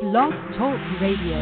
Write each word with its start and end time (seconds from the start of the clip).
Blog 0.00 0.32
Talk 0.58 0.80
Radio. 1.00 1.40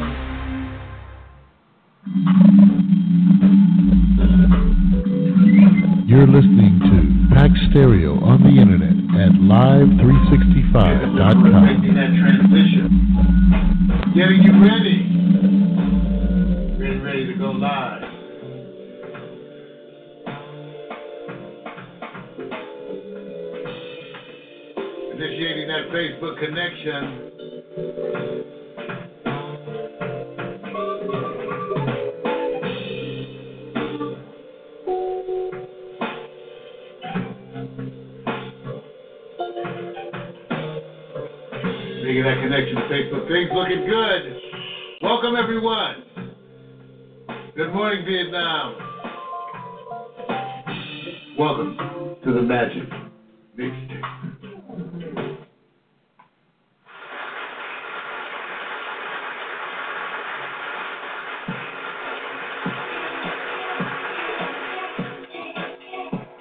You're 6.06 6.26
listening 6.28 6.78
to 6.84 7.34
Pax 7.34 7.50
Stereo 7.70 8.20
on 8.22 8.42
the 8.42 8.50
internet 8.60 8.92
at 9.20 9.32
live365.com. 9.32 11.64
Making 11.64 11.94
that 11.94 12.12
transition, 12.14 12.88
getting 14.14 14.42
you 14.42 14.52
ready, 14.62 14.98
getting 16.78 17.02
ready 17.02 17.26
to 17.26 17.34
go 17.38 17.50
live. 17.50 18.02
Initiating 25.14 25.68
that 25.68 25.88
Facebook 25.90 26.38
connection. 26.38 27.43
That 42.24 42.40
connection 42.40 42.76
to 42.76 42.82
Facebook. 42.88 43.28
Things 43.28 43.50
looking 43.52 43.84
good. 43.84 44.40
Welcome, 45.02 45.36
everyone. 45.36 46.04
Good 47.54 47.70
morning, 47.74 48.02
Vietnam. 48.06 48.76
Welcome 51.38 51.76
to 52.24 52.32
the 52.32 52.40
Magic 52.40 52.88
Mixtape. 53.58 54.00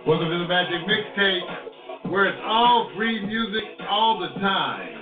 Welcome 0.08 0.30
to 0.30 0.38
the 0.38 0.48
Magic 0.48 0.80
Mixtape, 0.88 2.10
where 2.10 2.28
it's 2.28 2.40
all 2.46 2.90
free 2.96 3.26
music 3.26 3.64
all 3.90 4.18
the 4.22 4.40
time. 4.40 4.93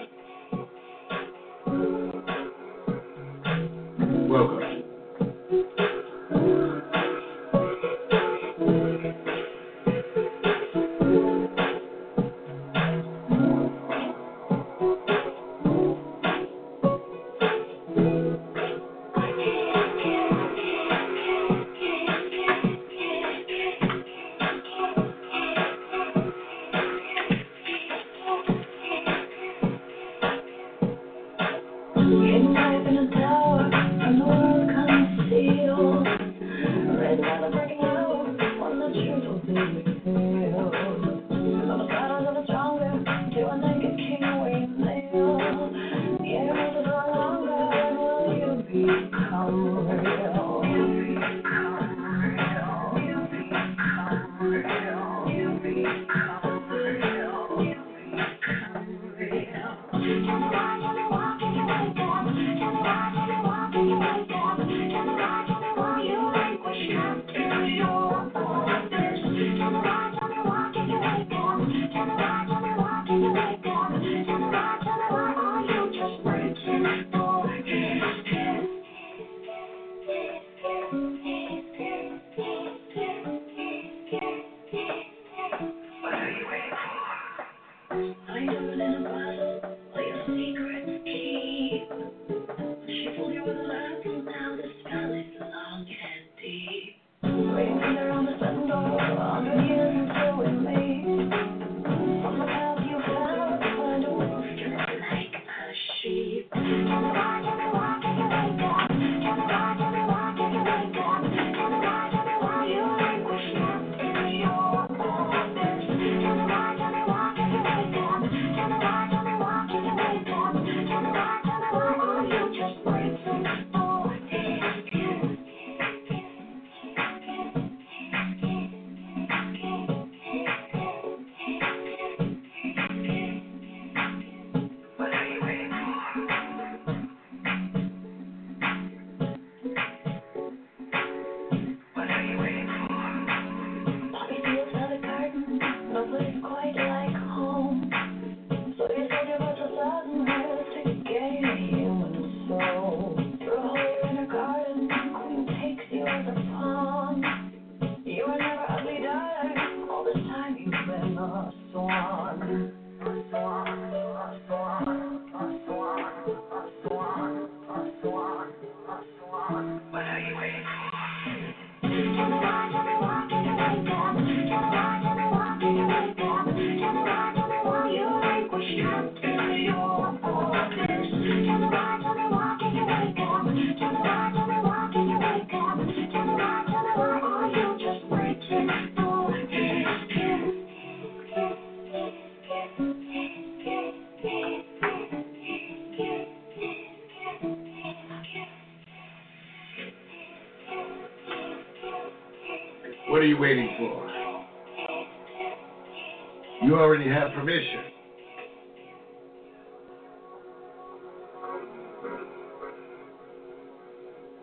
already 206.92 207.10
have 207.10 207.32
permission. 207.32 207.84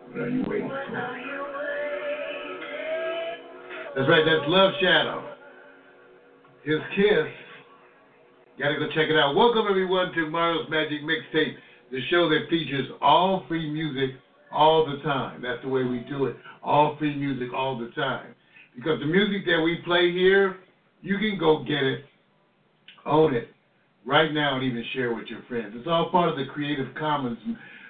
What 0.09 0.21
are 0.21 0.29
you 0.29 0.43
waiting 0.47 0.67
for? 0.67 1.19
That's 3.95 4.09
right, 4.09 4.23
that's 4.25 4.49
Love 4.49 4.71
Shadow. 4.81 5.29
His 6.63 6.79
kiss. 6.95 7.27
Gotta 8.57 8.79
go 8.79 8.87
check 8.95 9.09
it 9.09 9.15
out. 9.15 9.35
Welcome 9.35 9.65
everyone 9.69 10.11
to 10.13 10.27
Mario's 10.31 10.67
Magic 10.71 11.01
Mixtape, 11.03 11.53
the 11.91 11.99
show 12.09 12.29
that 12.29 12.47
features 12.49 12.87
all 12.99 13.45
free 13.47 13.69
music 13.69 14.15
all 14.51 14.87
the 14.87 15.03
time. 15.03 15.43
That's 15.43 15.61
the 15.61 15.69
way 15.69 15.83
we 15.83 15.99
do 16.09 16.25
it. 16.25 16.35
All 16.63 16.97
free 16.97 17.15
music 17.15 17.53
all 17.53 17.77
the 17.77 17.91
time. 17.91 18.33
Because 18.75 18.99
the 18.99 19.05
music 19.05 19.45
that 19.45 19.61
we 19.63 19.83
play 19.85 20.11
here, 20.11 20.57
you 21.03 21.19
can 21.19 21.37
go 21.37 21.63
get 21.63 21.83
it 21.83 22.08
own 23.05 23.33
it 23.33 23.49
right 24.05 24.33
now, 24.33 24.55
and 24.55 24.63
even 24.63 24.83
share 24.93 25.13
with 25.13 25.27
your 25.27 25.41
friends. 25.47 25.73
It's 25.75 25.87
all 25.87 26.09
part 26.09 26.29
of 26.29 26.37
the 26.37 26.45
Creative 26.45 26.87
Commons 26.95 27.37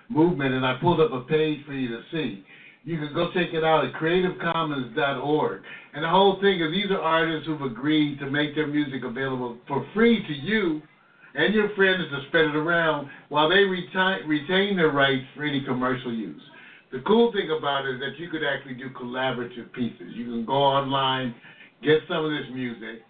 movement, 0.09 0.53
and 0.53 0.65
I 0.65 0.77
pulled 0.81 0.99
up 0.99 1.11
a 1.11 1.21
page 1.21 1.65
for 1.65 1.73
you 1.73 1.89
to 1.89 2.01
see. 2.11 2.43
You 2.83 2.97
can 2.97 3.13
go 3.13 3.31
check 3.33 3.53
it 3.53 3.63
out 3.63 3.85
at 3.85 3.93
creativecommons.org. 3.93 5.61
And 5.93 6.03
the 6.03 6.09
whole 6.09 6.39
thing 6.41 6.61
is 6.61 6.71
these 6.71 6.91
are 6.91 7.01
artists 7.01 7.45
who've 7.45 7.61
agreed 7.61 8.19
to 8.19 8.29
make 8.29 8.55
their 8.55 8.67
music 8.67 9.03
available 9.03 9.57
for 9.67 9.85
free 9.93 10.25
to 10.25 10.33
you 10.33 10.81
and 11.35 11.53
your 11.53 11.73
friends 11.75 12.09
to 12.09 12.27
spread 12.27 12.45
it 12.45 12.55
around 12.55 13.09
while 13.29 13.49
they 13.49 13.63
retain, 13.63 14.27
retain 14.27 14.75
their 14.77 14.91
rights 14.91 15.25
for 15.35 15.43
any 15.43 15.63
commercial 15.63 16.13
use. 16.13 16.41
The 16.91 17.01
cool 17.05 17.31
thing 17.31 17.51
about 17.55 17.85
it 17.85 17.95
is 17.95 17.99
that 17.99 18.17
you 18.17 18.29
could 18.29 18.43
actually 18.43 18.73
do 18.73 18.89
collaborative 18.89 19.71
pieces. 19.73 20.13
You 20.13 20.25
can 20.25 20.45
go 20.45 20.53
online, 20.53 21.35
get 21.83 21.99
some 22.07 22.25
of 22.25 22.31
this 22.31 22.47
music, 22.51 23.01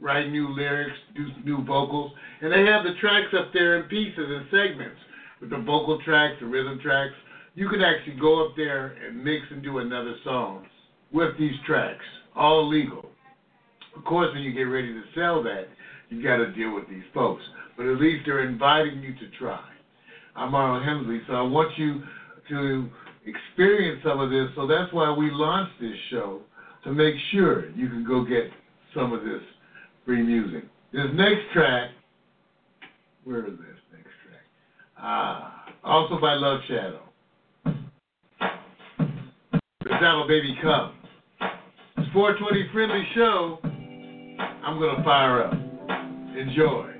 write 0.00 0.30
new 0.30 0.48
lyrics, 0.54 0.96
do 1.14 1.26
new 1.44 1.64
vocals, 1.64 2.12
and 2.40 2.52
they 2.52 2.64
have 2.64 2.84
the 2.84 2.94
tracks 3.00 3.34
up 3.36 3.52
there 3.52 3.80
in 3.80 3.88
pieces 3.88 4.14
and 4.18 4.46
segments 4.50 4.98
with 5.40 5.50
the 5.50 5.58
vocal 5.58 6.00
tracks, 6.04 6.36
the 6.40 6.46
rhythm 6.46 6.78
tracks. 6.82 7.14
You 7.54 7.68
can 7.68 7.80
actually 7.80 8.18
go 8.20 8.46
up 8.46 8.54
there 8.56 8.96
and 9.04 9.22
mix 9.22 9.44
and 9.50 9.62
do 9.62 9.78
another 9.78 10.14
song 10.24 10.66
with 11.12 11.36
these 11.38 11.54
tracks, 11.66 12.04
all 12.36 12.68
legal. 12.68 13.10
Of 13.96 14.04
course, 14.04 14.32
when 14.32 14.42
you 14.42 14.52
get 14.52 14.62
ready 14.62 14.92
to 14.92 15.02
sell 15.14 15.42
that, 15.42 15.66
you 16.08 16.22
got 16.22 16.36
to 16.36 16.52
deal 16.52 16.74
with 16.74 16.88
these 16.88 17.02
folks. 17.12 17.42
But 17.76 17.86
at 17.86 18.00
least 18.00 18.24
they're 18.26 18.46
inviting 18.46 19.02
you 19.02 19.14
to 19.14 19.38
try. 19.38 19.64
I'm 20.36 20.54
Arnold 20.54 20.84
Hensley, 20.84 21.20
so 21.26 21.34
I 21.34 21.42
want 21.42 21.76
you 21.76 22.02
to 22.50 22.88
experience 23.26 24.00
some 24.04 24.20
of 24.20 24.30
this. 24.30 24.48
So 24.54 24.66
that's 24.66 24.92
why 24.92 25.10
we 25.10 25.30
launched 25.32 25.80
this 25.80 25.96
show 26.10 26.40
to 26.84 26.92
make 26.92 27.14
sure 27.32 27.70
you 27.70 27.88
can 27.88 28.04
go 28.06 28.24
get 28.24 28.50
some 28.94 29.12
of 29.12 29.22
this 29.22 29.42
free 30.08 30.22
music. 30.22 30.64
This 30.90 31.04
next 31.12 31.52
track, 31.52 31.90
where 33.24 33.44
is 33.44 33.58
this 33.58 33.76
next 33.92 34.08
track? 34.24 34.40
Ah, 34.96 35.66
also 35.84 36.18
by 36.18 36.32
Love 36.32 36.60
Shadow. 36.66 37.02
The 39.50 39.90
Saddle 40.00 40.26
Baby 40.26 40.56
Come. 40.62 40.94
It's 41.98 42.10
420 42.14 42.70
friendly 42.72 43.06
show. 43.14 43.58
I'm 43.62 44.80
gonna 44.80 45.04
fire 45.04 45.44
up. 45.44 45.52
Enjoy. 46.38 46.97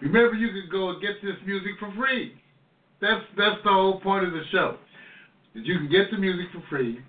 Remember, 0.00 0.34
you 0.34 0.48
can 0.48 0.68
go 0.70 0.90
and 0.90 1.02
get 1.02 1.20
this 1.22 1.36
music 1.46 1.72
for 1.78 1.92
free. 1.96 2.34
That's 3.00 3.22
that's 3.36 3.62
the 3.64 3.70
whole 3.70 4.00
point 4.00 4.24
of 4.24 4.32
the 4.32 4.42
show. 4.50 4.76
That 5.54 5.64
you 5.64 5.78
can 5.78 5.88
get 5.88 6.10
the 6.10 6.18
music 6.18 6.46
for 6.52 6.62
free, 6.68 7.00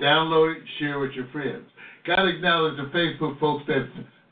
download 0.00 0.56
it, 0.56 0.62
share 0.78 0.98
with 0.98 1.12
your 1.12 1.26
friends. 1.32 1.64
Gotta 2.06 2.28
acknowledge 2.28 2.76
the 2.76 2.90
Facebook 2.96 3.38
folks 3.38 3.64
that's 3.68 3.88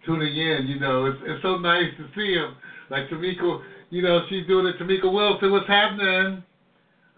tuning 0.07 0.37
in. 0.37 0.67
You 0.67 0.79
know, 0.79 1.07
it's 1.07 1.19
it's 1.25 1.43
so 1.43 1.59
nice 1.59 1.91
to 1.99 2.07
see 2.15 2.35
them. 2.37 2.57
Like 2.91 3.09
Tamika, 3.09 3.63
you 3.91 4.03
know, 4.03 4.25
she's 4.29 4.47
doing 4.47 4.67
it. 4.67 4.79
Tamika 4.79 5.13
Wilson, 5.13 5.51
what's 5.53 5.69
happening? 5.69 6.43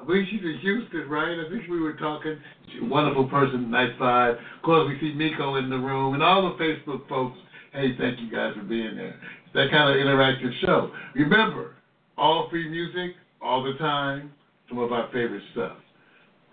I 0.01 0.05
believe 0.05 0.27
she's 0.31 0.43
in 0.43 0.59
Houston, 0.61 1.09
right? 1.09 1.39
I 1.39 1.49
think 1.49 1.71
we 1.71 1.81
were 1.81 1.95
talking. 1.95 2.37
She's 2.73 2.83
a 2.83 2.87
wonderful 2.87 3.29
person, 3.29 3.71
nice 3.71 3.93
vibe. 4.01 4.33
Of 4.33 4.63
course, 4.63 4.89
we 4.89 4.99
see 5.01 5.15
Meko 5.15 5.63
in 5.63 5.71
the 5.71 5.79
room 5.79 6.15
and 6.15 6.23
all 6.23 6.43
the 6.43 6.63
Facebook 6.63 7.09
folks. 7.09 7.39
Hey, 7.73 7.97
thank 7.97 8.21
you 8.21 8.31
guys 8.31 8.53
for 8.55 8.63
being 8.65 8.97
there. 8.97 9.15
That 9.55 9.71
kind 9.71 9.91
of 9.91 9.97
interactive 9.97 10.51
show. 10.65 10.91
Remember, 11.15 11.75
all 12.17 12.49
free 12.51 12.69
music, 12.71 13.17
all 13.43 13.63
the 13.63 13.75
time, 13.79 14.33
some 14.69 14.79
of 14.79 14.93
our 14.93 15.09
favorite 15.13 15.43
stuff. 15.53 15.77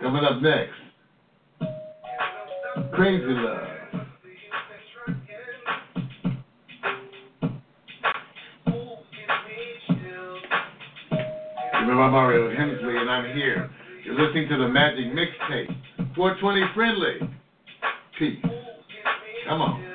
Coming 0.01 0.24
up 0.25 0.41
next, 0.41 0.74
Crazy 2.94 3.24
Love. 3.25 3.68
Remember, 11.82 12.03
I'm 12.03 12.12
Mario 12.12 12.50
Hensley, 12.56 12.98
and 12.98 13.10
I'm 13.10 13.36
here. 13.36 13.70
You're 14.06 14.15
listening 14.15 14.50
to 14.50 14.58
the 14.58 14.68
Magic 14.68 15.06
Mixtape, 15.13 16.15
420 16.15 16.62
Friendly. 16.75 17.20
Peace. 18.18 18.44
Come 19.48 19.62
on. 19.62 19.88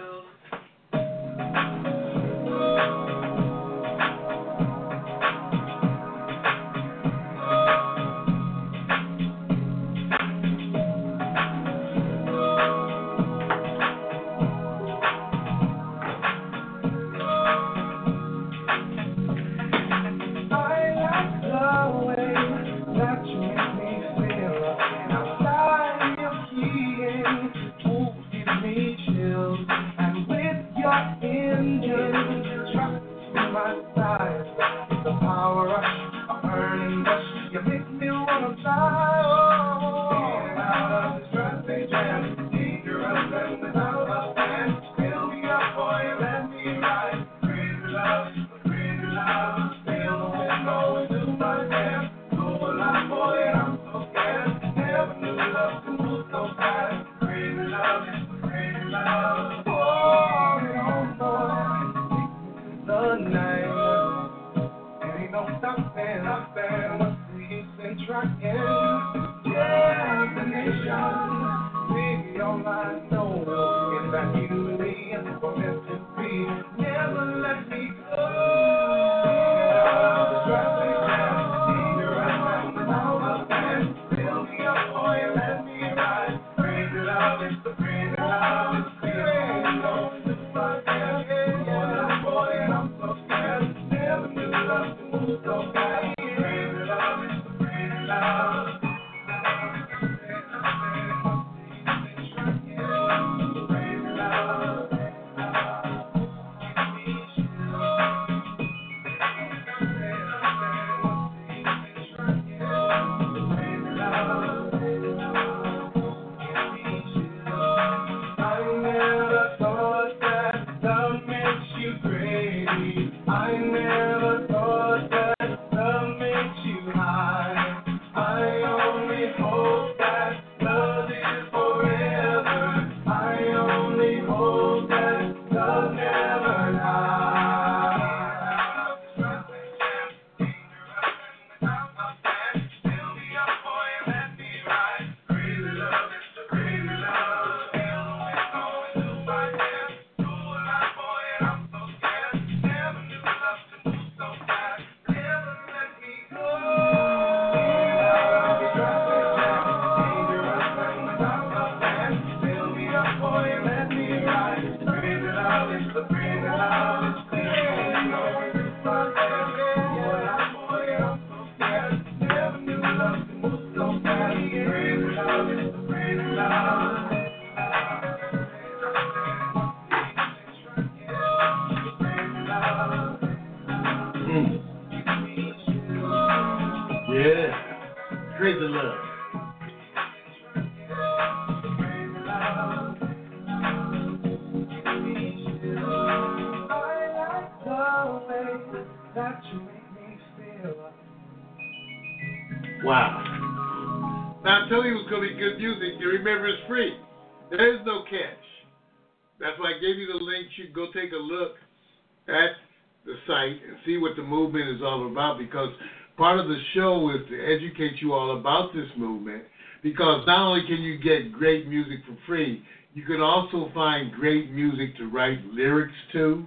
Not 220.26 220.49
only 220.49 220.66
can 220.66 220.83
you 220.83 220.99
get 220.99 221.33
great 221.33 221.66
music 221.69 222.00
for 222.07 222.16
free, 222.26 222.62
you 222.95 223.04
can 223.04 223.21
also 223.21 223.71
find 223.75 224.12
great 224.12 224.50
music 224.50 224.97
to 224.99 225.09
write 225.09 225.45
lyrics 225.47 225.95
to, 226.12 226.45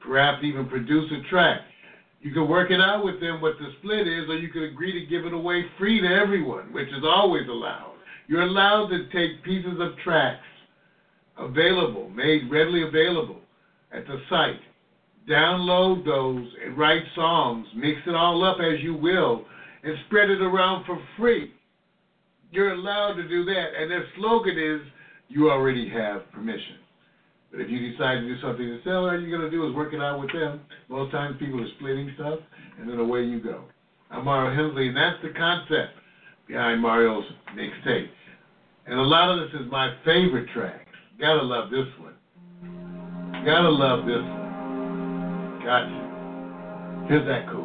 perhaps 0.00 0.42
even 0.42 0.66
produce 0.68 1.10
a 1.12 1.28
track. 1.28 1.60
You 2.20 2.32
can 2.32 2.48
work 2.48 2.70
it 2.70 2.80
out 2.80 3.04
with 3.04 3.20
them 3.20 3.40
what 3.40 3.58
the 3.58 3.68
split 3.78 4.06
is, 4.06 4.28
or 4.28 4.36
you 4.36 4.48
can 4.50 4.64
agree 4.64 4.92
to 4.92 5.06
give 5.06 5.24
it 5.24 5.32
away 5.32 5.64
free 5.78 6.00
to 6.00 6.06
everyone, 6.06 6.72
which 6.72 6.88
is 6.88 7.04
always 7.04 7.48
allowed. 7.48 7.94
You're 8.28 8.42
allowed 8.42 8.88
to 8.88 9.08
take 9.10 9.42
pieces 9.44 9.80
of 9.80 9.96
tracks 10.04 10.44
available, 11.38 12.08
made 12.10 12.50
readily 12.50 12.82
available 12.82 13.40
at 13.92 14.06
the 14.06 14.18
site. 14.28 14.60
Download 15.28 16.04
those 16.04 16.46
and 16.64 16.76
write 16.76 17.02
songs, 17.14 17.66
mix 17.76 18.00
it 18.06 18.14
all 18.14 18.44
up 18.44 18.58
as 18.60 18.80
you 18.82 18.94
will, 18.94 19.44
and 19.84 19.94
spread 20.06 20.30
it 20.30 20.42
around 20.42 20.84
for 20.84 21.00
free. 21.16 21.52
You're 22.52 22.74
allowed 22.74 23.14
to 23.14 23.26
do 23.26 23.44
that. 23.46 23.66
And 23.78 23.90
their 23.90 24.06
slogan 24.16 24.58
is, 24.58 24.80
you 25.28 25.50
already 25.50 25.88
have 25.88 26.30
permission. 26.30 26.76
But 27.50 27.60
if 27.60 27.70
you 27.70 27.90
decide 27.90 28.16
to 28.16 28.22
do 28.22 28.40
something 28.40 28.64
to 28.64 28.80
sell, 28.84 29.08
all 29.08 29.18
you're 29.18 29.36
going 29.36 29.50
to 29.50 29.50
do 29.50 29.68
is 29.68 29.74
work 29.74 29.92
it 29.92 30.00
out 30.00 30.20
with 30.20 30.32
them. 30.32 30.60
Most 30.88 31.10
times 31.12 31.36
people 31.38 31.60
are 31.60 31.68
splitting 31.78 32.12
stuff, 32.14 32.38
and 32.78 32.88
then 32.88 32.98
away 32.98 33.24
you 33.24 33.40
go. 33.42 33.64
I'm 34.10 34.24
Mario 34.26 34.54
Hensley, 34.54 34.88
and 34.88 34.96
that's 34.96 35.20
the 35.22 35.30
concept 35.30 35.92
behind 36.46 36.80
Mario's 36.80 37.24
mixtape. 37.56 38.08
And 38.86 38.98
a 38.98 39.02
lot 39.02 39.30
of 39.30 39.50
this 39.50 39.60
is 39.60 39.70
my 39.70 39.94
favorite 40.04 40.48
track. 40.54 40.86
Gotta 41.18 41.42
love 41.42 41.70
this 41.70 41.86
one. 42.00 42.14
Gotta 43.44 43.68
love 43.68 44.06
this 44.06 44.22
one. 44.22 45.62
Gotcha. 45.64 47.06
Here's 47.08 47.26
that 47.26 47.50
cool. 47.50 47.61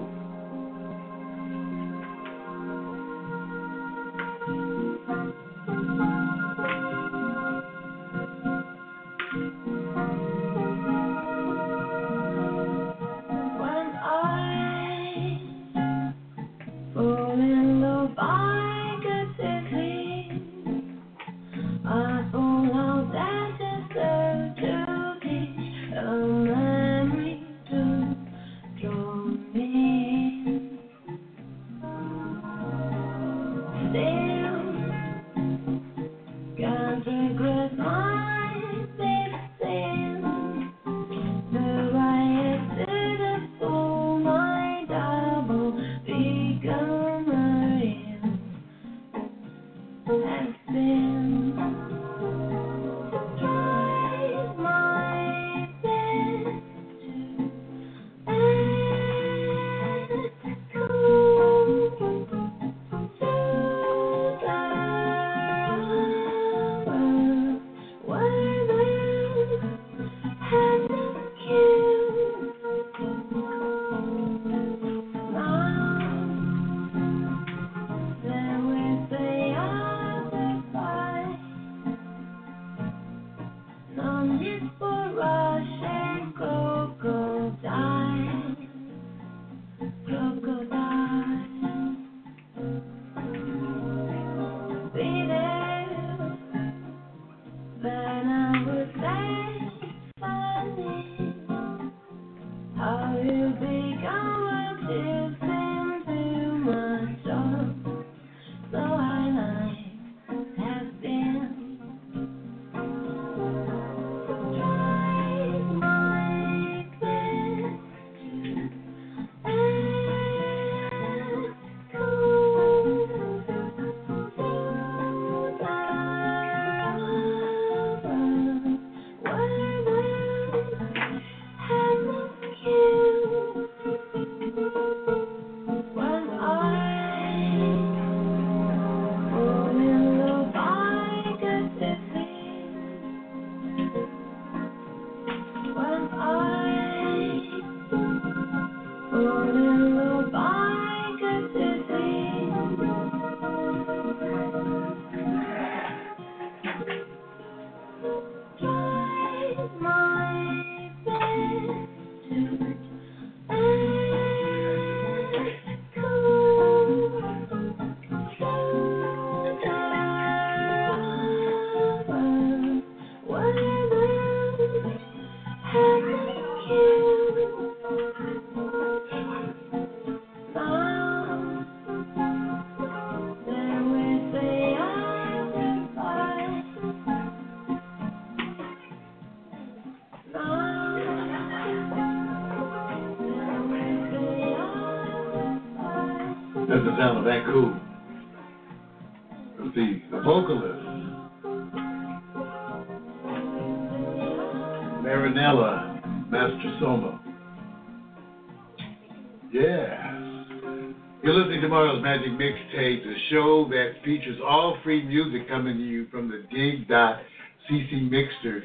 dig.cc 217.69 218.09
Mixter 218.11 218.61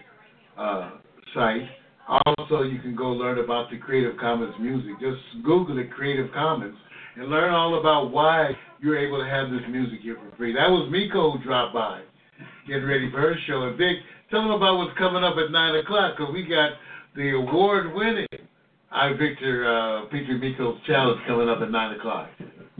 uh, 0.58 0.98
site. 1.34 1.68
Also, 2.08 2.62
you 2.62 2.80
can 2.80 2.96
go 2.96 3.10
learn 3.10 3.38
about 3.38 3.70
the 3.70 3.78
Creative 3.78 4.16
Commons 4.18 4.54
music. 4.60 4.92
Just 5.00 5.20
Google 5.44 5.78
it, 5.78 5.90
Creative 5.92 6.30
Commons, 6.32 6.76
and 7.16 7.28
learn 7.28 7.54
all 7.54 7.78
about 7.78 8.10
why 8.10 8.50
you're 8.80 8.98
able 8.98 9.18
to 9.18 9.28
have 9.28 9.50
this 9.50 9.62
music 9.70 10.00
here 10.02 10.16
for 10.16 10.36
free. 10.36 10.52
That 10.52 10.68
was 10.68 10.90
Meko 10.92 11.36
who 11.36 11.44
dropped 11.44 11.74
by, 11.74 12.02
getting 12.66 12.84
ready 12.84 13.10
for 13.10 13.20
her 13.20 13.34
show. 13.46 13.62
And 13.62 13.78
Vic, 13.78 13.98
tell 14.30 14.42
them 14.42 14.50
about 14.50 14.78
what's 14.78 14.98
coming 14.98 15.22
up 15.22 15.36
at 15.36 15.50
9 15.50 15.76
o'clock, 15.76 16.16
because 16.16 16.32
we 16.32 16.42
got 16.44 16.72
the 17.14 17.30
award-winning 17.36 18.26
I 18.94 19.12
Victor 19.14 19.64
uh, 19.66 20.04
Petrie 20.10 20.38
Meko's 20.38 20.78
challenge 20.86 21.20
coming 21.26 21.48
up 21.48 21.62
at 21.62 21.70
9 21.70 21.98
o'clock. 21.98 22.28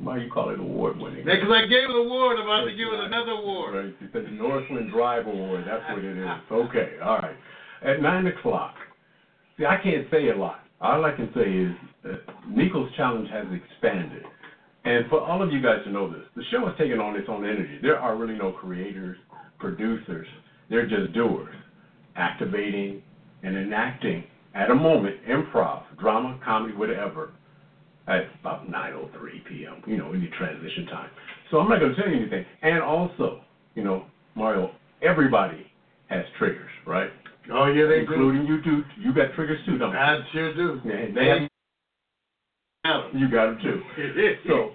Why 0.03 0.19
you 0.19 0.31
call 0.31 0.51
it 0.51 0.59
award 0.59 0.99
winning? 0.99 1.25
Because 1.25 1.49
I 1.51 1.63
gave 1.63 1.85
it 1.85 1.91
an 1.91 1.97
award, 1.97 2.39
I'm 2.39 2.47
about 2.47 2.65
to 2.65 2.75
give 2.75 2.89
it 2.89 3.01
another 3.01 3.33
award. 3.33 3.75
Right, 3.75 3.95
it's 4.01 4.13
the 4.13 4.23
Northland 4.33 4.91
Drive 4.91 5.27
Award. 5.27 5.65
That's 5.67 5.83
what 5.89 6.05
it 6.05 6.19
is. 6.19 6.27
Okay, 6.51 6.97
all 7.03 7.19
right. 7.19 7.37
At 7.85 8.03
nine 8.03 8.27
o'clock. 8.27 8.75
See, 9.59 9.65
I 9.65 9.77
can't 9.83 10.07
say 10.11 10.29
a 10.31 10.37
lot. 10.37 10.61
All 10.81 11.05
I 11.05 11.13
can 11.13 11.31
say 11.35 11.43
is 11.43 11.73
uh, 12.05 12.33
Meko's 12.49 12.91
challenge 12.97 13.29
has 13.31 13.47
expanded. 13.53 14.23
And 14.85 15.09
for 15.09 15.21
all 15.21 15.43
of 15.43 15.53
you 15.53 15.63
guys 15.63 15.85
to 15.85 15.91
know 15.91 16.11
this, 16.11 16.23
the 16.35 16.43
show 16.51 16.67
has 16.67 16.77
taken 16.77 16.99
on 16.99 17.15
its 17.15 17.29
own 17.29 17.45
energy. 17.45 17.79
There 17.81 17.99
are 17.99 18.17
really 18.17 18.35
no 18.37 18.51
creators, 18.51 19.17
producers. 19.61 20.27
They're 20.69 20.89
just 20.89 21.13
doers. 21.13 21.55
activating 22.17 23.03
and 23.45 23.57
enacting 23.57 24.25
at 24.55 24.71
a 24.71 24.75
moment 24.75 25.17
improv, 25.29 25.83
drama, 25.99 26.39
comedy, 26.45 26.75
whatever, 26.75 27.33
at 28.09 28.23
about 28.41 28.71
9:03 28.71 29.45
p.m. 29.49 29.83
You 29.87 29.97
know, 29.99 30.13
in 30.13 30.23
your 30.23 30.33
transition 30.37 30.87
time. 30.87 31.11
So 31.51 31.59
I'm 31.59 31.69
not 31.69 31.81
going 31.81 31.95
to 31.95 32.01
tell 32.01 32.11
you 32.11 32.21
anything. 32.21 32.45
And 32.63 32.83
also, 32.83 33.43
you 33.75 33.85
know, 33.85 34.07
Mario, 34.35 34.73
everybody 35.03 35.67
has 36.09 36.25
triggers, 36.39 36.71
right? 36.87 37.11
Oh 37.53 37.67
yeah, 37.67 37.87
they 37.87 38.05
do. 38.05 38.13
Including 38.13 38.47
you 38.47 38.63
too. 38.63 38.83
You 38.99 39.15
got 39.15 39.35
triggers 39.35 39.59
too, 39.67 39.79
don't 39.79 39.93
you? 39.93 39.99
I 39.99 40.19
sure 40.33 40.55
do. 40.55 40.81
Yeah, 40.85 41.07
they 41.15 41.49
have, 42.85 43.15
you 43.15 43.31
got 43.31 43.47
them 43.47 43.59
too. 43.63 43.83
So, 44.49 44.73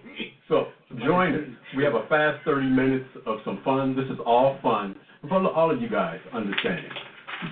so 0.48 0.68
join 1.06 1.36
us. 1.36 1.42
We 1.76 1.84
have 1.84 1.94
a 1.94 2.08
fast 2.08 2.44
30 2.46 2.68
minutes 2.68 3.06
of 3.26 3.40
some 3.44 3.62
fun. 3.66 3.98
This 3.98 4.06
is 4.06 4.18
all 4.26 4.58
fun. 4.64 4.96
For 5.28 5.46
all 5.54 5.72
of 5.72 5.82
you 5.82 5.90
guys, 5.90 6.20
understanding, 6.34 6.90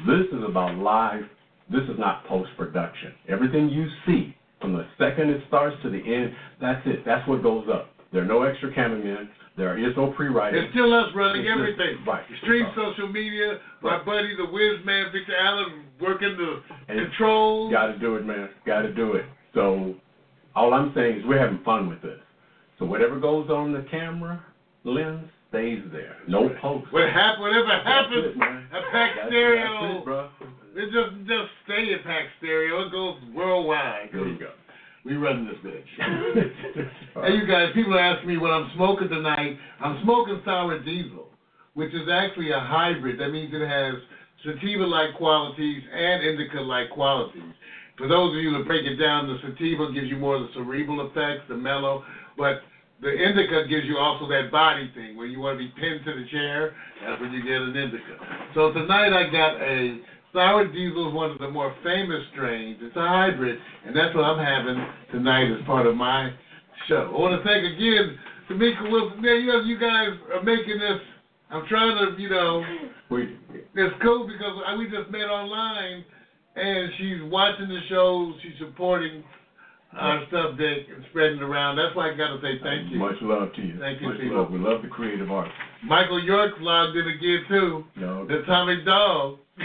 this 0.07 0.27
is 0.31 0.43
about 0.47 0.77
live. 0.77 1.23
This 1.69 1.81
is 1.83 1.99
not 1.99 2.25
post 2.25 2.51
production. 2.57 3.13
Everything 3.27 3.67
you 3.67 3.87
see 4.05 4.33
from 4.65 4.73
the 4.73 4.85
second 4.97 5.29
it 5.29 5.43
starts 5.47 5.75
to 5.83 5.89
the 5.91 6.01
end, 6.01 6.33
that's 6.59 6.81
it. 6.87 7.05
That's 7.05 7.27
what 7.29 7.43
goes 7.43 7.67
up. 7.71 7.91
There 8.11 8.23
are 8.23 8.25
no 8.25 8.41
extra 8.43 8.73
cameramen. 8.73 9.29
There 9.57 9.77
is 9.77 9.95
no 9.95 10.11
pre-writing. 10.11 10.63
It's 10.63 10.71
still 10.73 10.91
us 10.93 11.09
running 11.15 11.41
It's 11.45 11.49
just- 11.49 11.59
everything. 11.79 12.03
right. 12.05 12.23
Extreme 12.31 12.65
Right. 12.65 12.75
social 12.75 13.07
media, 13.07 13.59
my 13.81 13.99
buddy, 13.99 14.35
the 14.35 14.45
whiz 14.45 14.83
man, 14.83 15.11
Victor 15.11 15.35
Allen, 15.37 15.85
working 15.99 16.35
the 16.35 16.61
And- 16.89 16.99
controls. 16.99 17.71
Got 17.71 17.87
to 17.93 17.99
do 17.99 18.15
it, 18.15 18.25
man. 18.25 18.49
Got 18.65 18.81
to 18.81 18.91
do 18.91 19.13
it. 19.13 19.25
So, 19.53 19.93
all 20.55 20.73
I'm 20.73 20.93
saying 20.95 21.19
is 21.19 21.25
we're 21.25 21.37
having 21.39 21.59
fun 21.59 21.87
with 21.87 22.01
this. 22.01 22.19
So 22.79 22.85
whatever 22.85 23.17
goes 23.17 23.49
on 23.51 23.71
the 23.71 23.83
camera 23.83 24.41
lens 24.83 25.29
stays 25.49 25.83
there. 25.91 26.17
No 26.27 26.49
post. 26.49 26.91
What 26.91 27.07
hap- 27.09 27.39
whatever 27.39 27.67
That's 27.67 27.87
happens 27.87 28.25
it, 28.25 28.37
man. 28.37 28.67
at 28.73 28.83
Pack 28.91 29.15
That's, 29.15 29.27
Stereo, 29.29 29.81
That's 29.81 29.93
it, 29.99 30.03
bro. 30.05 30.27
It 30.75 30.91
doesn't 30.91 31.25
just 31.25 31.49
stay 31.63 31.93
at 31.93 32.03
Pax 32.03 32.27
Stereo. 32.39 32.87
It 32.87 32.91
goes 32.91 33.15
worldwide. 33.33 34.09
There 34.11 34.27
you 34.27 34.37
go. 34.37 34.51
We 35.05 35.15
run 35.15 35.47
this 35.47 35.57
bitch. 35.63 35.85
Hey, 37.15 37.35
you 37.35 37.47
guys, 37.47 37.69
people 37.73 37.97
ask 37.97 38.25
me 38.27 38.37
what 38.37 38.51
I'm 38.51 38.69
smoking 38.75 39.07
tonight. 39.07 39.57
I'm 39.79 40.03
smoking 40.03 40.41
sour 40.43 40.77
diesel, 40.79 41.27
which 41.73 41.93
is 41.93 42.09
actually 42.11 42.51
a 42.51 42.59
hybrid. 42.59 43.19
That 43.21 43.29
means 43.29 43.53
it 43.53 43.65
has 43.65 43.95
sativa-like 44.43 45.15
qualities 45.15 45.81
and 45.95 46.21
indica-like 46.21 46.89
qualities. 46.91 47.55
For 47.97 48.09
those 48.09 48.35
of 48.35 48.43
you 48.43 48.51
that 48.57 48.67
break 48.67 48.85
it 48.85 48.97
down, 48.97 49.27
the 49.27 49.37
sativa 49.41 49.93
gives 49.93 50.07
you 50.07 50.17
more 50.17 50.35
of 50.35 50.41
the 50.41 50.49
cerebral 50.55 51.07
effects, 51.07 51.47
the 51.47 51.55
mellow, 51.55 52.03
but 52.37 52.63
the 53.01 53.11
indica 53.11 53.65
gives 53.69 53.85
you 53.85 53.97
also 53.97 54.27
that 54.27 54.51
body 54.51 54.91
thing 54.93 55.15
where 55.15 55.27
you 55.27 55.39
want 55.39 55.57
to 55.57 55.63
be 55.63 55.71
pinned 55.79 56.03
to 56.03 56.13
the 56.13 56.27
chair. 56.29 56.75
That's 57.05 57.21
when 57.21 57.31
you 57.31 57.43
get 57.43 57.61
an 57.61 57.75
indica. 57.75 58.51
So 58.53 58.73
tonight 58.73 59.13
I 59.13 59.31
got 59.31 59.61
a 59.61 59.99
sour 60.35 60.67
diesel, 60.67 61.09
is 61.09 61.15
one 61.15 61.31
of 61.31 61.39
the 61.39 61.49
more 61.49 61.73
famous 61.83 62.21
strains. 62.33 62.77
It's 62.81 62.95
a 62.95 63.07
hybrid, 63.07 63.57
and 63.87 63.95
that's 63.95 64.13
what 64.13 64.23
I'm 64.25 64.43
having 64.43 64.77
tonight 65.11 65.49
as 65.49 65.65
part 65.65 65.87
of 65.87 65.95
my 65.95 66.29
show. 66.87 67.09
I 67.15 67.17
want 67.17 67.41
to 67.41 67.43
thank 67.47 67.63
again 67.63 68.19
Tamika 68.51 68.91
Wilson. 68.91 69.21
Man, 69.21 69.39
you, 69.41 69.47
know, 69.47 69.61
you 69.61 69.79
guys 69.79 70.09
are 70.35 70.43
making 70.43 70.77
this. 70.77 70.99
I'm 71.49 71.65
trying 71.67 71.95
to, 71.95 72.21
you 72.21 72.29
know, 72.29 72.63
We, 73.09 73.37
it's 73.75 73.95
cool 74.03 74.27
because 74.27 74.59
we 74.77 74.85
just 74.91 75.09
met 75.09 75.31
online, 75.31 76.03
and 76.55 76.91
she's 76.97 77.23
watching 77.31 77.69
the 77.69 77.79
show. 77.87 78.33
She's 78.43 78.59
supporting 78.59 79.23
our 79.93 80.25
subject 80.29 80.91
and 80.91 81.05
spreading 81.11 81.37
it 81.37 81.43
around. 81.43 81.77
That's 81.77 81.95
why 81.95 82.11
I 82.11 82.17
got 82.17 82.35
to 82.35 82.41
say 82.41 82.59
thank 82.61 82.91
you. 82.91 82.99
Much 82.99 83.15
love 83.21 83.53
to 83.55 83.61
you. 83.61 83.79
Thank 83.79 84.01
you, 84.01 84.09
Much 84.09 84.19
people. 84.19 84.43
love. 84.43 84.51
We 84.51 84.59
love 84.59 84.81
the 84.81 84.89
creative 84.89 85.31
arts. 85.31 85.51
Michael 85.85 86.21
York 86.21 86.57
vlogged 86.59 86.97
it 86.97 87.07
again 87.07 87.45
too. 87.47 87.85
No, 87.95 88.27
The 88.27 88.39
Atomic 88.43 88.85
Dog. 88.85 89.37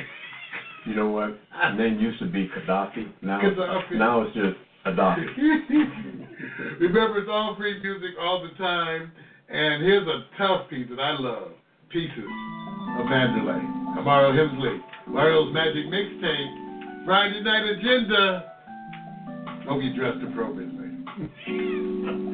you 0.91 0.97
know 0.97 1.09
what? 1.09 1.29
His 1.71 1.79
name 1.79 1.99
used 2.01 2.19
to 2.19 2.27
be 2.27 2.49
Gaddafi. 2.49 3.09
Now, 3.23 3.41
Gaddafi. 3.41 3.93
now 3.93 4.23
it's 4.23 4.35
just 4.35 4.57
Gaddafi. 4.85 5.25
Remember, 6.81 7.19
it's 7.19 7.29
all 7.31 7.55
free 7.57 7.81
music 7.81 8.11
all 8.21 8.43
the 8.43 8.57
time. 8.63 9.13
And 9.49 9.83
here's 9.83 10.07
a 10.07 10.25
tough 10.37 10.69
piece 10.69 10.89
that 10.91 11.01
I 11.01 11.19
love 11.19 11.53
Pieces 11.91 12.19
of 12.19 13.07
Mandalay. 13.07 13.61
Amaro 13.99 14.37
Hensley. 14.37 14.81
Mario's 15.07 15.53
Magic 15.55 15.87
Mixtape. 15.87 17.05
Friday 17.05 17.43
Night 17.43 17.65
Agenda. 17.65 18.53
Hope 19.69 19.83
you 19.83 19.95
dressed 19.95 20.25
appropriately. 20.25 20.91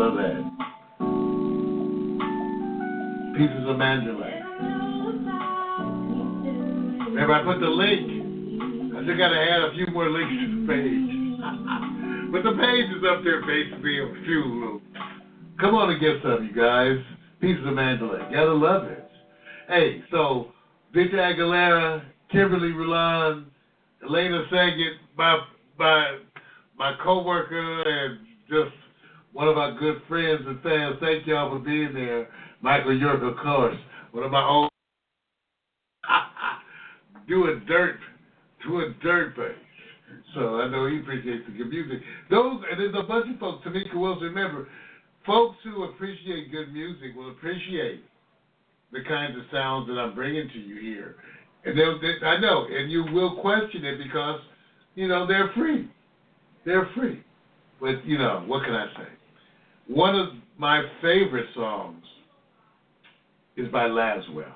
That. 0.00 0.40
Pieces 3.36 3.68
of 3.68 3.76
Mandalay. 3.76 4.40
Remember, 7.04 7.34
I 7.34 7.44
put 7.44 7.60
the 7.60 7.68
link. 7.68 8.96
I 8.96 9.02
still 9.02 9.18
gotta 9.18 9.36
add 9.36 9.60
a 9.60 9.72
few 9.74 9.92
more 9.92 10.08
links 10.08 10.32
to 10.32 10.46
the 10.56 10.66
page. 10.72 12.32
but 12.32 12.42
the 12.48 12.56
page 12.56 12.88
is 12.96 13.04
up 13.12 13.22
there 13.24 13.44
basically 13.44 14.00
a 14.00 14.08
few. 14.24 14.80
Come 15.60 15.74
on 15.74 15.90
and 15.90 16.00
get 16.00 16.22
some, 16.22 16.48
you 16.48 16.54
guys. 16.54 16.96
Pieces 17.42 17.66
of 17.66 17.74
Mandalay. 17.74 18.20
Gotta 18.32 18.54
love 18.54 18.84
it. 18.84 19.06
Hey, 19.68 20.02
so 20.10 20.46
Victor 20.94 21.18
Aguilera, 21.18 22.02
Kimberly 22.32 22.72
Rulon, 22.72 23.50
Elena 24.02 24.44
Saget, 24.50 24.94
my 25.18 25.40
my 25.78 26.20
my 26.78 26.94
coworker 27.04 27.82
and 27.82 28.20
just 28.48 28.74
one 29.32 29.48
of 29.48 29.58
our 29.58 29.78
good 29.78 30.02
friends 30.08 30.42
and 30.46 30.62
fans. 30.62 30.96
Thank 31.00 31.26
y'all 31.26 31.56
for 31.56 31.64
being 31.64 31.94
there. 31.94 32.28
Michael 32.60 32.96
York, 32.96 33.22
of 33.22 33.36
course, 33.42 33.76
one 34.12 34.24
of 34.24 34.30
my 34.30 34.46
old 34.46 34.70
doing 37.28 37.62
dirt, 37.66 37.98
a 38.66 39.02
dirt 39.02 39.36
bass. 39.36 39.54
So 40.34 40.60
I 40.60 40.68
know 40.68 40.86
he 40.88 41.00
appreciates 41.00 41.44
the 41.46 41.64
music. 41.64 42.00
Those 42.30 42.62
and 42.70 42.80
there's 42.80 42.94
a 42.96 43.06
bunch 43.06 43.32
of 43.32 43.38
folks. 43.40 43.66
Tamika 43.66 43.94
Wilson, 43.94 44.24
remember, 44.24 44.68
folks 45.26 45.56
who 45.64 45.84
appreciate 45.84 46.50
good 46.50 46.72
music 46.72 47.16
will 47.16 47.30
appreciate 47.30 48.04
the 48.92 49.00
kinds 49.08 49.36
of 49.36 49.44
sounds 49.52 49.86
that 49.88 49.94
I'm 49.94 50.14
bringing 50.14 50.48
to 50.48 50.58
you 50.58 50.80
here. 50.80 51.16
And 51.64 51.78
they'll, 51.78 52.00
they, 52.00 52.24
I 52.26 52.40
know, 52.40 52.66
and 52.70 52.90
you 52.90 53.04
will 53.12 53.40
question 53.40 53.84
it 53.84 53.98
because, 53.98 54.40
you 54.94 55.08
know, 55.08 55.26
they're 55.26 55.50
free. 55.54 55.88
They're 56.64 56.88
free. 56.96 57.22
But, 57.80 58.04
you 58.04 58.18
know, 58.18 58.44
what 58.46 58.64
can 58.64 58.74
I 58.74 58.86
say? 58.96 59.08
One 59.90 60.14
of 60.14 60.28
my 60.56 60.84
favorite 61.02 61.48
songs 61.52 62.04
is 63.56 63.66
by 63.72 63.88
Laswell. 63.88 64.52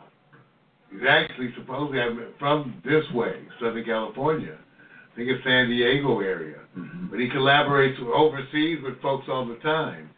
He's 0.92 1.00
actually 1.08 1.52
supposedly 1.58 1.98
from 2.38 2.80
this 2.84 3.02
way, 3.12 3.42
Southern 3.60 3.84
California. 3.84 4.56
I 4.56 5.16
think 5.16 5.28
it's 5.28 5.42
San 5.42 5.68
Diego 5.68 6.20
area. 6.20 6.58
Mm-hmm. 6.78 7.06
But 7.10 7.18
he 7.18 7.28
collaborates 7.30 7.98
with, 7.98 8.14
overseas 8.14 8.78
with 8.84 9.02
folks 9.02 9.26
all 9.28 9.44
the 9.44 9.56
time. 9.56 10.08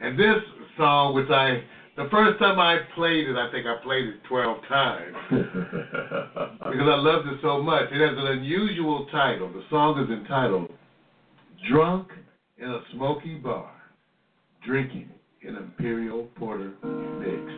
And 0.00 0.18
this 0.18 0.40
song, 0.78 1.14
which 1.14 1.28
I, 1.28 1.62
the 1.98 2.08
first 2.10 2.38
time 2.38 2.58
I 2.58 2.78
played 2.94 3.28
it, 3.28 3.36
I 3.36 3.50
think 3.52 3.66
I 3.66 3.76
played 3.82 4.06
it 4.06 4.24
12 4.26 4.56
times 4.68 5.16
because 5.30 6.88
I 6.88 6.96
loved 6.96 7.28
it 7.28 7.40
so 7.42 7.62
much. 7.62 7.92
It 7.92 8.00
has 8.00 8.16
an 8.16 8.38
unusual 8.38 9.06
title. 9.12 9.52
The 9.52 9.64
song 9.68 10.02
is 10.02 10.08
entitled 10.08 10.70
Drunk 11.70 12.08
in 12.56 12.70
a 12.70 12.80
Smoky 12.94 13.34
Bar, 13.34 13.70
Drinking 14.64 15.08
an 15.42 15.56
Imperial 15.56 16.28
Porter 16.36 16.72
Mix. 17.18 17.52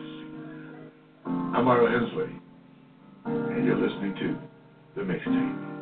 I'm 1.23 1.67
Arnold 1.67 1.91
Hensley, 1.91 2.33
and 3.25 3.63
you're 3.63 3.75
listening 3.75 4.15
to 4.15 4.35
The 4.95 5.01
Mixtape. 5.01 5.74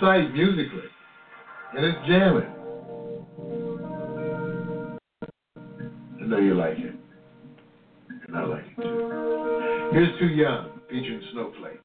Sight 0.00 0.32
musically, 0.32 0.88
and 1.76 1.84
it's 1.84 1.98
jamming. 2.08 2.50
I 6.20 6.26
know 6.26 6.38
you 6.38 6.54
like 6.54 6.78
it, 6.78 6.94
and 8.26 8.36
I 8.36 8.44
like 8.44 8.64
it 8.66 8.82
too. 8.82 9.90
Here's 9.92 10.18
Too 10.18 10.28
Young 10.28 10.80
featuring 10.90 11.22
Snowflake. 11.32 11.83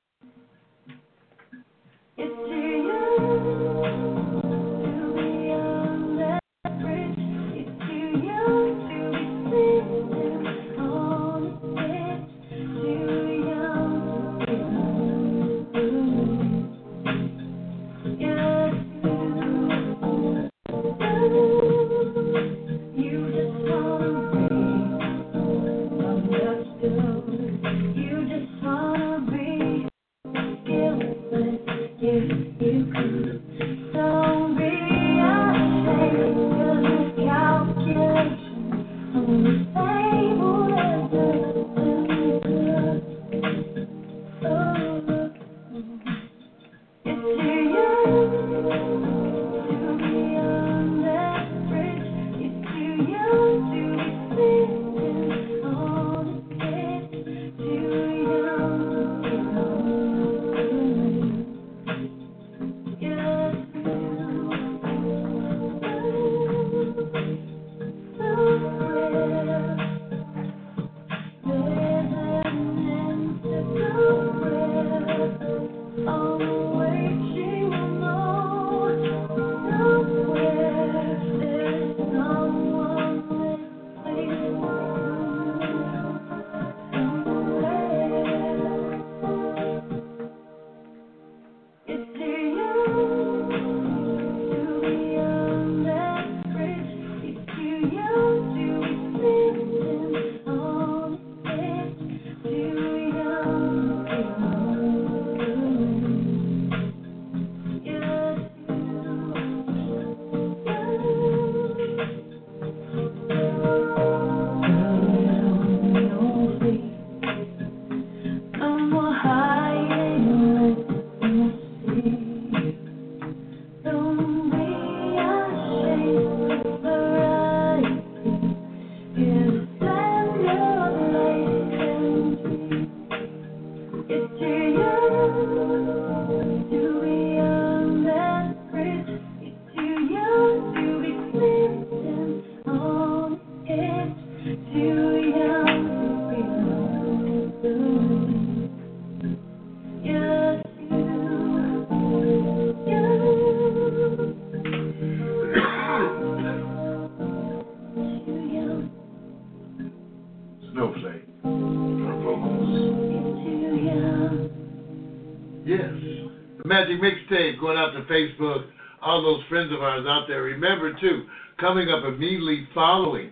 Facebook, 168.19 168.65
all 169.01 169.21
those 169.21 169.43
friends 169.47 169.71
of 169.71 169.81
ours 169.81 170.05
out 170.07 170.25
there. 170.27 170.43
Remember, 170.43 170.93
too, 170.99 171.25
coming 171.59 171.89
up 171.89 172.03
immediately 172.03 172.67
following 172.73 173.31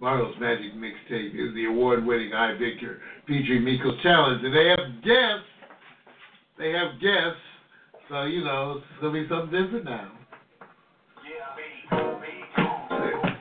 Mario's 0.00 0.34
Magic 0.40 0.74
Mixtape 0.74 1.34
is 1.34 1.54
the 1.54 1.66
award 1.66 2.04
winning 2.04 2.30
iVictor 2.30 2.98
featuring 3.26 3.64
Meko's 3.64 4.00
Challenge. 4.02 4.44
And 4.44 4.54
they 4.54 4.68
have 4.68 5.02
guests. 5.02 5.48
They 6.58 6.70
have 6.72 7.00
guests. 7.00 7.40
So, 8.08 8.24
you 8.24 8.44
know, 8.44 8.78
it's 8.78 9.00
going 9.00 9.14
to 9.14 9.22
be 9.22 9.28
something 9.28 9.62
different 9.62 9.84
now. 9.84 10.12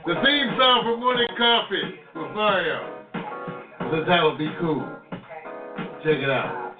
The 0.06 0.16
theme 0.24 0.56
song 0.58 0.84
for 0.84 0.98
Morning 0.98 1.28
Coffee 1.38 1.96
for 2.14 2.34
Mario. 2.34 3.06
that'll 4.06 4.38
Be 4.38 4.50
Cool. 4.60 4.88
Check 6.04 6.18
it 6.18 6.30
out. 6.30 6.76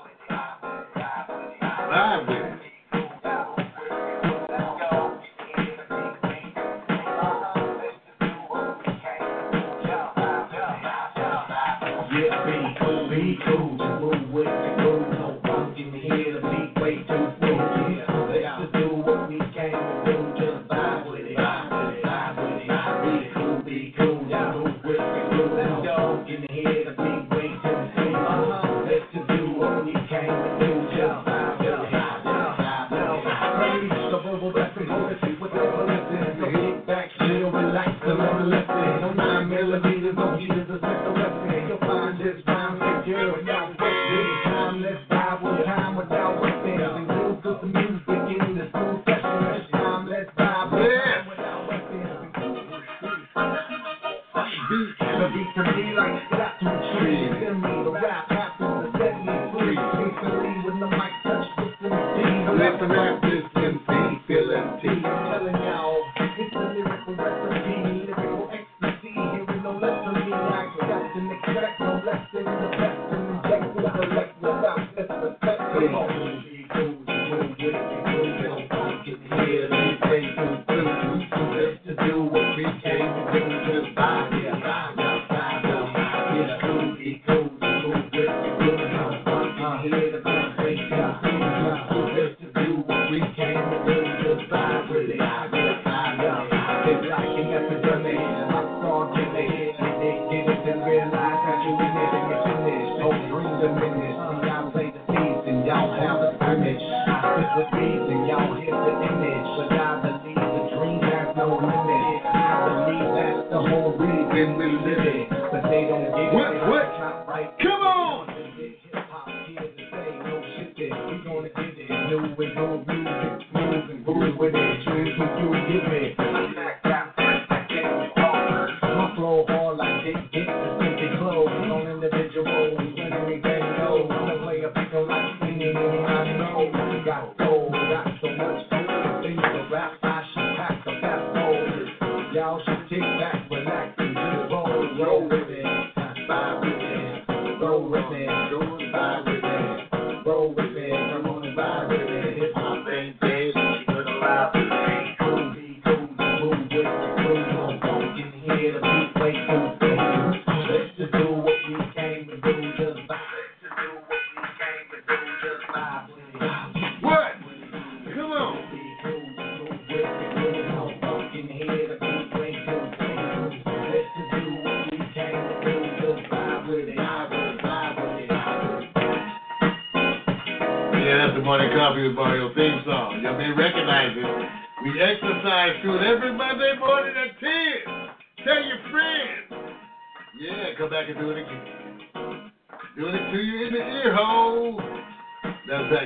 Live 1.90 2.28
with. 2.28 2.53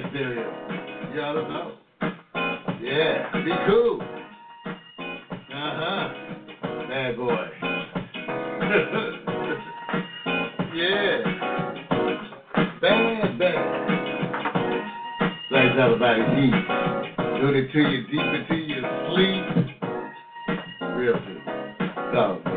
experience. 0.07 0.49
Y'all 1.13 1.35
don't 1.35 1.49
know. 1.49 1.71
Yeah, 2.81 3.29
be 3.43 3.51
cool. 3.67 4.01
Uh 4.99 5.51
huh. 5.51 6.07
Bad 6.87 7.17
boy. 7.17 7.33
yeah. 10.75 11.23
Bad, 12.79 13.37
bad. 13.37 13.61
Like 15.51 15.77
out 15.77 15.91
about 15.91 16.17
heat. 16.37 16.53
Doing 17.41 17.55
it 17.55 17.71
to 17.73 17.79
you 17.79 18.07
deep 18.07 18.33
into 18.33 18.55
your 18.55 18.83
sleep. 19.09 19.43
Real 20.95 21.13
good. 21.13 21.41
Dog. 22.13 22.56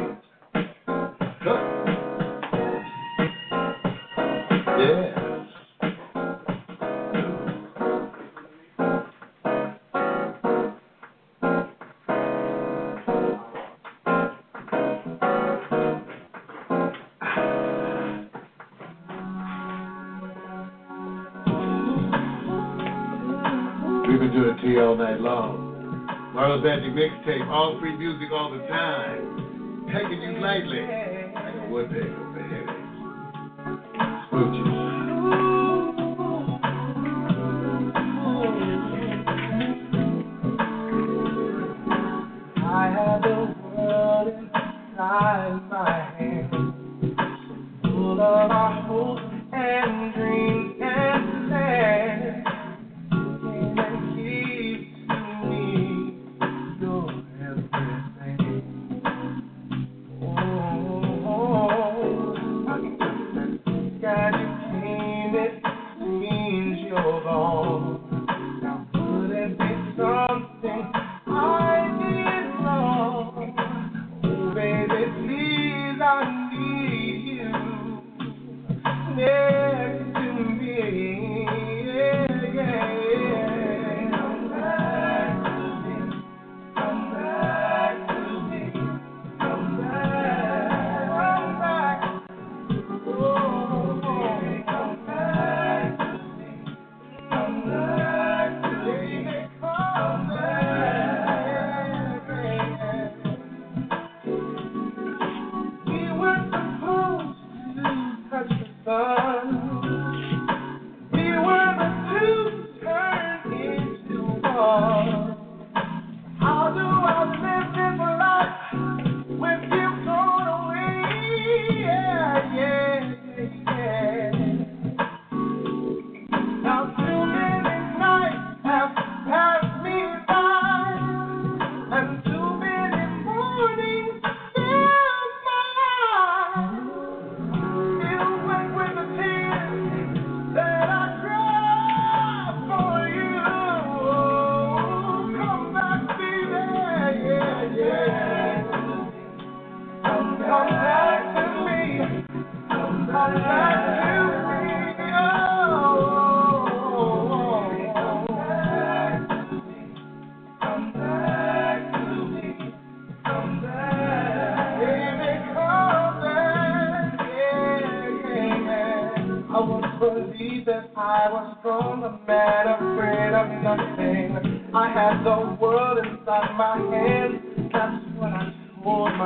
mixtape, 27.31 27.49
all 27.49 27.79
free 27.81 27.97
music 27.97 28.29
all 28.33 28.51
the 28.51 28.59
time. 28.67 29.87
Taking 29.87 30.23
you 30.23 30.41
lightly. 30.41 30.81
Like 31.35 31.55
a 31.55 31.69
woodpecker. 31.71 32.20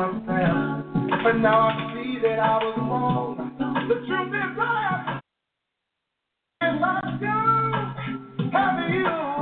unfair. 0.05 0.85
But 1.23 1.39
now 1.39 1.69
I 1.69 1.95
see 1.95 2.19
that 2.23 2.39
I 2.39 2.59
was 2.59 2.77
wrong. 2.79 3.87
The 3.89 3.95
truth 3.95 4.29
is 4.29 4.59
I 4.61 5.11
am. 5.11 5.21
And 6.61 6.81
what 6.81 7.05
I 7.05 7.19
do, 7.21 8.51
having 8.53 8.95
you. 8.95 9.34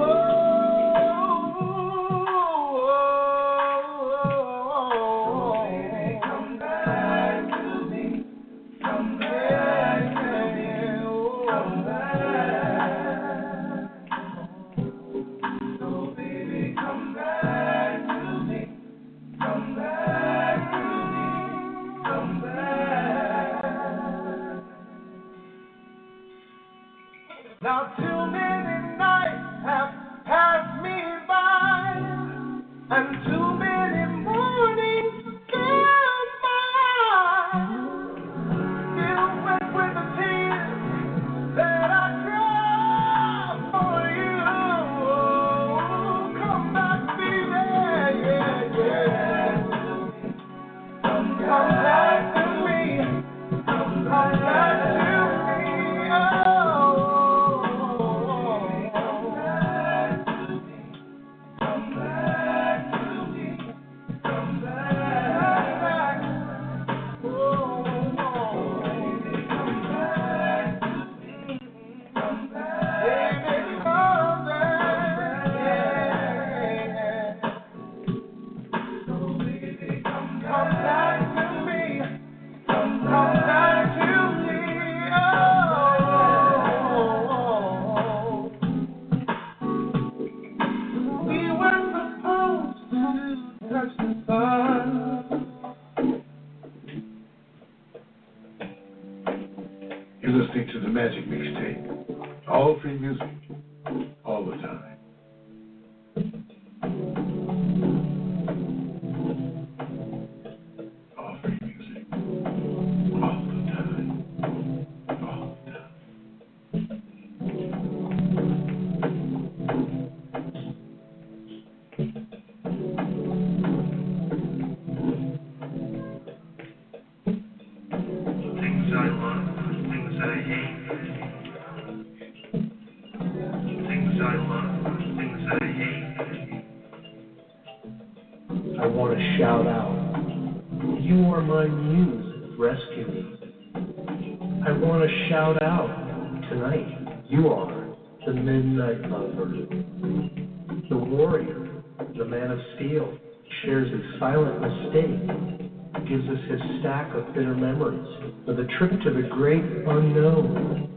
Stack 157.12 157.28
of 157.28 157.34
bitter 157.34 157.54
memories, 157.54 158.06
of 158.46 158.56
the 158.56 158.64
trip 158.78 158.90
to 159.02 159.10
the 159.10 159.28
great 159.28 159.64
unknown. 159.64 160.88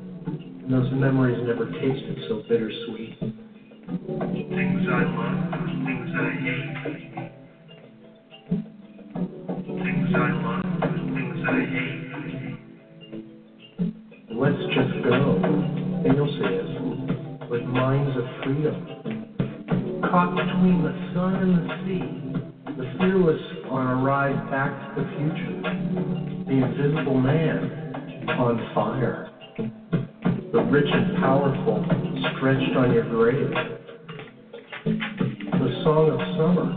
And 0.63 0.73
those 0.73 0.91
memories 0.93 1.37
never 1.45 1.65
tasted 1.65 2.17
so 2.27 2.43
bittersweet. 2.49 3.19
Things 3.19 4.87
I 4.89 5.03
love, 5.05 5.37
things 5.85 6.09
I 6.15 6.31
hate. 6.41 6.73
Things 9.67 10.09
I 10.15 10.17
love, 10.41 10.63
things 11.13 11.39
I 11.47 11.49
hate. 11.73 12.01
Let's 14.31 14.63
just 14.73 14.95
go, 15.03 15.19
they'll 16.03 16.33
say 16.39 16.53
us, 16.59 16.71
with 17.49 17.63
minds 17.63 18.17
of 18.17 18.25
freedom. 18.43 18.75
Caught 20.09 20.31
between 20.35 20.77
the 20.83 20.93
sun 21.13 21.35
and 21.35 21.51
the 21.57 21.65
sea, 21.85 22.05
the 22.77 22.85
fearless 22.97 23.54
on 23.69 23.87
a 23.87 23.95
ride 24.03 24.49
back 24.51 24.95
to 24.95 25.01
the 25.01 25.07
future. 25.17 25.61
The 26.45 26.51
invisible 26.51 27.19
man 27.19 27.85
on 28.37 28.71
fire. 28.73 29.31
The 30.51 30.61
rich 30.71 30.87
and 30.91 31.17
powerful 31.17 31.85
stretched 32.37 32.75
on 32.75 32.93
your 32.93 33.09
grave. 33.09 33.51
The 34.85 35.81
song 35.83 36.09
of 36.11 36.19
summer 36.37 36.67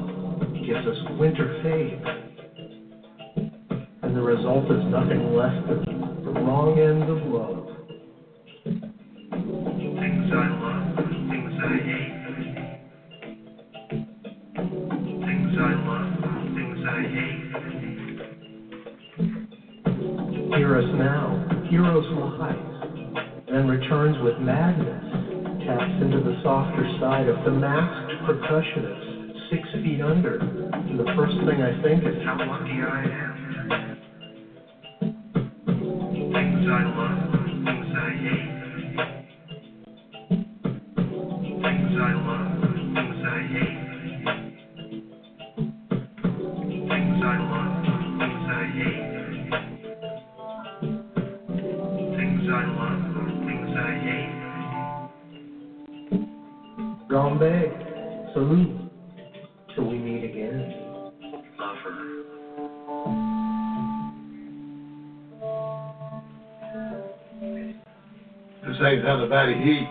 gives 0.67 0.87
us 0.87 0.97
winter 1.19 1.61
fade. 1.63 2.03
And 4.03 4.17
the 4.17 4.23
result 4.23 4.65
is 4.71 4.85
nothing 4.91 5.35
less 5.35 5.55
than 5.69 5.85
the 6.25 6.31
wrong 6.41 6.79
end 6.79 7.03
of 7.03 7.19
love. 7.27 7.67
Things 8.65 10.33
I 10.33 10.49
love, 10.49 10.68
heroes 21.69 22.05
lies, 22.11 22.55
then 23.51 23.67
returns 23.67 24.17
with 24.23 24.39
madness, 24.41 25.05
taps 25.67 25.93
into 26.01 26.21
the 26.21 26.41
softer 26.43 26.87
side 27.01 27.29
of 27.29 27.45
the 27.45 27.51
masked 27.51 28.13
percussionist, 28.25 29.51
six 29.51 29.69
feet 29.83 30.01
under. 30.01 30.39
And 30.39 30.99
the 30.99 31.09
first 31.17 31.37
thing 31.45 31.63
I 31.63 31.73
think 31.83 32.03
is, 32.05 32.25
How 32.25 32.37
lucky 32.39 32.81
I 32.83 33.03
am. 33.05 33.88
Ain't 69.29 69.37
how 69.37 69.45
the. 69.45 69.87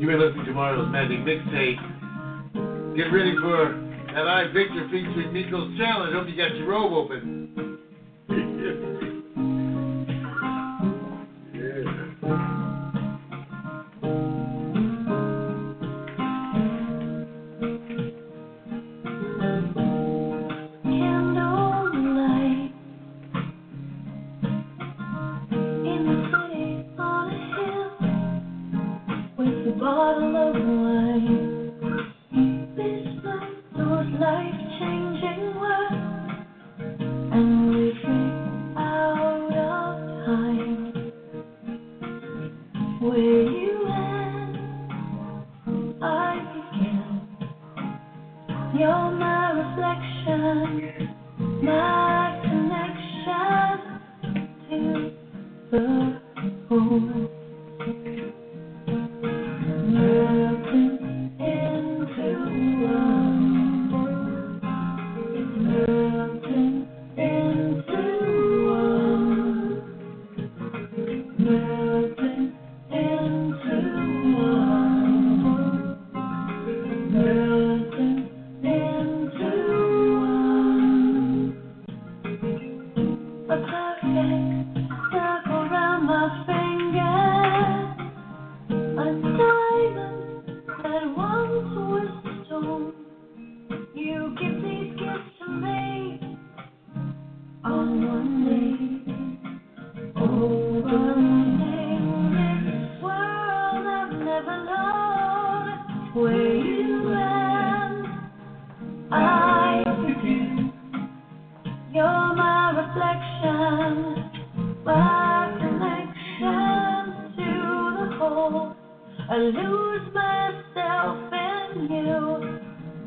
You've 0.00 0.08
been 0.08 0.18
listening 0.18 0.44
to 0.46 0.52
Mario's 0.52 0.90
Magic 0.90 1.20
Mixtape. 1.20 2.96
Get 2.96 3.12
ready 3.12 3.36
for 3.40 3.78
that 4.08 4.26
iVictor 4.26 4.90
featuring 4.90 5.32
Meko's 5.32 5.78
Challenge. 5.78 6.14
Hope 6.14 6.26
you 6.28 6.36
got 6.36 6.56
your 6.56 6.66
robe 6.66 6.92
open. 6.92 7.69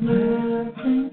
You, 0.01 1.12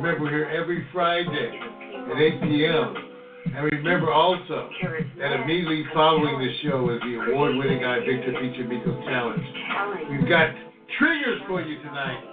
Remember, 0.00 0.24
we're 0.24 0.30
here 0.30 0.48
every 0.58 0.86
Friday 0.94 1.60
at 2.10 2.16
8 2.16 2.40
p.m. 2.40 2.94
And 3.54 3.70
remember 3.70 4.10
also 4.10 4.70
that 5.18 5.32
immediately 5.42 5.84
following 5.92 6.38
the 6.38 6.48
show 6.62 6.88
is 6.88 7.00
the 7.02 7.20
award-winning 7.28 7.80
iVictor 7.80 8.32
feature 8.40 8.64
Meko's 8.66 9.04
Challenge. 9.04 9.44
We've 10.10 10.26
got 10.26 10.54
triggers 10.98 11.42
for 11.46 11.60
you 11.60 11.76
tonight. 11.82 12.24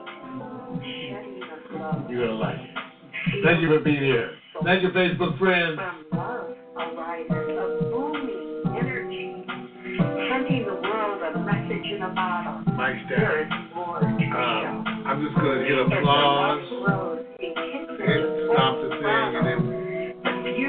You're 2.09 2.25
gonna 2.25 2.39
like 2.39 2.55
it. 2.55 3.43
Thank 3.43 3.61
you 3.61 3.67
for 3.67 3.81
being 3.81 4.01
here. 4.01 4.31
Thank 4.63 4.83
you, 4.83 4.89
Facebook 4.91 5.37
friends. 5.37 5.77
Sending 9.97 10.65
the 10.65 10.77
world 10.77 11.21
a 11.35 11.39
message 11.39 11.87
in 11.91 12.01
a 12.03 12.11
bottle. 12.13 12.61
Mike 12.75 12.97
There 13.09 13.49
more 13.75 13.99
to 13.99 14.05
the 14.05 14.25
show. 14.29 14.37
Um, 14.37 15.05
I'm 15.05 15.23
just 15.23 15.35
gonna 15.35 15.63
hit 15.65 15.79
applause 15.79 16.61
it 17.39 17.53
hits 17.57 17.91
the 17.97 18.05
and 18.05 18.51
stop 18.53 18.73
the 18.81 18.89
thing, 18.97 19.29
and 19.37 19.45
then 19.47 19.59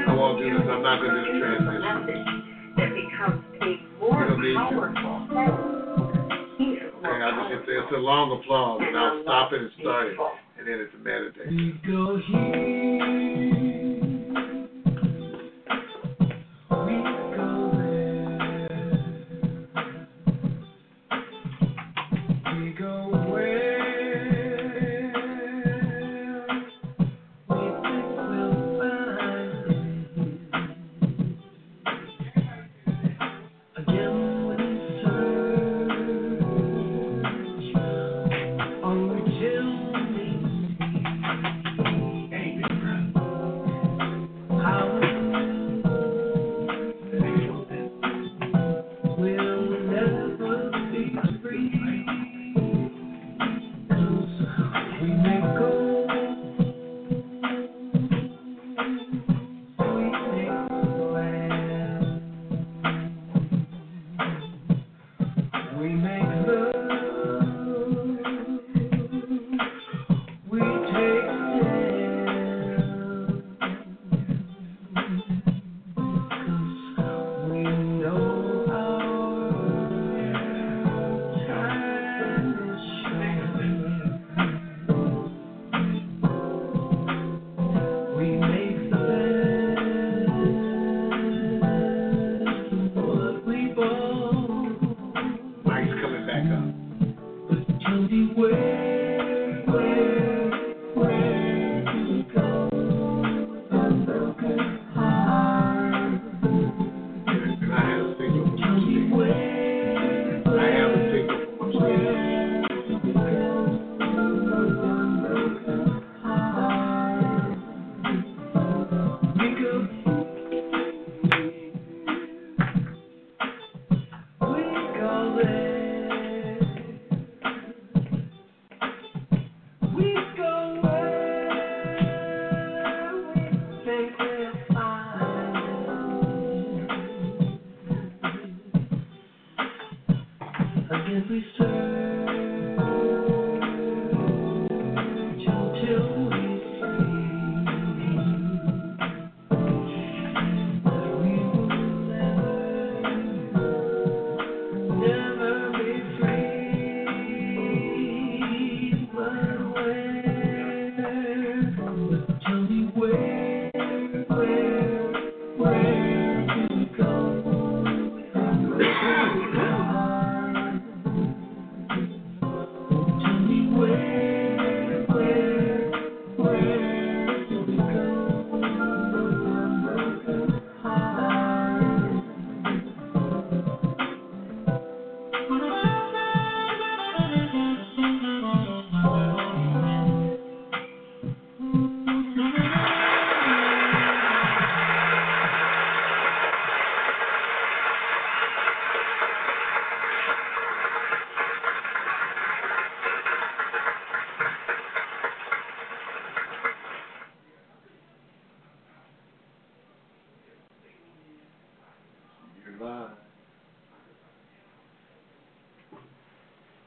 I 0.09 0.15
won't 0.15 0.39
do 0.39 0.47
this. 0.53 0.67
I'm 0.69 0.83
not 0.83 1.01
gonna 1.01 1.25
do 1.25 1.33
the 1.33 1.41
transition. 1.41 2.75
that 2.77 2.91
becomes 2.95 3.45
a 3.61 3.71
more 4.01 4.23
You 4.23 4.29
don't 4.29 4.41
need 4.43 4.55
to. 4.55 4.61
powerful 4.69 5.19
and 6.59 7.23
I'll 7.25 7.49
just 7.49 7.69
hit 7.69 7.77
it's 7.79 7.93
a 7.93 7.97
long 7.97 8.33
applause, 8.33 8.81
and 8.85 8.97
I'll 8.97 9.23
stop 9.23 9.53
it 9.53 9.61
and 9.63 9.71
start 9.81 10.07
it, 10.09 10.17
and 10.59 10.67
then 10.67 10.81
it's 10.81 10.95
a 10.95 10.99
meditation. 10.99 11.57
We 11.57 11.91
go 11.91 12.21
here. 12.27 13.58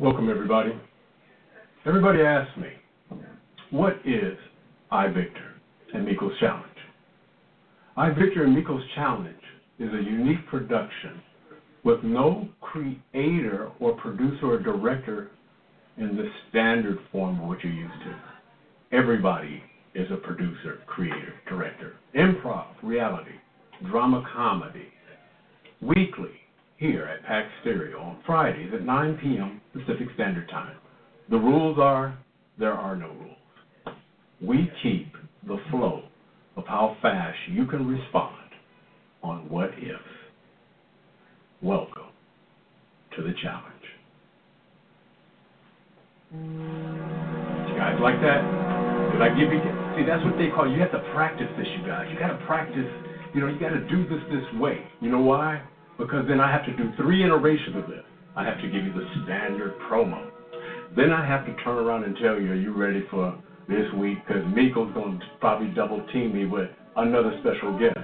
Welcome, 0.01 0.31
everybody. 0.31 0.71
Everybody 1.85 2.21
asks 2.23 2.57
me, 2.57 2.69
what 3.69 3.97
is 4.03 4.35
iVictor 4.91 5.51
and 5.93 6.07
Meko's 6.07 6.33
Challenge? 6.39 6.65
iVictor 7.95 8.45
and 8.45 8.57
Meko's 8.57 8.83
Challenge 8.95 9.35
is 9.77 9.93
a 9.93 10.01
unique 10.01 10.47
production 10.47 11.21
with 11.83 12.03
no 12.03 12.49
creator 12.61 13.69
or 13.79 13.93
producer 13.97 14.47
or 14.47 14.59
director 14.59 15.29
in 15.97 16.17
the 16.17 16.31
standard 16.49 16.97
form 17.11 17.39
of 17.39 17.47
what 17.47 17.63
you're 17.63 17.71
used 17.71 17.93
to. 18.03 18.97
Everybody 18.97 19.61
is 19.93 20.07
a 20.09 20.17
producer, 20.17 20.79
creator, 20.87 21.35
director. 21.47 21.93
Improv, 22.15 22.65
reality, 22.81 23.35
drama 23.87 24.23
comedy, 24.33 24.87
weekly 25.79 26.31
here 26.81 27.03
at 27.05 27.23
Pax 27.27 27.47
Stereo 27.61 27.99
on 27.99 28.17
Fridays 28.25 28.71
at 28.73 28.81
9 28.83 29.19
p.m. 29.21 29.61
Pacific 29.71 30.07
Standard 30.15 30.49
Time. 30.49 30.75
The 31.29 31.37
rules 31.37 31.77
are 31.79 32.17
there 32.57 32.73
are 32.73 32.95
no 32.95 33.09
rules. 33.09 33.95
We 34.41 34.71
keep 34.81 35.13
the 35.45 35.57
flow 35.69 36.01
of 36.57 36.65
how 36.65 36.97
fast 36.99 37.37
you 37.51 37.67
can 37.67 37.87
respond 37.87 38.49
on 39.21 39.47
what 39.47 39.69
if. 39.77 40.01
Welcome 41.61 42.09
to 43.15 43.21
the 43.21 43.33
challenge. 43.43 43.67
You 46.33 47.77
guys 47.77 47.99
like 48.01 48.19
that? 48.21 48.41
Did 49.13 49.21
I 49.21 49.29
give 49.29 49.53
you? 49.53 49.61
See, 49.95 50.03
that's 50.03 50.25
what 50.25 50.35
they 50.39 50.49
call. 50.49 50.67
You 50.67 50.79
have 50.81 50.91
to 50.93 51.11
practice 51.13 51.47
this, 51.59 51.67
you 51.79 51.85
guys. 51.85 52.07
You 52.11 52.17
got 52.17 52.29
to 52.29 52.43
practice. 52.47 52.89
You 53.35 53.41
know, 53.41 53.47
you 53.47 53.59
got 53.59 53.69
to 53.69 53.87
do 53.87 54.09
this 54.09 54.19
this 54.31 54.59
way. 54.59 54.81
You 54.99 55.11
know 55.11 55.21
why? 55.21 55.61
Because 56.01 56.25
then 56.27 56.41
I 56.41 56.51
have 56.51 56.65
to 56.65 56.75
do 56.75 56.91
three 56.97 57.23
iterations 57.23 57.75
of 57.77 57.87
this. 57.87 58.03
I 58.35 58.43
have 58.43 58.57
to 58.57 58.63
give 58.63 58.83
you 58.83 58.91
the 58.91 59.05
standard 59.23 59.77
promo. 59.87 60.31
Then 60.97 61.13
I 61.13 61.23
have 61.25 61.45
to 61.45 61.53
turn 61.63 61.77
around 61.77 62.05
and 62.05 62.17
tell 62.17 62.41
you, 62.41 62.51
are 62.51 62.55
you 62.55 62.73
ready 62.73 63.05
for 63.11 63.37
this 63.69 63.85
week? 63.99 64.17
Because 64.27 64.43
Meko's 64.45 64.91
going 64.95 65.19
to 65.19 65.25
probably 65.39 65.67
double 65.75 66.03
team 66.11 66.33
me 66.33 66.45
with 66.45 66.69
another 66.95 67.39
special 67.41 67.77
guest. 67.77 67.99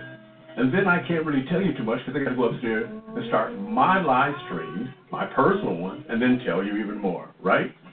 And 0.58 0.72
then 0.72 0.88
I 0.88 1.06
can't 1.08 1.26
really 1.26 1.44
tell 1.50 1.60
you 1.60 1.76
too 1.76 1.84
much 1.84 1.98
because 2.06 2.22
I 2.22 2.24
got 2.24 2.30
to 2.30 2.36
go 2.36 2.44
upstairs 2.46 2.88
and 2.88 3.28
start 3.30 3.58
my 3.60 4.00
live 4.00 4.36
streams, 4.46 4.90
my 5.12 5.26
personal 5.26 5.76
one, 5.76 6.06
and 6.08 6.22
then 6.22 6.40
tell 6.46 6.64
you 6.64 6.78
even 6.78 7.00
more, 7.00 7.34
right? 7.42 7.74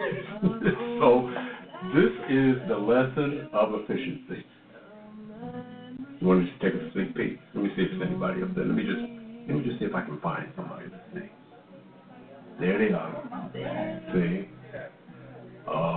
so 1.01 1.33
this 1.97 2.13
is 2.29 2.57
the 2.69 2.77
lesson 2.77 3.49
of 3.55 3.73
efficiency. 3.73 4.45
You 6.21 6.27
want 6.27 6.45
to 6.45 6.51
just 6.51 6.61
take 6.61 6.75
a 6.75 6.93
sneak 6.93 7.17
peek? 7.17 7.41
Let 7.55 7.65
me 7.65 7.71
see 7.75 7.83
if 7.83 7.99
there's 7.99 8.09
anybody 8.09 8.43
up 8.43 8.55
there. 8.55 8.65
Let 8.65 8.77
me 8.77 8.85
just 8.85 9.14
let 9.47 9.57
me 9.57 9.65
just 9.65 9.79
see 9.79 9.85
if 9.85 9.95
I 9.95 10.03
can 10.03 10.21
find 10.21 10.47
somebody 10.57 10.87
see. 11.15 11.31
There 12.61 12.79
they 12.79 12.95
are. 12.95 13.51
See? 14.13 14.49
Oh, 15.67 15.97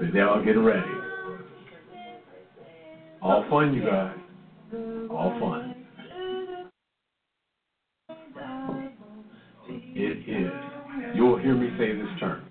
see, 0.00 0.10
they're 0.12 0.28
all 0.28 0.44
getting 0.44 0.64
ready. 0.64 0.86
All 3.22 3.44
fun, 3.50 3.74
you 3.74 3.82
guys. 3.82 4.16
All 5.10 5.36
fun. 5.40 5.74
It 9.68 10.28
is. 10.28 10.52
You'll 11.14 11.38
hear 11.38 11.54
me 11.54 11.70
say 11.78 11.96
this 11.96 12.08
term, 12.20 12.46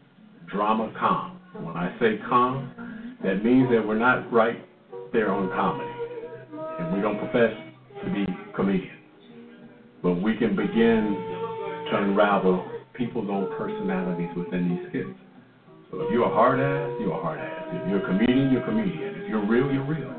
drama 0.52 0.92
calm. 1.00 1.40
When 1.62 1.76
I 1.76 1.96
say 2.00 2.18
calm, 2.28 3.18
that 3.24 3.44
means 3.44 3.70
that 3.72 3.86
we're 3.86 4.00
not 4.00 4.32
right 4.32 4.66
there 5.12 5.32
on 5.32 5.50
comedy. 5.50 5.90
And 6.80 6.96
we 6.96 7.02
don't 7.02 7.20
profess 7.20 7.54
to 8.04 8.12
be 8.12 8.26
comedians. 8.56 9.03
But 10.04 10.22
we 10.22 10.36
can 10.36 10.56
begin 10.56 11.16
to 11.90 11.98
unravel 11.98 12.70
people's 12.94 13.30
own 13.32 13.50
personalities 13.58 14.30
within 14.36 14.70
these 14.70 14.90
skits. 14.90 15.20
So 15.90 16.02
if 16.02 16.12
you're 16.12 16.30
a 16.30 16.34
hard 16.34 16.60
ass, 16.60 17.00
you're 17.00 17.18
a 17.18 17.22
hard 17.22 17.40
ass. 17.40 17.68
If 17.72 17.90
you're 17.90 18.04
a 18.04 18.06
comedian, 18.06 18.52
you're 18.52 18.62
a 18.62 18.66
comedian. 18.66 19.16
If 19.24 19.30
you're 19.30 19.46
real, 19.48 19.72
you're 19.72 19.86
real. 19.86 20.14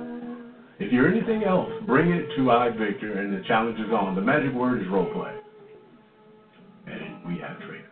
If 0.78 0.92
you're 0.92 1.08
anything 1.08 1.44
else, 1.44 1.70
bring 1.86 2.10
it 2.10 2.26
to 2.36 2.42
iVictor 2.42 3.18
and 3.18 3.32
the 3.32 3.42
challenge 3.46 3.78
is 3.78 3.92
on. 3.92 4.14
The 4.14 4.22
magic 4.22 4.52
word 4.54 4.80
is 4.80 4.88
role 4.88 5.12
play. 5.12 5.34
And 6.86 7.26
we 7.26 7.38
have 7.40 7.58
trainers. 7.60 7.84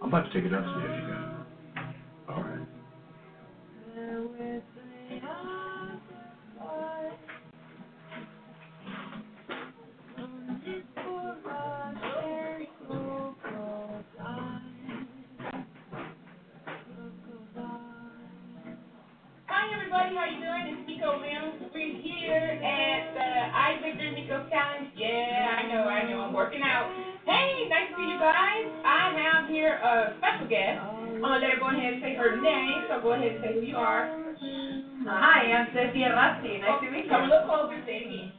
I'm 0.00 0.08
about 0.08 0.30
to 0.30 0.32
take 0.32 0.44
it 0.44 0.52
upstairs, 0.52 1.02
you 1.02 1.08
guys. 1.12 1.94
All 2.28 2.42
right. 2.42 2.66
Everybody, 20.08 20.40
how 20.40 20.40
you 20.40 20.40
doing? 20.40 20.64
It's 20.72 20.82
Meko 20.88 21.20
Mills. 21.20 21.68
We're 21.68 22.00
here 22.00 22.56
at 22.64 23.12
the 23.12 23.28
I 23.52 23.76
Victor 23.84 24.08
Meko 24.16 24.40
Challenge. 24.48 24.88
Yeah, 24.96 25.60
I 25.60 25.68
know, 25.68 25.84
I 25.84 26.00
know, 26.08 26.24
I'm 26.24 26.32
working 26.32 26.64
out. 26.64 26.88
Hey, 27.28 27.68
nice 27.68 27.92
to 27.92 28.00
see 28.00 28.08
you 28.08 28.16
guys. 28.16 28.64
I 28.88 29.12
have 29.12 29.52
here 29.52 29.76
a 29.76 30.16
special 30.16 30.48
guest. 30.48 30.80
I'm 30.80 31.20
gonna 31.20 31.44
let 31.44 31.52
her 31.52 31.60
go 31.60 31.68
ahead 31.68 31.92
and 31.92 32.00
say 32.00 32.16
her 32.16 32.40
name, 32.40 32.88
so 32.88 33.04
go 33.04 33.12
ahead 33.12 33.36
and 33.36 33.40
say 33.44 33.52
who 33.52 33.60
you 33.60 33.76
are. 33.76 34.08
Hi, 35.04 35.44
I'm 35.52 35.68
Cecilia 35.76 36.16
Rasti. 36.16 36.56
Nice 36.56 36.80
to 36.80 36.88
meet 36.88 37.04
you. 37.04 37.12
Come 37.12 37.28
a 37.28 37.28
little 37.28 37.44
closer, 37.44 37.76
say 37.84 38.08
again. 38.08 38.32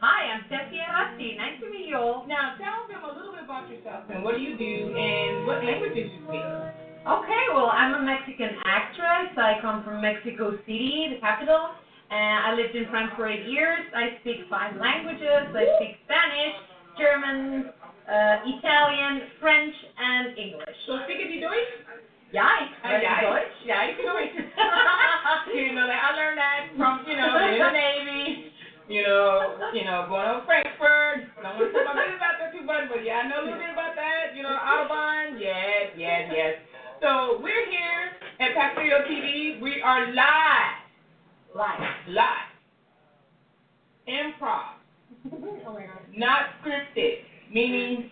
Hi, 0.00 0.24
I'm 0.24 0.48
Cecilia 0.48 0.88
Rasti. 0.88 1.36
Nice 1.36 1.60
to 1.60 1.68
meet 1.68 1.84
you 1.84 2.00
all. 2.00 2.24
Now 2.24 2.56
tell 2.56 2.88
them 2.88 3.04
a 3.04 3.12
little 3.12 3.36
bit 3.36 3.44
about 3.44 3.68
yourself 3.68 4.08
and 4.08 4.24
what 4.24 4.32
do 4.32 4.40
you 4.40 4.56
do 4.56 4.96
and 4.96 5.44
what 5.44 5.60
languages 5.60 6.08
you 6.16 6.20
speak. 6.32 6.48
Okay, 7.00 7.44
well, 7.54 7.72
I'm 7.72 7.94
a 7.94 8.02
Mexican 8.04 8.60
actress. 8.68 9.32
I 9.40 9.56
come 9.62 9.82
from 9.84 10.02
Mexico 10.02 10.52
City, 10.68 11.08
the 11.14 11.20
capital, 11.20 11.72
and 12.10 12.44
I 12.44 12.52
lived 12.52 12.76
in 12.76 12.90
France 12.90 13.12
for 13.16 13.26
eight 13.26 13.48
years. 13.48 13.80
I 13.96 14.20
speak 14.20 14.44
five 14.50 14.76
languages. 14.76 15.48
I 15.48 15.64
speak 15.80 15.96
Spanish, 16.04 16.60
German, 17.00 17.72
uh, 18.04 18.44
Italian, 18.44 19.32
French, 19.40 19.72
and 19.96 20.36
English. 20.36 20.76
So 20.86 21.00
speak 21.08 21.24
if 21.24 21.32
you 21.32 21.40
Deutsch? 21.40 21.72
Ja, 22.32 22.46
ich 22.62 22.70
Uh, 22.70 22.88
spreche 22.88 23.02
yeah, 23.02 23.20
Deutsch. 23.22 23.56
yeah, 23.64 23.88
you 23.88 23.96
can 23.96 24.04
Deutsch. 24.04 24.36
you 25.56 25.72
know 25.72 25.86
that 25.88 26.00
I 26.04 26.14
learned 26.14 26.38
that 26.38 26.68
from 26.76 27.00
you 27.08 27.16
know 27.16 27.32
in 27.32 27.58
the 27.58 27.70
Navy. 27.72 28.52
You 28.88 29.02
know, 29.06 29.56
you 29.72 29.84
know, 29.84 30.04
going 30.08 30.26
to 30.28 30.42
Frankfurt. 30.44 31.32
I 31.38 31.42
don't 31.42 31.56
want 31.56 31.72
to 31.72 31.78
talk 31.80 31.94
about 31.94 32.12
about 32.12 32.34
that 32.42 32.52
too 32.52 32.62
much, 32.66 32.90
but 32.92 33.02
yeah, 33.06 33.22
I 33.22 33.28
know 33.28 33.40
a 33.40 33.44
little 33.46 33.58
bit 33.58 33.70
about 33.72 33.94
that. 33.96 34.36
You 34.36 34.42
know, 34.42 34.52
Autobahn. 34.52 35.40
Yes, 35.40 35.94
yes, 35.96 36.28
yes. 36.28 36.54
So 37.00 37.40
we're 37.42 37.66
here 37.70 38.12
at 38.40 38.54
Paxio 38.56 39.06
TV. 39.08 39.60
We 39.60 39.80
are 39.82 40.12
live, 40.12 40.76
Live. 41.56 41.80
live, 42.08 42.50
improv, 44.08 44.76
oh 45.66 45.72
my 45.72 45.80
God. 45.86 45.98
not 46.16 46.40
scripted, 46.62 47.24
meaning 47.52 48.10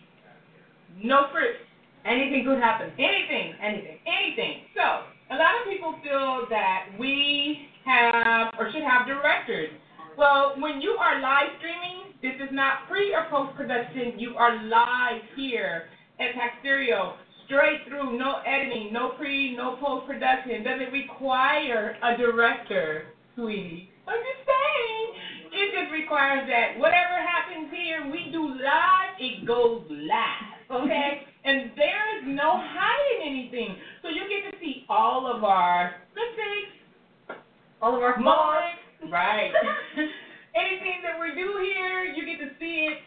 no 1.03 1.27
script. 1.31 1.59
Anything 2.07 2.45
could 2.47 2.59
happen. 2.59 2.91
Anything, 2.99 3.53
Anything. 3.63 3.99
anything. 4.07 4.55
So, 4.75 5.05
a 5.31 5.37
lot 5.37 5.53
of 5.61 5.69
people 5.71 5.95
feel 6.03 6.47
that 6.49 6.87
we 6.99 7.69
have 7.85 8.55
or 8.59 8.71
should 8.73 8.83
have 8.83 9.07
directors. 9.07 9.69
Well, 10.17 10.55
when 10.59 10.81
you 10.81 10.97
are 10.99 11.21
live 11.21 11.51
streaming, 11.59 12.15
this 12.23 12.35
is 12.43 12.49
not 12.53 12.89
pre 12.89 13.13
or 13.15 13.27
post 13.31 13.55
production. 13.57 14.19
You 14.19 14.37
are 14.37 14.57
live 14.65 15.23
here 15.37 15.85
at 16.19 16.35
Pax 16.35 16.55
Stereo, 16.61 17.15
straight 17.49 17.81
through, 17.89 18.19
no 18.19 18.45
editing, 18.45 18.93
no 18.93 19.17
pre, 19.17 19.57
no 19.57 19.77
post 19.81 20.07
production. 20.07 20.63
Doesn't 20.63 20.93
require 20.93 21.97
a 22.05 22.17
director, 22.17 23.09
sweetie. 23.35 23.89
I'm 24.07 24.21
just 24.21 24.45
saying. 24.45 25.09
It 25.49 25.73
just 25.73 25.93
requires 25.93 26.47
that 26.47 26.79
whatever 26.79 27.17
happens 27.17 27.73
here, 27.73 28.05
we 28.13 28.31
do 28.31 28.53
live, 28.53 29.17
it 29.19 29.49
goes 29.49 29.83
live. 29.89 30.85
Okay? 30.85 31.25
and 31.45 31.73
there 31.75 32.05
is 32.21 32.25
no 32.29 32.61
hiding 32.61 33.21
anything. 33.25 33.77
So 34.03 34.09
you 34.13 34.29
get 34.29 34.53
to 34.53 34.55
see 34.61 34.85
all 34.89 35.27
of 35.27 35.43
our 35.43 35.97
mistakes, 36.13 37.41
All 37.81 37.97
of 37.97 38.03
our 38.03 38.21
moments, 38.21 38.85
right? 39.11 39.51
Anything 40.55 41.01
that 41.01 41.17
we 41.17 41.33
do 41.33 41.57
here, 41.65 42.05
you 42.05 42.27
get 42.29 42.45
to 42.45 42.53
see 42.61 42.93
it. 42.93 42.99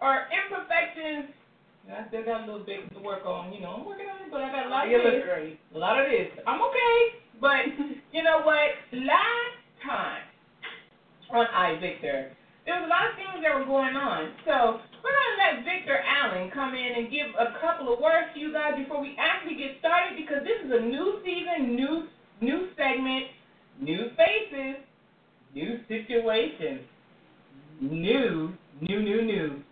Our 0.00 0.24
imperfections. 0.32 1.32
I 1.84 2.08
still 2.08 2.24
got 2.24 2.42
a 2.42 2.46
little 2.48 2.64
bit 2.64 2.88
to 2.94 3.00
work 3.00 3.26
on, 3.26 3.52
you 3.52 3.60
know. 3.60 3.76
I'm 3.76 3.84
working 3.84 4.06
on 4.08 4.22
it, 4.24 4.30
but 4.32 4.40
I 4.40 4.48
got 4.50 4.66
a 4.66 4.70
lot 4.70 4.88
You 4.88 4.98
of 4.98 5.04
look 5.04 5.14
this. 5.20 5.24
great. 5.24 5.60
A 5.74 5.78
lot 5.78 6.00
of 6.00 6.06
this. 6.08 6.32
I'm 6.46 6.60
okay, 6.62 6.98
but 7.40 7.60
you 8.12 8.22
know 8.24 8.40
what? 8.40 8.72
Last 8.92 9.56
time 9.84 10.24
on 11.30 11.44
iVictor, 11.44 12.32
there 12.64 12.80
was 12.80 12.88
a 12.88 12.92
lot 12.92 13.12
of 13.12 13.14
things 13.20 13.44
that 13.44 13.52
were 13.52 13.68
going 13.68 13.96
on. 13.96 14.32
So 14.48 14.80
we're 15.04 15.12
gonna 15.12 15.36
let 15.44 15.64
Victor 15.68 16.00
Allen 16.00 16.48
come 16.56 16.72
in 16.72 17.04
and 17.04 17.12
give 17.12 17.28
a 17.36 17.60
couple 17.60 17.92
of 17.92 18.00
words 18.00 18.32
to 18.32 18.40
you 18.40 18.52
guys 18.52 18.80
before 18.80 19.00
we 19.04 19.12
actually 19.20 19.60
get 19.60 19.76
started 19.80 20.16
because 20.16 20.40
this 20.40 20.64
is 20.64 20.72
a 20.72 20.80
new 20.80 21.20
season, 21.20 21.76
new 21.76 22.08
new 22.40 22.68
segment, 22.80 23.28
new 23.80 24.08
faces, 24.16 24.80
new 25.54 25.80
situations, 25.86 26.80
new, 27.80 28.56
new, 28.80 29.00
new, 29.04 29.20
new 29.22 29.62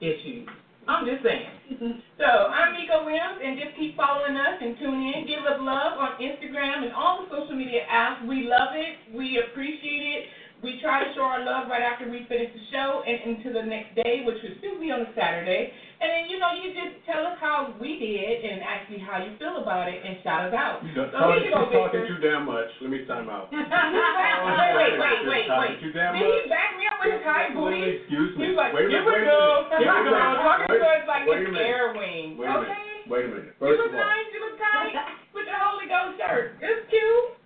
issues. 0.00 0.48
I'm 0.92 1.06
just 1.08 1.24
saying. 1.24 1.48
so 2.20 2.28
I'm 2.52 2.76
Meko 2.76 3.08
Williams, 3.08 3.40
and 3.40 3.56
just 3.56 3.72
keep 3.80 3.96
following 3.96 4.36
us 4.36 4.60
and 4.60 4.76
tune 4.76 5.00
in. 5.08 5.24
Give 5.26 5.40
us 5.48 5.56
love 5.56 5.96
on 5.96 6.20
Instagram 6.20 6.84
and 6.84 6.92
all 6.92 7.24
the 7.24 7.32
social 7.32 7.56
media 7.56 7.88
apps. 7.88 8.28
We 8.28 8.44
love 8.44 8.76
it. 8.76 9.16
We 9.16 9.40
appreciate 9.40 10.04
it. 10.04 10.24
We 10.62 10.78
try 10.78 11.02
to 11.02 11.10
show 11.18 11.26
our 11.26 11.42
love 11.42 11.66
right 11.66 11.82
after 11.82 12.06
we 12.06 12.22
finish 12.30 12.54
the 12.54 12.62
show 12.70 13.02
and 13.02 13.18
into 13.34 13.50
the 13.50 13.66
next 13.66 13.98
day, 13.98 14.22
which 14.22 14.38
would 14.46 14.62
still 14.62 14.78
be 14.78 14.94
on 14.94 15.02
a 15.02 15.10
Saturday. 15.18 15.74
And 15.98 16.06
then, 16.06 16.22
you 16.30 16.38
know, 16.38 16.54
you 16.54 16.70
just 16.70 17.02
tell 17.02 17.26
us 17.26 17.34
how 17.42 17.74
we 17.82 17.98
did 17.98 18.46
and 18.46 18.62
ask 18.62 18.86
me 18.86 19.02
how 19.02 19.18
you 19.18 19.34
feel 19.42 19.58
about 19.58 19.90
it 19.90 19.98
and 19.98 20.22
shout 20.22 20.46
us 20.46 20.54
out. 20.54 20.78
You're 20.86 21.10
so 21.10 21.18
talking, 21.18 21.46
you 21.46 21.50
go, 21.50 21.66
talking 21.66 22.06
too 22.06 22.22
damn 22.22 22.46
much. 22.46 22.70
Let 22.78 22.94
me 22.94 23.02
time 23.10 23.26
out. 23.26 23.50
wait, 23.54 23.66
wait, 24.78 24.94
wait, 25.02 25.18
wait, 25.26 25.46
wait. 25.50 25.74
Too 25.82 25.90
Did 25.90 26.30
he 26.30 26.46
back 26.46 26.78
me 26.78 26.86
up 26.86 26.98
with 27.02 27.10
his 27.10 27.26
high 27.26 27.50
booty? 27.50 27.82
Excuse 27.82 28.30
me. 28.38 28.46
He 28.46 28.54
was 28.54 28.58
like, 28.62 28.70
wait 28.70 28.86
here 28.86 29.02
we 29.02 29.18
go. 29.26 29.66
Here 29.82 29.90
we 29.90 30.14
go. 30.14 30.14
Talking 30.14 30.78
to 30.78 30.78
us 30.78 31.02
like 31.10 31.26
wait 31.26 31.42
it's 31.42 31.58
air 31.58 31.90
wing. 31.90 32.38
Wait 32.38 32.46
okay? 32.46 32.70
A 32.70 33.10
minute. 33.10 33.10
Wait 33.10 33.26
a 33.26 33.30
minute. 33.34 33.54
First 33.58 33.82
you 33.82 33.90
look 33.90 33.94
nice. 33.98 34.30
You 34.30 34.40
look 34.46 34.56
tight 34.62 34.94
with 35.34 35.50
the 35.50 35.58
Holy 35.58 35.90
Ghost 35.90 36.22
shirt. 36.22 36.54
It's 36.62 36.86
cute. 36.86 37.41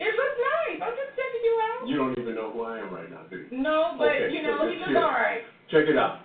It 0.00 0.16
looked 0.16 0.40
nice. 0.40 0.80
I'm 0.80 0.96
just 0.96 1.12
checking 1.12 1.44
you 1.44 1.54
out. 1.60 1.80
You 1.84 1.96
don't 2.00 2.16
even 2.16 2.34
know 2.34 2.48
who 2.56 2.64
I 2.64 2.80
am 2.80 2.88
right 2.88 3.10
now, 3.12 3.28
do 3.28 3.44
you? 3.44 3.52
No, 3.52 4.00
but 4.00 4.08
okay, 4.08 4.32
you 4.32 4.40
know, 4.40 4.64
so 4.64 4.72
he 4.72 4.80
looked 4.80 4.96
all 4.96 5.12
right. 5.12 5.44
Check 5.68 5.92
it 5.92 6.00
out. 6.00 6.24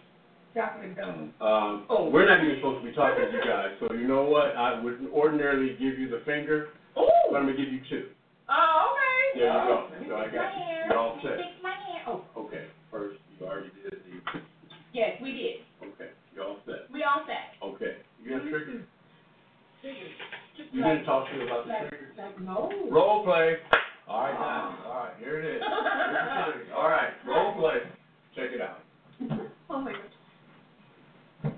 Chocolate 0.55 0.95
gum. 0.95 1.35
Um, 1.43 1.83
oh. 1.91 2.07
We're 2.07 2.23
not 2.23 2.39
even 2.39 2.55
supposed 2.63 2.79
to 2.79 2.87
be 2.87 2.95
talking 2.95 3.27
to 3.27 3.31
you 3.35 3.43
guys, 3.43 3.75
so 3.83 3.91
you 3.91 4.07
know 4.07 4.23
what? 4.23 4.55
I 4.55 4.79
would 4.79 5.11
ordinarily 5.11 5.75
give 5.75 5.99
you 5.99 6.07
the 6.07 6.23
finger, 6.23 6.71
Ooh. 6.95 7.11
but 7.27 7.35
I'm 7.35 7.51
going 7.51 7.57
to 7.57 7.59
give 7.59 7.67
you 7.67 7.83
two. 7.91 8.07
Oh, 8.47 8.95
okay. 8.95 9.43
There 9.43 9.51
you 9.51 9.67
go. 9.67 9.91
Oh, 9.91 10.03
so 10.07 10.15
I 10.15 10.27
got 10.31 10.55
you. 10.55 10.79
You're 10.87 10.97
all 10.97 11.19
set. 11.19 11.35
Oh. 12.07 12.23
Okay. 12.47 12.71
First, 12.89 13.19
you 13.35 13.45
already 13.45 13.75
did 13.83 13.99
the. 14.07 14.39
Yes, 14.93 15.19
we 15.21 15.35
did. 15.35 15.55
Okay. 15.83 16.15
You're 16.33 16.47
all 16.47 16.63
set. 16.65 16.87
We 16.93 17.03
all 17.03 17.27
set. 17.27 17.59
Okay. 17.59 17.99
You 18.23 18.39
got 18.39 18.47
a 18.47 18.49
trigger? 18.49 18.87
Trigger. 19.81 20.07
We 20.75 20.83
did 20.83 21.05
talk 21.05 21.29
to 21.31 21.37
you 21.37 21.47
about 21.47 21.63
the 21.65 21.71
Like, 21.71 21.89
trigger. 21.89 22.11
like, 22.17 22.41
no. 22.41 22.69
Role 22.91 23.23
play. 23.23 23.55
All 24.09 24.23
right, 24.27 24.35
ah. 24.37 24.75
guys. 24.75 24.85
All 24.85 24.99
right, 25.07 25.13
here 25.19 25.39
it 25.39 25.55
is. 25.55 25.61
All 26.75 26.89
right, 26.89 27.11
role 27.25 27.53
play. 27.55 27.79
Check 28.35 28.51
it 28.53 28.61
out. 28.61 28.79
Oh 29.67 29.81
my 29.81 29.93
gosh. 29.93 31.51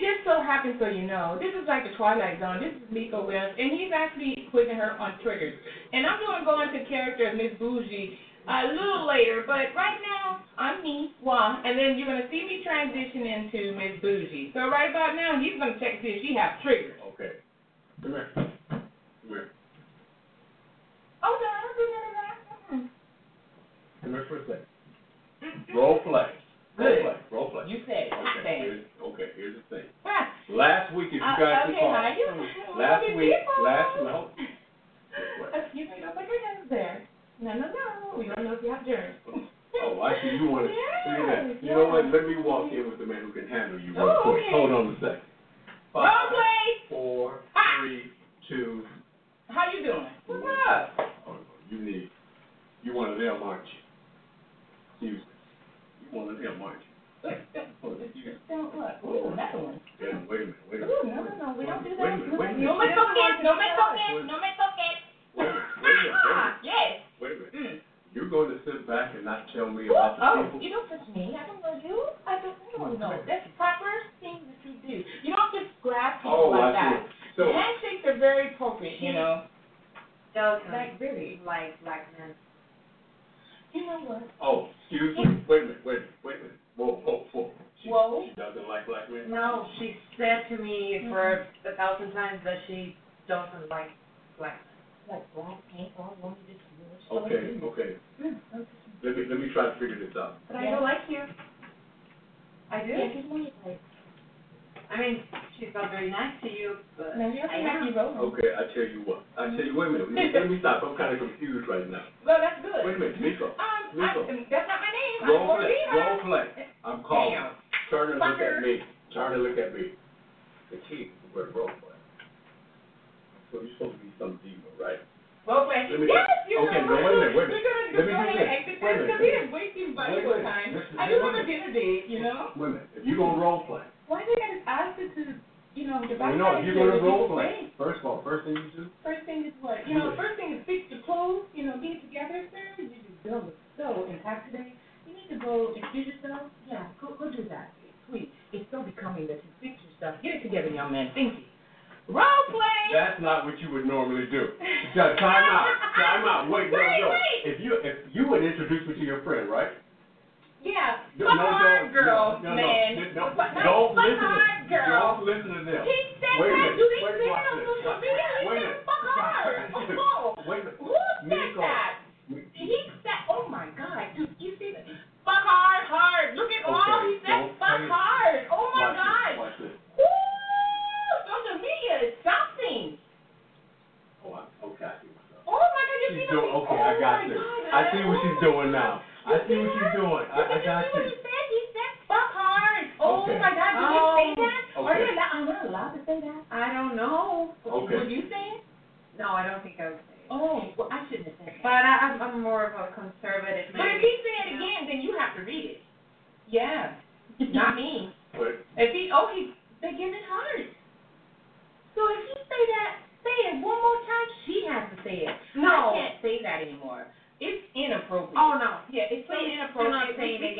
Just 0.00 0.24
so 0.26 0.42
happens, 0.42 0.74
so 0.80 0.88
you 0.88 1.06
know, 1.06 1.38
this 1.38 1.54
is 1.54 1.68
like 1.68 1.84
the 1.84 1.94
Twilight 1.96 2.40
Zone. 2.40 2.58
This 2.58 2.74
is 2.74 2.88
Meko 2.90 3.24
Wells, 3.28 3.54
and 3.56 3.70
he's 3.78 3.92
actually 3.94 4.48
quizzing 4.50 4.74
her 4.74 4.98
on 4.98 5.20
triggers. 5.22 5.54
And 5.92 6.04
I'm 6.04 6.18
going 6.18 6.40
to 6.40 6.44
go 6.44 6.56
into 6.64 6.88
character 6.90 7.28
of 7.30 7.36
Miss 7.36 7.52
Bougie 7.60 8.18
a 8.48 8.66
little 8.72 9.06
later, 9.06 9.44
but 9.46 9.74
right 9.76 9.98
now 10.00 10.40
I'm 10.58 10.82
me, 10.82 11.12
Wah, 11.22 11.60
and 11.64 11.78
then 11.78 11.96
you're 11.96 12.06
gonna 12.06 12.28
see 12.30 12.44
me 12.44 12.62
transition 12.64 13.26
into 13.26 13.72
Miss 13.72 14.00
Bougie. 14.00 14.50
So 14.54 14.68
right 14.68 14.90
about 14.90 15.14
now, 15.16 15.40
he's 15.40 15.58
gonna 15.58 15.78
check 15.78 16.00
to 16.00 16.02
see 16.02 16.08
if 16.08 16.22
she 16.22 16.34
has 16.34 16.52
triggers. 16.62 16.98
Okay. 17.14 17.32
Come 18.02 18.12
here. 18.12 18.59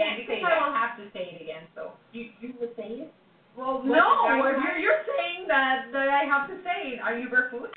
again 0.01 0.17
because 0.25 0.41
I 0.41 0.57
don't 0.57 0.73
have 0.73 0.97
to 0.97 1.05
say 1.13 1.37
it 1.37 1.43
again. 1.45 1.69
So 1.77 1.93
you 2.13 2.33
you 2.41 2.55
would 2.61 2.73
say 2.77 3.05
it. 3.05 3.13
Well, 3.57 3.83
no, 3.85 4.25
you're 4.41 4.79
you're 4.81 5.05
saying 5.05 5.45
that 5.49 5.93
that 5.93 6.09
I 6.09 6.25
have 6.25 6.49
to 6.49 6.57
say 6.65 6.97
it. 6.97 7.01
Are 7.05 7.19
you 7.19 7.29
barefoot? 7.29 7.71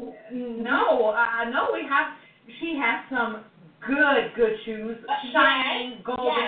Mm-hmm. 0.00 0.62
No, 0.62 1.14
uh, 1.14 1.46
uh, 1.46 1.50
no, 1.50 1.70
we 1.72 1.86
have. 1.86 2.18
She 2.58 2.74
has 2.74 3.06
some 3.06 3.44
good, 3.86 4.34
good 4.34 4.58
shoes, 4.64 4.98
shining 5.32 5.98
yes. 5.98 6.02
golden 6.04 6.41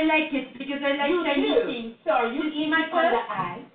I 0.00 0.04
like 0.06 0.32
it 0.32 0.58
because 0.58 0.80
I 0.84 0.92
like 0.96 1.10
you 1.10 1.22
shiny 1.24 1.42
do. 1.46 1.66
things. 1.66 1.94
So 2.04 2.24
you 2.32 2.50
see 2.52 2.68
my 2.68 2.82
on 2.92 3.10
the 3.10 3.16
purse? 3.16 3.26
eye? 3.28 3.66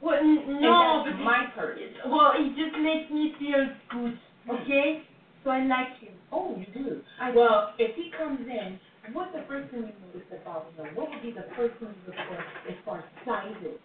Well, 0.00 0.18
n- 0.20 0.60
no, 0.62 1.02
but 1.04 1.18
my 1.20 1.46
purse. 1.54 1.78
well, 2.06 2.32
it 2.34 2.48
just 2.56 2.78
makes 2.82 3.10
me 3.10 3.34
feel 3.38 3.68
good. 3.92 4.18
Okay, 4.50 5.02
so 5.44 5.50
I 5.50 5.60
like 5.64 5.98
him. 6.00 6.14
Oh, 6.32 6.56
you 6.56 6.66
do. 6.74 7.02
I 7.20 7.30
Well, 7.32 7.72
if 7.78 7.94
he 7.96 8.10
comes 8.16 8.46
in, 8.46 8.78
what's 9.12 9.32
the 9.32 9.44
first 9.48 9.70
thing 9.70 9.86
you 9.86 9.94
notice 10.06 10.28
about 10.42 10.66
him? 10.76 10.94
What 10.94 11.10
would 11.10 11.22
be 11.22 11.30
the 11.30 11.46
first 11.56 11.78
thing 11.78 11.88
you 11.88 12.06
look 12.06 12.16
for 12.28 12.38
as 12.70 12.76
far 12.84 12.98
as 12.98 13.04
sizes? 13.24 13.78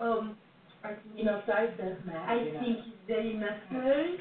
um, 0.00 0.36
You 1.16 1.24
know, 1.24 1.42
size 1.46 1.70
does 1.78 1.96
matter. 2.06 2.26
I 2.30 2.36
you 2.36 2.52
know. 2.52 2.60
think 2.60 2.78
he's 2.84 2.94
very 3.06 3.34
muscular. 3.34 4.16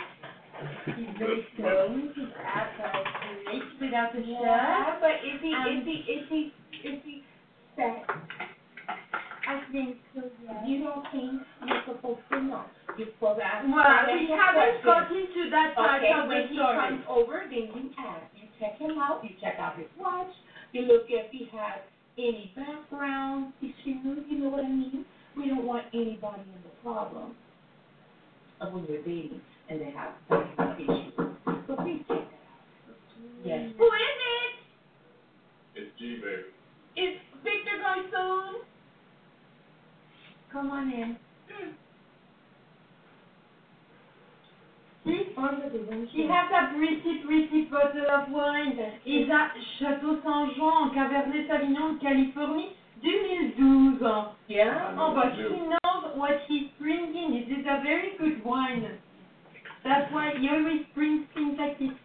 He's 0.95 1.13
very 1.19 1.45
strong. 1.53 2.09
His 2.15 2.29
abs 2.43 2.79
are 2.81 3.03
great 3.45 3.63
without 3.81 4.11
Yeah, 4.25 4.85
shirt. 4.85 5.01
but 5.01 5.15
is 5.23 5.41
he 5.41 5.53
Um, 5.53 5.67
is 5.67 5.85
he 5.85 5.97
is 6.11 6.25
he 6.29 6.41
is 6.87 6.99
he 7.03 7.23
fat? 7.75 8.03
I 9.47 9.61
think 9.71 9.97
so. 10.13 10.23
Yeah. 10.43 10.65
You 10.65 10.83
don't 10.83 11.05
think 11.11 11.41
you're 11.67 11.83
supposed 11.85 12.19
to 12.31 12.41
know. 12.41 12.65
You're 12.97 13.07
supposed 13.15 13.39
to. 13.39 13.45
Well, 13.71 14.05
we 14.11 14.27
haven't 14.27 14.83
got 14.83 15.07
questions. 15.07 15.29
into 15.37 15.49
that 15.51 15.75
part 15.75 16.01
Okay, 16.03 16.11
of 16.11 16.27
when 16.27 16.47
he 16.49 16.57
comes 16.57 17.03
over, 17.07 17.43
then 17.49 17.71
you 17.71 17.91
ask. 17.97 18.23
You 18.35 18.47
check 18.59 18.77
him 18.77 18.97
out. 18.99 19.23
You 19.23 19.29
check 19.39 19.55
out 19.59 19.77
his 19.77 19.87
watch. 19.97 20.33
You 20.73 20.81
look 20.83 21.05
if 21.07 21.31
he 21.31 21.45
has 21.55 21.79
any 22.17 22.51
background 22.55 23.53
issues. 23.61 24.25
You 24.27 24.37
know 24.39 24.49
what 24.49 24.65
I 24.65 24.67
mean? 24.67 25.05
We 25.37 25.47
don't 25.47 25.65
want 25.65 25.85
anybody 25.93 26.41
in 26.41 26.61
the 26.63 26.73
problem 26.83 27.35
of 28.59 28.73
when 28.73 28.85
you're 28.89 29.01
dating 29.03 29.39
and 29.69 29.81
they 29.81 29.91
have 29.91 30.13
background 30.29 30.81
issues. 30.81 31.13
So 31.67 31.75
please 31.75 32.03
check 32.07 32.23
that 32.23 32.43
out. 32.47 32.97
Yes. 33.43 33.69
Who 33.77 33.85
is 33.85 34.17
it? 34.33 34.53
It's 35.75 35.99
G, 35.99 36.15
baby. 36.21 36.49
It's 36.95 37.19
Victor 37.43 37.77
Garcon. 37.81 38.61
Come 40.51 40.71
on 40.71 40.91
in. 40.91 41.17
Hmm. 41.51 41.69
See? 45.05 45.21
Under 45.37 45.69
the 45.69 45.85
windshield. 45.85 46.09
He 46.11 46.27
has 46.27 46.49
a 46.51 46.75
pretty, 46.75 47.21
pretty 47.25 47.65
bottle 47.69 48.09
of 48.11 48.31
wine. 48.31 48.77
It's 49.05 49.29
a 49.29 49.51
Château 49.79 50.19
Saint-Jean, 50.23 50.91
Cabernet 50.95 51.47
Sauvignon, 51.47 52.01
Californie, 52.01 52.75
2012. 53.03 54.33
Yeah? 54.47 54.95
Oh, 54.97 55.13
but 55.13 55.37
he 55.37 55.61
knows 55.61 56.17
what 56.17 56.41
he's 56.47 56.69
drinking. 56.79 57.45
It 57.45 57.51
is 57.51 57.65
a 57.69 57.83
very 57.83 58.17
good 58.17 58.43
wine. 58.43 58.97
That's 59.87 60.11
why 60.11 60.33
you 60.33 60.51
always 60.51 60.83
bring 60.93 61.23
things 61.33 61.55
like 61.57 61.79
this. 61.79 61.95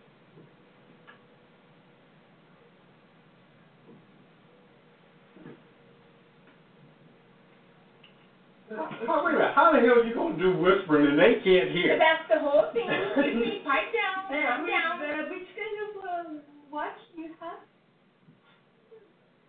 Oh, 8.70 9.24
wait 9.24 9.34
a 9.34 9.38
minute. 9.38 9.52
How 9.54 9.72
the 9.72 9.80
hell 9.80 9.98
are 9.98 10.04
you 10.04 10.14
going 10.14 10.38
to 10.38 10.42
do 10.42 10.56
whispering 10.56 11.10
and 11.10 11.18
they 11.18 11.42
can't 11.42 11.70
hear? 11.74 11.98
That's 11.98 12.22
the 12.30 12.38
whole 12.38 12.70
thing. 12.72 12.86
Pipe 13.66 13.90
down, 13.90 14.30
calm 14.30 14.66
down. 14.66 15.02
Uh, 15.02 15.26
which 15.28 15.50
kind 15.58 15.76
of 15.82 16.04
uh, 16.06 16.40
watch 16.70 16.94
do 17.16 17.22
you 17.22 17.34
have? 17.40 17.58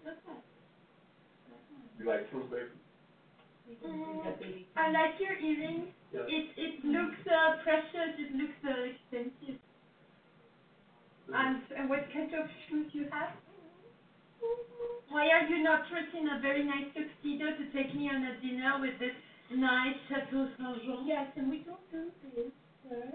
What's 0.02 0.18
that? 0.26 0.42
You 2.00 2.06
like 2.10 2.30
fruit, 2.32 2.50
baby? 2.50 2.66
Mm, 3.86 4.66
I 4.76 4.90
like 4.90 5.22
your 5.22 5.34
earrings. 5.38 5.88
It 6.14 6.46
it 6.58 6.86
looks 6.86 7.18
uh, 7.26 7.58
precious. 7.64 8.14
It 8.18 8.32
looks 8.36 8.60
uh, 8.64 8.74
expensive. 8.86 9.58
And, 11.34 11.62
and 11.76 11.90
what 11.90 12.06
kind 12.14 12.34
of 12.36 12.46
shoes 12.68 12.88
you 12.94 13.08
have? 13.10 13.30
Why 15.10 15.30
are 15.30 15.48
you 15.48 15.64
not 15.64 15.88
dressed 15.90 16.14
in 16.14 16.28
a 16.28 16.40
very 16.42 16.64
nice 16.64 16.86
tuxedo 16.94 17.56
to 17.58 17.64
take 17.72 17.94
me 17.96 18.10
on 18.10 18.24
a 18.24 18.34
dinner 18.42 18.78
with 18.80 19.00
this 19.00 19.14
nice 19.50 19.96
Chateau 20.10 20.48
Saint 20.58 20.82
Jean? 20.84 21.08
Yes, 21.08 21.28
and 21.36 21.50
we 21.50 21.58
don't 21.60 21.80
do 21.92 22.12
this, 22.36 22.52
sir. 22.84 23.14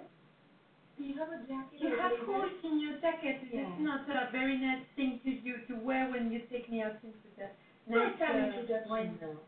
Do 0.96 1.04
you 1.04 1.14
have 1.18 1.28
a 1.30 1.38
jacket? 1.46 1.78
You 1.78 1.90
have 1.96 2.10
blazer? 2.10 2.24
holes 2.26 2.58
in 2.64 2.80
your 2.80 2.98
jacket. 2.98 3.36
Yeah. 3.52 3.60
It's 3.60 3.78
not 3.78 4.08
a 4.08 4.26
very 4.32 4.56
nice 4.56 4.82
thing 4.96 5.20
to 5.22 5.30
you 5.30 5.58
to 5.68 5.74
wear 5.76 6.08
when 6.10 6.32
you 6.32 6.40
take 6.50 6.68
me 6.68 6.82
out 6.82 6.98
into 7.02 7.28
the 7.36 7.46
nice 7.86 8.10
Nice 8.10 8.18
time 8.18 8.36
uh, 8.42 8.46
introduction, 8.46 8.90
wine. 8.90 9.18
though. 9.20 9.38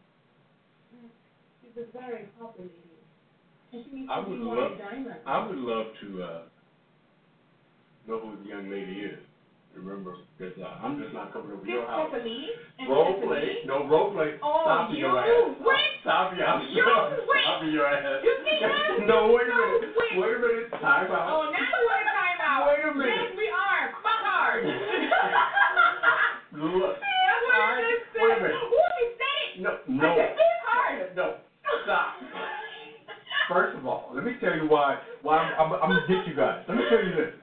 She's 1.62 1.76
a 1.76 1.86
very 1.92 2.24
popular 2.38 2.68
lady. 2.68 2.76
And 2.76 2.78
she 2.78 2.86
needs 2.86 3.59
I 4.10 4.18
would 4.18 4.38
love. 4.38 4.72
I 5.26 5.46
would 5.46 5.56
love 5.58 5.86
to, 6.02 6.22
uh, 6.22 6.40
know 8.08 8.18
who 8.18 8.34
the 8.42 8.48
young 8.48 8.68
lady 8.70 9.00
is. 9.06 9.18
Remember, 9.76 10.16
because 10.34 10.58
uh, 10.58 10.82
I'm 10.82 10.98
just 10.98 11.14
not 11.14 11.32
coming 11.32 11.52
over 11.54 11.62
your 11.64 11.86
house. 11.86 12.10
Role 12.90 13.14
play, 13.22 13.62
no 13.66 13.86
role 13.86 14.10
play. 14.10 14.34
Oh, 14.42 14.66
Stop 14.66 14.90
you 14.90 15.06
your 15.06 15.14
ass. 15.14 15.54
wait. 15.62 16.02
Stop 16.02 16.34
your 16.34 16.42
ass. 16.42 16.62
You 16.74 16.82
wait. 17.30 17.46
Stop 17.46 17.62
your 17.70 17.86
ass. 17.86 18.18
You 18.26 18.34
see 18.42 18.58
that? 18.66 19.06
No, 19.06 19.30
wait 19.30 19.46
a 19.46 19.54
No, 19.54 19.78
wait. 19.94 20.18
Wait 20.18 20.34
a 20.34 20.38
minute. 20.42 20.70
Time 20.82 21.06
out. 21.14 21.30
Oh, 21.30 21.46
now 21.54 21.62
you 21.62 21.86
want 21.86 22.02
to 22.02 22.10
time 22.10 22.42
out. 22.42 22.66
Wait 22.66 22.82
a 22.82 22.90
minute. 22.90 23.14
Yes, 23.14 23.30
we 23.38 23.46
are. 23.46 23.94
Fuck 24.02 24.20
hard. 24.26 24.66
Look. 26.58 26.98
That's 27.30 27.42
what 27.46 27.54
I- 27.54 27.78
I 27.78 27.86
just 27.86 28.10
said. 28.10 28.26
wait 28.26 28.34
a 28.34 28.42
minute. 28.42 28.58
Ooh, 28.58 28.90
you 28.98 29.06
said 29.14 29.38
it. 29.46 29.62
No, 29.62 29.70
I 29.70 29.86
no. 29.86 30.10
said 30.18 30.34
First 33.50 33.76
of 33.76 33.86
all, 33.86 34.10
let 34.14 34.22
me 34.24 34.32
tell 34.40 34.54
you 34.54 34.66
why. 34.70 34.98
Why 35.22 35.38
I'm, 35.42 35.50
I'm, 35.58 35.68
I'm 35.82 35.88
gonna 35.90 36.06
get 36.06 36.22
you 36.26 36.34
guys. 36.38 36.62
Let 36.68 36.76
me 36.78 36.84
tell 36.88 37.02
you 37.02 37.12
this. 37.18 37.34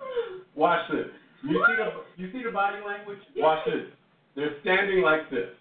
Watch 0.56 0.88
this. 0.90 1.08
You 1.44 1.60
see 1.68 1.76
the 1.76 1.88
you 2.16 2.26
see 2.32 2.42
the 2.48 2.52
body 2.56 2.80
language? 2.82 3.20
Watch 3.38 3.62
this. 3.68 3.86
They're 4.36 4.56
standing 4.64 5.04
like 5.04 5.30
this. 5.30 5.52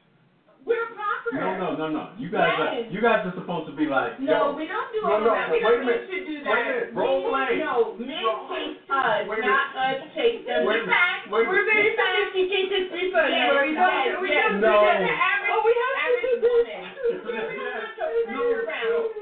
We're 0.64 0.86
proper. 0.94 1.30
No, 1.34 1.54
no, 1.58 1.68
no, 1.78 1.86
no. 1.90 2.02
You 2.18 2.30
guys 2.30 2.54
Yes. 2.58 2.58
are 2.58 2.74
you 2.90 3.00
guys 3.02 3.22
are 3.26 3.34
supposed 3.38 3.66
to 3.70 3.74
be 3.76 3.86
like. 3.86 4.18
No, 4.18 4.50
yo. 4.50 4.56
we 4.58 4.66
don't 4.66 4.90
do 4.94 4.98
No, 5.02 5.12
all 5.14 5.20
no, 5.20 5.30
that. 5.34 5.50
We 5.50 5.60
don't 5.62 5.82
need 5.86 6.10
to 6.10 6.18
do 6.26 6.34
Wait 6.42 6.42
a 6.42 6.44
that. 6.46 6.66
minute. 6.66 6.94
Role 6.94 7.22
play. 7.30 7.58
No, 7.62 7.94
men 7.98 8.18
chase 8.50 8.78
us, 8.90 9.26
not 9.30 9.66
us 9.78 9.98
chase 10.14 10.42
them. 10.46 10.66
In 10.66 10.86
fact, 10.90 11.30
we're 11.30 11.46
very 11.46 11.90
sophisticated 11.94 12.90
people. 12.94 13.22
Yes, 13.30 13.50
we 13.62 13.74
don't, 13.74 13.94
yes, 13.94 14.18
we 14.22 14.28
yes. 14.30 14.42
don't 14.50 14.60
No. 14.62 14.74
do 14.74 14.86
that. 14.90 14.98
The 15.02 15.10
average, 15.10 15.50
Oh, 15.54 15.62
we 15.62 15.72
have 15.78 15.94
to 16.18 16.32
do 16.42 16.52
this. 16.66 16.86
We 17.26 17.30
don't 17.30 17.46
have 17.62 17.94
to 17.94 18.04
play 18.26 18.42
around. 18.58 19.15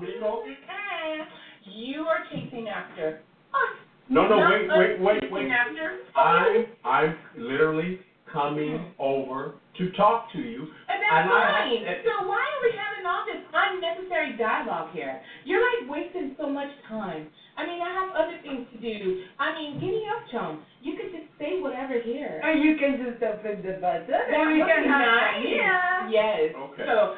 We 0.00 0.06
will, 0.06 0.08
First 0.08 0.16
of 0.16 0.22
all, 0.22 0.42
no. 0.42 0.48
Nico. 0.48 0.60
And 0.68 1.28
you 1.64 2.02
are 2.02 2.20
chasing 2.30 2.68
after 2.68 3.20
us. 3.52 3.74
No, 4.08 4.26
no, 4.26 4.38
not 4.40 4.50
wait, 4.52 4.70
us 4.70 4.78
wait, 4.78 5.00
wait, 5.00 5.20
chasing 5.20 5.34
wait. 5.34 5.50
after 5.50 5.98
I'm 6.16 6.66
I'm 6.84 7.16
literally 7.36 8.00
coming 8.32 8.92
over 8.98 9.54
to 9.78 9.90
talk 9.92 10.30
to 10.32 10.38
you. 10.38 10.68
And 10.88 11.00
that's 11.00 11.12
And 11.12 11.30
I- 11.32 11.64
fine. 11.64 11.84
so 12.04 12.26
why 12.28 12.40
are 12.40 12.62
we 12.62 12.72
having 12.76 13.06
all 13.06 13.24
this 13.24 13.40
unnecessary 13.52 14.36
dialogue 14.36 14.90
here? 14.92 15.20
You're 15.44 15.60
like 15.64 15.88
wasting 15.90 16.34
so 16.38 16.48
much 16.48 16.68
time. 16.88 17.28
I 17.56 17.64
mean, 17.66 17.80
I 17.80 17.88
have 17.88 18.10
other 18.14 18.38
things 18.42 18.66
to 18.72 18.78
do. 18.80 19.24
I 19.38 19.54
mean, 19.54 19.80
giddy 19.80 20.04
up, 20.12 20.28
chum. 20.30 20.62
You 20.82 20.96
could 20.96 21.10
just 21.12 21.28
say 21.38 21.60
whatever 21.60 21.98
here. 22.00 22.40
Or 22.44 22.52
you 22.52 22.76
can 22.76 22.98
just 23.02 23.22
open 23.22 23.62
the 23.62 23.78
button 23.80 24.06
That 24.08 24.28
and 24.30 24.52
we 24.52 24.58
would 24.62 24.68
can 24.68 24.82
be 24.84 24.88
have 24.88 25.00
nice. 25.00 25.46
yeah. 25.48 26.08
Yes. 26.10 26.54
Okay. 26.56 26.84
So 26.86 26.94
I- 27.14 27.16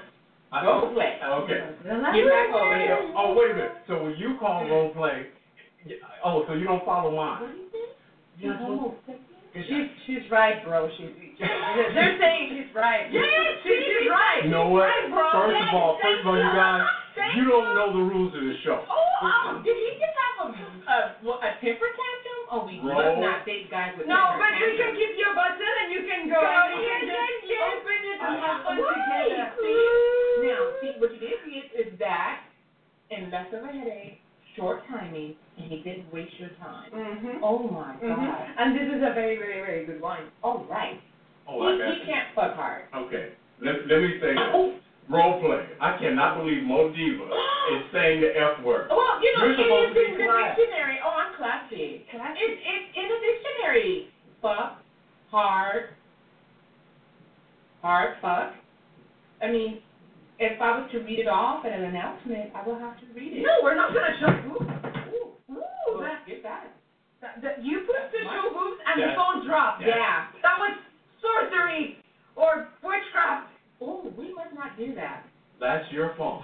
Role 0.52 0.92
play. 0.92 1.14
Okay. 1.22 1.62
get 1.84 2.26
back 2.28 2.50
over 2.50 2.78
here. 2.78 3.12
Oh, 3.16 3.34
wait 3.34 3.50
a 3.50 3.54
minute. 3.54 3.72
So 3.86 4.02
when 4.02 4.16
you 4.16 4.36
call 4.40 4.66
role 4.66 4.90
play, 4.90 5.26
oh, 6.24 6.44
so 6.46 6.54
you 6.54 6.66
don't 6.66 6.84
follow 6.84 7.14
mine? 7.14 7.70
You're 8.38 8.54
homo 8.54 8.94
oh. 9.08 9.14
She's 9.54 9.90
she's 10.06 10.30
right, 10.30 10.64
bro. 10.64 10.88
She's 10.96 11.10
they're 11.38 12.18
saying 12.22 12.54
she's 12.54 12.74
right. 12.74 13.10
Yes, 13.10 13.26
she's, 13.62 13.82
she's 13.82 14.08
right. 14.08 14.44
You 14.44 14.50
know 14.50 14.68
what? 14.70 14.86
Right, 14.86 15.10
bro. 15.10 15.26
First 15.26 15.58
of 15.58 15.74
all, 15.74 15.98
first 16.02 16.20
of 16.20 16.26
all, 16.26 16.38
you 16.38 16.46
you. 16.46 16.54
guys, 16.54 16.86
you 17.36 17.44
don't 17.44 17.74
know 17.74 17.90
the 17.92 17.98
rules 17.98 18.34
of 18.34 18.42
the 18.42 18.54
show. 18.62 18.86
Oh, 18.86 18.94
oh, 19.22 19.62
did 19.64 19.74
he 19.74 19.98
just 19.98 20.14
have 20.14 20.46
a 20.46 20.70
a, 20.90 20.96
what, 21.22 21.42
a 21.42 21.58
temper 21.58 21.90
tantrum? 21.90 22.19
Oh, 22.50 22.66
we 22.66 22.78
Roll. 22.82 22.98
must 22.98 23.20
not 23.22 23.46
date 23.46 23.70
guys 23.70 23.94
with 23.96 24.06
No, 24.10 24.18
temper 24.18 24.42
but 24.42 24.58
you 24.58 24.74
can 24.74 24.90
tantrums. 24.90 24.98
keep 24.98 25.12
your 25.22 25.34
button 25.38 25.72
and 25.82 25.88
you 25.94 26.02
can 26.02 26.26
go 26.26 26.40
Go, 26.42 26.50
and 26.50 26.74
you 26.74 26.82
yes, 26.82 26.98
can 26.98 27.14
just 27.14 27.46
yes. 27.46 27.62
open 27.78 27.98
it 28.10 28.18
and 28.18 28.32
have 28.42 28.58
fun 28.66 28.76
together. 28.76 29.46
See? 29.62 29.86
Now, 30.42 30.60
see, 30.82 30.90
what 30.98 31.10
you 31.14 31.20
did 31.22 31.38
is, 31.46 31.68
is 31.86 31.88
that, 32.02 32.42
and 33.14 33.30
less 33.30 33.46
of 33.54 33.62
a 33.62 33.70
headache, 33.70 34.18
short 34.58 34.82
timing, 34.90 35.32
and 35.58 35.70
he 35.70 35.76
didn't 35.78 36.10
waste 36.10 36.34
your 36.42 36.50
time. 36.58 36.90
Mhm. 36.90 37.38
Oh 37.42 37.62
my 37.62 37.94
Mhm. 38.02 38.26
God. 38.26 38.46
And 38.58 38.74
this 38.74 38.88
is 38.88 39.00
a 39.02 39.10
very 39.14 39.36
very 39.38 39.60
very 39.60 39.84
good 39.84 40.00
wine. 40.00 40.26
All 40.42 40.58
right. 40.66 40.98
Oh, 41.46 41.60
I 41.62 41.72
he, 41.72 41.78
got 41.78 41.94
he 41.94 41.98
can't 42.04 42.26
fuck 42.34 42.54
hard. 42.54 42.84
Okay. 42.94 43.30
Let, 43.60 43.86
let 43.86 44.00
me 44.00 44.18
say 44.20 44.34
this. 44.34 44.72
Oh, 45.10 45.16
Role 45.16 45.40
play. 45.42 45.66
I 45.80 45.98
cannot 45.98 46.38
believe 46.38 46.62
Mo 46.62 46.92
Diva 46.94 47.24
is 47.74 47.82
saying 47.92 48.20
the 48.22 48.30
F 48.30 48.62
word. 48.62 48.86
well, 48.90 49.18
you 49.20 49.30
know, 49.34 49.44
You're 49.44 49.58
supposed 49.58 49.90
it 49.90 49.94
to 49.94 50.00
is 50.00 50.06
be 50.06 50.12
in 50.14 50.18
the 50.22 50.26
classy. 50.30 50.54
dictionary. 50.62 50.96
Oh, 51.02 51.14
I'm 51.18 51.32
classy. 51.34 52.06
It's 52.06 52.60
it's 52.62 52.88
in 52.94 53.06
the 53.10 53.18
dictionary. 53.18 54.06
Fuck, 54.40 54.78
hard, 55.30 55.82
hard 57.82 58.10
fuck. 58.22 58.54
I 59.42 59.50
mean, 59.50 59.80
if 60.38 60.60
I 60.60 60.78
was 60.78 60.88
to 60.92 60.98
read 61.00 61.18
it 61.18 61.28
off 61.28 61.64
at 61.64 61.72
an 61.72 61.84
announcement, 61.84 62.50
I 62.54 62.62
will 62.66 62.78
have 62.78 62.94
to 63.00 63.06
read 63.14 63.32
it. 63.34 63.42
No, 63.42 63.60
we're 63.62 63.74
not 63.74 63.92
gonna 63.92 64.14
show 64.20 64.32
boobs. 64.48 64.70
Ooh, 65.10 65.34
Ooh, 65.58 66.00
that, 66.00 66.22
get 66.26 66.42
that. 66.44 66.70
that, 67.20 67.42
that 67.42 67.64
you 67.64 67.82
put 67.84 67.98
the 68.14 68.22
show 68.30 68.48
boobs 68.54 68.80
and 68.86 69.02
the 69.02 69.10
phone 69.16 69.44
dropped. 69.46 69.82
Yeah. 69.82 70.30
That 70.40 70.56
was 70.60 70.78
sorcery 71.20 71.96
or 72.36 72.68
witchcraft. 72.84 73.48
Oh, 73.80 74.04
we 74.16 74.34
must 74.34 74.52
not 74.54 74.76
do 74.76 74.94
that. 74.94 75.24
That's 75.58 75.84
your 75.92 76.14
fault. 76.16 76.42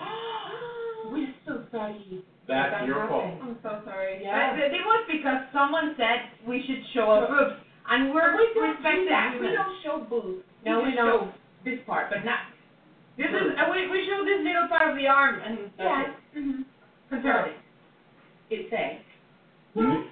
We're 1.13 1.33
so 1.47 1.63
sorry. 1.71 2.25
That's 2.49 2.73
That 2.73 2.87
your 2.87 3.07
fault. 3.09 3.27
I'm 3.43 3.59
so 3.63 3.83
sorry. 3.85 4.23
Yeah. 4.23 4.55
But 4.55 4.71
it 4.71 4.83
was 4.87 5.03
because 5.11 5.43
someone 5.53 5.95
said 5.97 6.31
we 6.47 6.63
should 6.67 6.83
show 6.95 7.11
our 7.11 7.27
boobs, 7.27 7.59
and 7.91 8.15
we're 8.15 8.35
we 8.39 8.55
don't 8.55 8.55
do 8.55 8.87
respected 8.87 9.11
that. 9.11 9.35
We 9.41 9.51
don't 9.51 9.77
show 9.83 10.07
boobs. 10.09 10.43
We 10.63 10.71
No, 10.71 10.83
we 10.83 10.91
just 10.95 11.03
don't. 11.03 11.31
This 11.65 11.83
part, 11.87 12.11
but 12.11 12.23
not. 12.25 12.47
This 13.19 13.27
is 13.27 13.55
uh, 13.59 13.67
we 13.71 13.91
we 13.91 14.07
show 14.07 14.23
this 14.23 14.39
little 14.47 14.69
part 14.71 14.91
of 14.91 14.95
the 14.97 15.07
arm 15.11 15.43
and 15.43 15.71
Yeah. 15.79 16.15
Mm-hmm. 16.37 16.63
Conservative. 17.11 17.59
It 18.51 18.71
say. 18.71 19.03
You- 19.75 20.07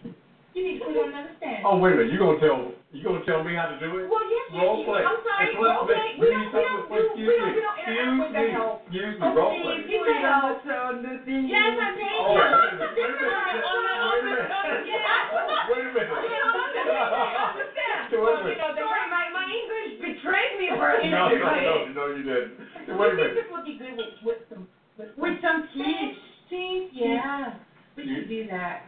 You 0.55 0.62
need 0.62 0.78
to 0.78 0.84
put 0.86 0.94
on 0.98 1.09
another 1.10 1.34
stand. 1.38 1.62
Oh, 1.66 1.78
wait 1.78 1.94
a 1.94 1.96
minute. 1.96 2.12
You 2.12 2.18
gonna 2.18 2.38
tell 2.38 2.70
you 2.94 3.02
gonna 3.02 3.24
tell 3.26 3.42
me 3.42 3.58
how 3.58 3.66
to 3.66 3.76
do 3.82 3.90
it? 3.98 4.06
Well, 4.06 4.22
yes, 4.30 4.46
yes, 4.54 4.62
Role 4.62 4.78
yes. 4.78 4.86
play. 4.86 5.02
I'm 5.02 5.18
sorry. 5.26 5.42
Excellent 5.50 5.74
Role 5.74 5.84
play. 5.84 5.98
play. 5.98 6.14
We 6.14 6.26
Read 6.30 6.46
don't, 6.54 6.54
we 6.54 6.62
don't 6.62 6.86
something. 6.86 6.94
do, 6.94 7.02
Excuse 7.10 7.26
we 7.26 7.34
don't, 7.34 7.50
me. 7.50 7.54
we 7.54 7.62
don't 7.66 7.78
interact 7.82 8.14
with 8.14 8.30
the 8.30 8.38
Excuse 8.38 8.46
me. 8.46 8.54
help. 8.54 8.76
Excuse 8.86 9.14
me. 9.18 9.24
Oh, 9.24 9.34
Role 9.34 9.50
please, 9.50 9.66
play. 9.66 9.90
give 9.90 10.02
the 10.06 10.14
help. 10.14 10.62
on 10.64 10.94
the 11.02 11.14
thing. 11.26 11.42
Yes, 11.50 11.70
I'm 11.74 11.94
saying. 11.98 12.22
Oh, 12.22 12.24
Come 12.24 12.38
wait 12.38 12.46
a 12.46 12.54
on, 12.54 12.70
minute. 12.70 12.94
this 12.94 12.94
Wait 12.94 13.10
a 13.10 13.14
is 13.14 13.18
minute. 13.18 13.34
on 13.34 13.50
the- 13.50 13.66
on 13.66 13.80
the- 13.82 13.98
on 13.98 14.18
the- 14.24 14.32
Wait 14.34 14.54
a 14.54 14.62
minute. 14.64 14.86
Yeah. 14.86 15.66
Wait 15.68 15.84
a 15.84 15.92
minute. 15.92 16.14
You 16.14 16.38
know, 16.38 16.94
I 16.94 17.34
understand. 17.50 17.98
Wait 18.04 18.14
a 18.14 18.22
Well, 18.22 18.36
you 18.38 18.44
minute. 18.44 18.58
know, 18.62 18.70
the 18.74 18.84
Sorry, 18.84 19.06
my, 19.10 19.24
my 19.34 19.46
English 19.50 19.90
betrayed 19.98 20.54
me 20.60 20.66
for 20.78 20.86
a 20.86 21.02
No, 21.10 21.28
no, 21.34 21.34
minute. 21.34 21.66
no, 21.66 21.98
no, 21.98 22.04
you 22.14 22.22
didn't. 22.22 22.52
Wait 22.94 22.94
a 22.94 22.94
I 22.94 23.10
think 23.10 23.16
minute. 23.18 23.34
this 23.34 23.48
would 23.50 23.64
be 23.66 23.74
good 23.80 23.94
with, 23.98 24.14
with 24.22 24.40
some, 24.52 24.64
with 24.98 25.08
some 25.10 25.18
With 25.18 25.36
some 25.42 25.58
fish. 25.74 25.82
teeth. 25.82 26.16
Teeth, 26.52 26.88
yeah. 26.94 27.58
We 27.96 28.04
should 28.06 28.28
do 28.28 28.46
that. 28.54 28.86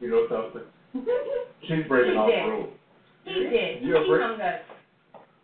You 0.00 0.10
know 0.10 0.26
something? 0.30 0.62
She's 1.66 1.86
breaking 1.88 2.12
He 2.12 2.18
all 2.18 2.26
the 2.26 2.32
did. 2.32 2.44
rules. 2.46 2.70
He 3.24 3.34
did. 3.48 3.82
You're 3.82 4.02
he 4.02 4.08
break- 4.10 4.22
hung 4.22 4.40
us. 4.40 4.60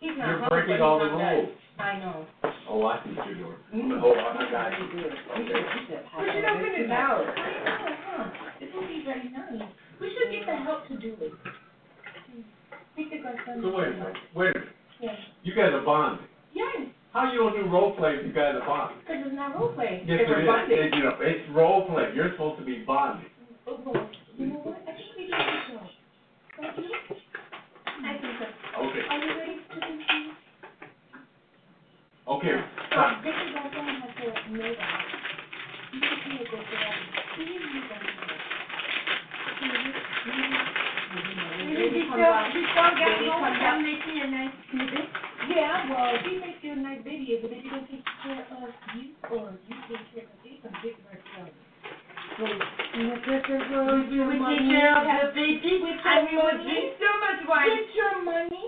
He's 0.01 0.11
not 0.19 0.29
You're 0.29 0.39
hung, 0.39 0.49
breaking 0.49 0.79
but 0.79 0.81
all 0.81 0.99
the 0.99 1.09
hung 1.11 1.21
us. 1.23 1.35
rules. 1.35 1.49
I 1.79 1.99
know. 1.99 2.27
Oh, 2.69 2.87
I 2.87 3.03
see 3.05 3.11
what 3.15 3.27
you're 3.27 3.35
doing. 3.39 4.01
Oh, 4.03 4.13
I 4.15 4.51
got 4.51 4.73
you. 4.79 4.85
We 4.95 5.03
should, 5.03 5.15
we 5.15 5.47
should 5.47 6.45
have 6.45 6.59
We 6.61 6.67
open 6.67 6.83
it 6.85 6.91
out. 6.91 7.23
I 7.23 7.39
know, 7.39 7.97
huh? 8.05 8.25
This 8.61 8.69
would 8.75 8.89
be 8.89 9.03
very 9.07 9.31
nice. 9.31 9.69
We 10.01 10.11
should 10.11 10.31
get 10.33 10.47
the 10.47 10.57
help 10.57 10.87
to 10.89 10.99
do 10.99 11.15
it. 11.21 11.33
Speak 12.93 13.11
to 13.11 13.19
Garcon. 13.23 13.63
So 13.63 13.71
wait 13.75 13.89
a 13.89 13.91
minute. 13.93 14.17
Wait 14.35 14.51
a 14.57 14.59
minute. 14.59 14.75
Yes. 15.01 15.17
You 15.45 15.55
guys 15.55 15.71
are 15.73 15.85
bonding. 15.85 16.27
Yes, 16.53 16.91
How 17.13 17.31
you 17.33 17.39
gonna 17.39 17.63
do 17.63 17.71
role 17.71 17.95
play 17.97 18.17
if 18.19 18.27
you 18.27 18.33
guys 18.33 18.57
are 18.59 18.67
bonding? 18.67 18.99
because 19.07 19.23
it's 19.27 19.37
not 19.37 19.55
role 19.59 19.73
play. 19.73 20.03
Yes, 20.07 20.21
If 20.23 20.29
it 20.29 20.31
we're 20.31 20.41
is. 20.43 20.47
bonding. 20.47 20.79
It- 20.79 20.95
You 20.95 21.03
know, 21.05 21.17
it's 21.21 21.49
role 21.55 21.87
play. 21.87 22.11
You're 22.15 22.33
supposed 22.33 22.59
to 22.59 22.65
be 22.67 22.83
bonding. 22.85 23.31
Oh, 23.69 23.79
well, 23.87 24.11
you 24.37 24.47
know 24.47 24.61
what? 24.67 24.83
I 24.83 24.93
think 24.93 25.15
we 25.17 25.27
do 25.27 25.31
this 25.31 25.63
job. 25.71 25.87
Don't 26.75 26.85
you? 26.85 27.17
I 27.99 28.15
think 28.19 28.39
so. 28.39 28.47
Okay. 28.79 29.03
Are 29.11 29.19
you 29.19 29.31
ready 29.35 29.55
to 29.59 29.75
continue? 29.75 30.33
Okay. 32.29 32.55
So, 32.55 32.95
Stop. 32.95 33.23
this 33.25 33.35
is 33.35 33.51
also 33.59 33.81
has 33.83 34.11
to 34.19 34.27
know 34.55 34.71
that. 34.71 35.03
You 35.93 36.01
should 36.05 36.23
be 36.29 36.37
a 36.39 36.47
good 36.47 36.63
girl. 36.63 36.95
Please 37.35 37.59
use 37.59 37.87
that. 37.91 38.03
Maybe 41.59 42.05
before, 42.05 42.39
before 42.55 42.93
getting 42.95 43.31
home, 43.33 43.57
can 43.59 43.83
make 43.83 44.07
me 44.07 44.21
a 44.21 44.27
nice 44.31 44.55
snippet. 44.71 45.09
Yeah, 45.49 45.91
well, 45.91 46.15
he 46.23 46.39
makes 46.39 46.63
you 46.63 46.73
a 46.73 46.77
nice 46.77 47.03
baby 47.03 47.25
is, 47.33 47.43
the 47.43 47.49
baby 47.49 47.69
don't 47.71 47.89
take 47.91 48.05
care 48.23 48.47
of 48.47 48.69
you, 48.95 49.17
or 49.33 49.57
you 49.67 49.77
take 49.89 50.05
care 50.15 50.29
of 50.29 50.39
it, 50.45 50.63
some 50.63 50.75
big 50.83 50.95
bird 53.29 53.63
son. 53.71 54.11
We 54.11 54.19
would 54.25 54.41
take 54.49 54.65
care 54.73 54.97
of 54.97 55.05
the 55.05 55.35
baby, 55.35 55.85
and 55.85 56.29
we 56.29 56.37
would 56.37 56.61
drink 56.65 56.97
so 56.97 57.11
much 57.21 57.41
wine. 57.49 57.69
Get 57.69 57.95
your 57.95 58.25
money? 58.25 58.67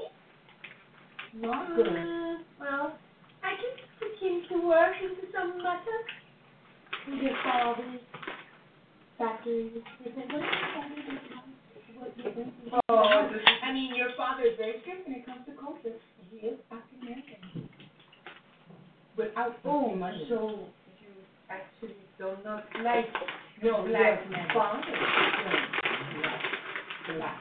Not 1.35 1.77
good. 1.77 1.89
Uh, 1.89 2.43
well, 2.61 2.99
I 3.43 3.57
can 3.57 3.73
begin 4.01 4.43
to 4.51 4.66
work 4.69 4.95
into 5.01 5.32
some 5.32 5.62
matter. 5.62 5.99
Your 7.09 7.37
father's 7.43 8.01
factory, 9.19 9.70
what 10.01 10.12
is 10.12 10.31
your 10.31 10.43
father's 10.74 11.41
what 12.01 12.12
you? 12.16 12.73
Oh, 12.89 13.31
I 13.62 13.73
mean, 13.73 13.95
your 13.95 14.11
father 14.16 14.43
is 14.45 14.57
very 14.59 14.81
strict 14.82 15.07
when 15.07 15.16
it 15.16 15.27
comes 15.27 15.45
to 15.47 15.53
culture. 15.53 15.97
He 16.31 16.47
is 16.47 16.59
African 16.70 17.01
American. 17.03 17.69
Without 19.16 19.57
Oh, 19.65 19.95
much 19.95 20.15
so 20.28 20.70
You 21.01 21.12
actually 21.51 21.97
do 22.21 22.37
not 22.45 22.69
like 22.85 23.09
No, 23.65 23.81
black 23.89 24.21
men. 24.29 24.45
black 24.53 24.85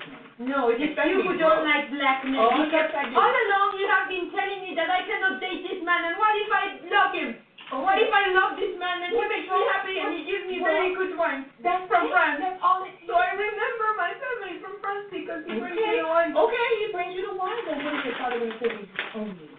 man. 0.07 0.23
No, 0.39 0.71
it 0.71 0.79
is 0.79 0.95
you 0.95 1.19
who 1.19 1.35
don't 1.35 1.67
like 1.67 1.91
black 1.91 2.23
men. 2.23 2.39
Oh, 2.39 2.63
because 2.63 2.71
yes, 2.71 2.95
I 2.95 3.11
do. 3.11 3.19
all 3.19 3.27
along 3.27 3.75
you 3.75 3.83
have 3.91 4.07
been 4.07 4.31
telling 4.31 4.63
me 4.63 4.71
that 4.79 4.87
I 4.87 5.03
cannot 5.03 5.43
date 5.43 5.67
this 5.67 5.83
man, 5.83 6.07
and 6.07 6.15
what 6.15 6.31
if 6.31 6.47
I 6.47 6.79
love 6.87 7.11
him? 7.11 7.35
Or 7.75 7.83
what 7.85 7.99
if 7.99 8.07
I 8.09 8.31
love 8.33 8.55
this 8.57 8.71
man 8.79 9.03
and 9.03 9.11
he 9.13 9.19
makes 9.29 9.45
me 9.51 9.59
happy 9.69 9.99
and 9.99 10.09
he 10.15 10.23
gives 10.25 10.47
me 10.49 10.57
very 10.63 10.95
good 10.95 11.11
wine 11.19 11.43
That's 11.61 11.83
from 11.91 12.07
it. 12.07 12.11
France? 12.15 12.39
That's 12.41 12.57
all 12.63 12.81
it 12.87 12.95
So 13.05 13.13
I 13.19 13.29
remember 13.35 13.87
my 13.99 14.15
family 14.15 14.57
from 14.63 14.79
France 14.81 15.05
because 15.11 15.43
he 15.45 15.59
brings 15.59 15.75
me 15.77 15.83
Okay. 15.85 15.99
the 16.01 16.07
wine. 16.07 16.31
Okay, 16.33 16.67
he 16.81 16.87
brings 16.95 17.13
you 17.19 17.27
the 17.29 17.35
wine, 17.37 17.61
then 17.67 17.83
what 17.83 17.93
is 17.99 18.07
your 18.09 18.15
father 18.17 18.39
gonna 18.41 18.55
say 18.63 18.71
only? 19.19 19.51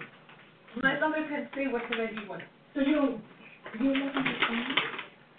My 0.82 0.96
father 0.98 1.22
can 1.28 1.44
say 1.54 1.68
whatever 1.70 2.08
he 2.08 2.18
wants. 2.26 2.48
So 2.74 2.80
you 2.82 2.94
don't, 2.98 3.20
you 3.78 3.92
don't 3.94 4.00
love 4.00 4.16
your 4.16 4.38
family? 4.48 4.74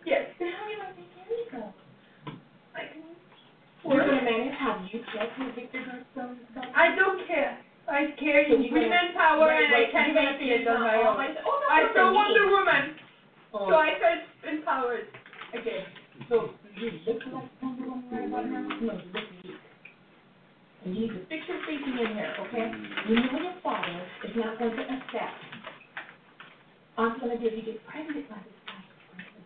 Yes. 0.05 0.25
Then 0.39 0.51
how 0.57 0.65
are 0.65 0.69
you 0.69 0.77
gonna 0.77 0.95
take 0.97 1.11
care 1.13 1.25
of 1.25 1.31
yourself? 1.31 1.73
I 2.75 2.81
can 2.89 3.03
You're 3.85 4.05
gonna 4.05 4.21
manage, 4.23 4.55
have 4.57 4.81
you 4.91 4.99
checked 5.13 5.37
with 5.39 5.55
Victor 5.55 5.81
Garcon? 6.15 6.39
I 6.75 6.95
don't 6.95 7.25
care. 7.27 7.57
I 7.87 8.11
care 8.17 8.45
So 8.49 8.57
gonna- 8.57 8.71
women 8.71 9.13
power 9.13 9.47
Wait, 9.47 9.65
and 9.65 9.75
I 9.75 9.85
can 9.91 10.05
you're 10.05 10.15
gonna 10.15 10.37
make 10.37 10.61
it 10.61 10.67
oh, 10.67 10.75
on 10.75 10.81
my 10.81 10.95
own. 10.97 11.37
Oh, 11.45 11.59
no, 11.59 11.67
I 11.69 11.89
still 11.91 12.13
want 12.13 12.37
a 12.37 12.45
woman, 12.49 12.83
Oh. 13.53 13.69
so 13.69 13.75
I 13.75 13.99
felt 13.99 14.53
empowered. 14.53 15.07
Okay, 15.57 15.85
so 16.29 16.53
you 16.77 16.91
look 17.05 17.21
like 17.33 17.49
Wonder 17.61 17.83
Woman 17.89 18.07
right 18.11 18.27
about 18.27 18.45
now? 18.49 18.61
No, 18.61 18.93
you 18.93 19.11
look 19.11 19.27
weak. 19.43 19.57
And 20.85 20.95
you 20.95 21.01
need 21.01 21.13
to 21.13 21.25
fix 21.27 21.47
your 21.47 21.59
thinking 21.65 21.97
in 21.99 22.15
here, 22.15 22.33
okay? 22.47 22.71
You 23.09 23.15
know 23.15 23.39
your 23.41 23.53
father 23.61 24.01
is 24.23 24.35
not 24.35 24.57
going 24.57 24.75
to 24.75 24.81
accept. 24.81 25.37
I'm 26.97 27.19
gonna 27.19 27.37
give 27.37 27.53
you 27.53 27.61
get 27.63 27.85
pregnant 27.87 28.29
by 28.29 28.37
this 28.45 28.60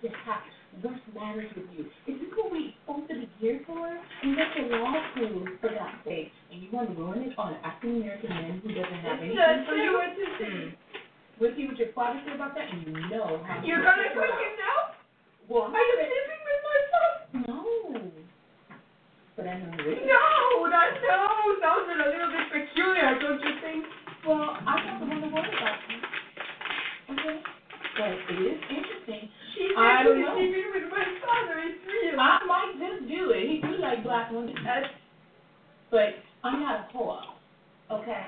This 0.01 0.11
have 0.25 0.43
worse 0.83 0.99
manners 1.15 1.49
with 1.55 1.65
you. 1.77 1.85
Is 2.05 2.19
this 2.19 2.29
what 2.35 2.51
we 2.51 2.75
supposed 2.83 3.07
to 3.09 3.15
be 3.15 3.27
for? 3.65 3.87
You 4.23 4.35
went 4.35 4.51
to 4.57 4.61
law 4.75 4.93
school 5.15 5.47
for 5.61 5.69
God's 5.71 5.97
sake, 6.03 6.31
and 6.51 6.61
you 6.61 6.67
want 6.71 6.91
to 6.91 6.95
ruin 6.99 7.23
it 7.25 7.33
on 7.39 7.53
an 7.55 7.59
African 7.63 8.01
American 8.03 8.29
man 8.29 8.59
who 8.61 8.69
doesn't 8.75 9.01
have 9.01 9.19
anything 9.23 9.39
That's 9.39 9.63
for 9.65 9.75
you? 9.79 9.93
what 9.95 10.11
you 10.19 10.27
say. 10.37 10.51
Hmm. 10.51 10.69
We'll 11.39 11.51
see 11.55 11.67
what 11.67 11.75
your 11.79 11.91
father 11.95 12.19
said 12.27 12.35
about 12.35 12.55
that, 12.55 12.67
and 12.71 12.85
you 12.87 12.95
know 13.11 13.39
how. 13.43 13.59
You're 13.63 13.83
gonna 13.83 14.07
put 14.15 14.29
him 14.29 14.53
now? 14.59 14.95
Well, 15.47 15.67
Are 15.71 15.79
you 15.79 15.95
sleeping 15.99 16.41
with 16.43 16.61
my 16.63 16.79
son? 16.91 17.11
no. 17.47 17.59
But 19.35 19.47
I 19.51 19.59
know 19.59 19.71
really. 19.83 20.07
No, 20.07 20.23
that 20.71 20.95
no, 21.03 21.19
sounds 21.59 21.87
a 21.91 21.95
little 21.99 22.31
bit 22.31 22.47
peculiar, 22.51 23.19
don't 23.19 23.41
you 23.43 23.53
think? 23.63 23.83
Well, 24.25 24.55
I'm 24.63 24.79
not 24.87 24.99
the 24.99 25.05
one 25.11 25.21
to 25.21 25.27
worry 25.27 25.51
about 25.51 25.75
you. 25.91 25.99
Okay? 27.13 27.35
But 27.99 28.11
it 28.31 28.39
is 28.43 28.59
interesting. 28.71 29.29
I 29.77 30.03
don't 30.03 30.21
know. 30.21 30.27
actually 30.29 30.51
sleeping 30.53 30.71
with 30.73 30.87
my 30.91 31.05
father, 31.25 31.55
it's 31.65 31.81
real. 31.87 32.19
I 32.19 32.39
might 32.45 32.73
just 32.77 33.09
do 33.09 33.31
it. 33.31 33.43
He 33.49 33.61
do 33.61 33.77
like 33.81 34.03
black 34.03 34.31
women. 34.31 34.55
That's, 34.63 34.87
But 35.91 36.21
I'm 36.43 36.61
not 36.61 36.89
a 36.89 36.97
whore. 36.97 37.21
Okay? 37.91 38.25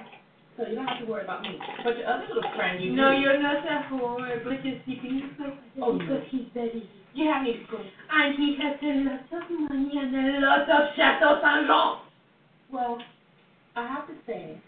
So 0.58 0.66
you 0.66 0.76
don't 0.76 0.88
have 0.88 1.00
to 1.00 1.06
worry 1.06 1.24
about 1.24 1.42
me. 1.44 1.58
But 1.84 1.98
your 1.98 2.08
other 2.10 2.26
little 2.34 2.50
friend, 2.56 2.82
you 2.84 2.94
no, 2.94 3.14
do. 3.14 3.22
you're 3.22 3.42
not 3.42 3.62
a 3.62 3.86
whore, 3.94 4.44
but 4.44 4.66
you're 4.66 4.82
sleeping 4.86 5.22
with 5.22 5.38
my 5.38 5.54
Oh, 5.82 5.98
because 5.98 6.24
he's 6.32 6.50
very. 6.54 6.90
You 7.14 7.30
have 7.32 7.44
me 7.44 7.54
to 7.54 7.66
go. 7.70 7.78
And 7.78 8.36
he 8.38 8.58
has 8.62 8.78
a 8.82 8.94
lot 9.06 9.52
of 9.52 9.70
money 9.70 9.92
and 9.98 10.14
a 10.16 10.40
lot 10.42 10.70
of 10.70 10.96
Chateau 10.96 11.42
Saint 11.42 11.68
Jean. 11.68 12.02
Well, 12.72 12.98
I 13.76 13.88
have 13.88 14.08
to 14.08 14.14
say, 14.26 14.60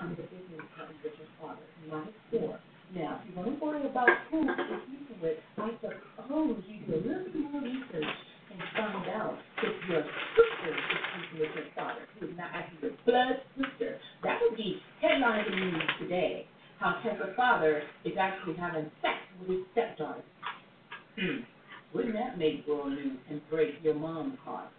I'm 0.00 0.10
the 0.10 0.22
business 0.22 0.64
partner 0.76 0.96
your 1.04 1.28
father, 1.40 1.60
minus 1.88 2.14
four. 2.30 2.58
Now, 2.94 3.20
if 3.22 3.30
you 3.30 3.36
want 3.36 3.58
to 3.58 3.64
worry 3.64 3.86
about 3.86 4.08
who 4.30 4.44
you're 4.44 4.56
sleeping 4.56 5.01
with, 5.22 5.38
I 5.56 5.70
suppose 6.16 6.62
you 6.66 6.84
do 6.86 6.94
a 6.94 7.00
little 7.00 7.24
bit 7.30 7.52
more 7.52 7.62
research 7.62 8.14
and 8.50 8.60
find 8.76 9.08
out 9.14 9.38
if 9.62 9.88
your 9.88 10.02
sister 10.02 10.68
is 10.68 10.76
sleeping 10.90 11.40
with 11.40 11.54
your 11.54 11.70
father, 11.74 12.02
who 12.18 12.26
is 12.26 12.36
not 12.36 12.50
actually 12.52 12.90
your 12.90 12.98
blood 13.06 13.38
sister. 13.56 13.98
That 14.24 14.40
would 14.42 14.56
be 14.56 14.82
headline 15.00 15.46
in 15.46 15.52
the 15.52 15.66
news 15.66 15.90
today. 16.00 16.46
How 16.80 17.00
Tessa's 17.02 17.34
father 17.36 17.82
is 18.04 18.14
actually 18.18 18.56
having 18.56 18.90
sex 19.00 19.14
with 19.40 19.48
his 19.48 19.66
stepdaughter. 19.72 20.22
Hmm. 21.18 21.46
Wouldn't 21.94 22.14
that 22.14 22.38
make 22.38 22.66
world 22.66 22.92
news 22.92 23.18
and 23.30 23.40
break 23.48 23.74
your 23.82 23.94
mom's 23.94 24.38
heart? 24.44 24.70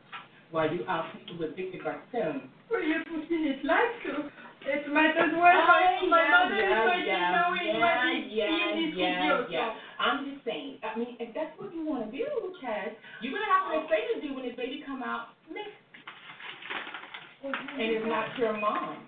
While 0.51 0.73
you 0.73 0.85
out 0.87 1.05
with 1.39 1.55
Victor 1.55 1.79
Garcon. 1.83 2.49
Well, 2.69 2.83
you 2.83 2.95
put 3.05 3.31
in 3.31 3.47
it 3.47 3.65
like 3.65 4.03
to. 4.05 4.29
It 4.63 4.87
might 4.87 5.11
as 5.19 5.31
my, 5.35 5.51
Oh, 5.51 6.07
my 6.07 6.23
yeah, 6.23 6.31
mother 6.31 6.55
yeah, 6.55 6.71
is 6.71 6.87
going 6.87 7.03
yeah, 7.03 7.19
to 7.19 7.35
know 7.35 7.49
in 7.51 7.67
yeah, 7.67 7.83
what 7.83 7.99
is 8.15 8.31
yeah, 8.31 8.47
yeah, 8.95 9.43
yeah. 9.51 9.75
I'm 9.99 10.23
just 10.23 10.45
saying, 10.47 10.79
I 10.83 10.95
mean, 10.95 11.19
if 11.19 11.35
that's 11.35 11.51
what 11.59 11.75
you 11.75 11.83
want 11.83 12.07
to 12.07 12.09
do, 12.15 12.23
Chaz, 12.63 12.95
you're 13.19 13.35
going 13.35 13.43
to 13.43 13.51
have 13.51 13.67
to 13.67 13.83
explain 13.83 14.05
to 14.15 14.17
do 14.23 14.29
when 14.35 14.43
this 14.47 14.55
baby 14.55 14.79
come 14.87 15.03
out 15.03 15.35
mixed. 15.51 15.83
And 17.43 17.51
it's 17.91 18.07
not 18.07 18.31
your 18.39 18.55
mom. 18.55 19.03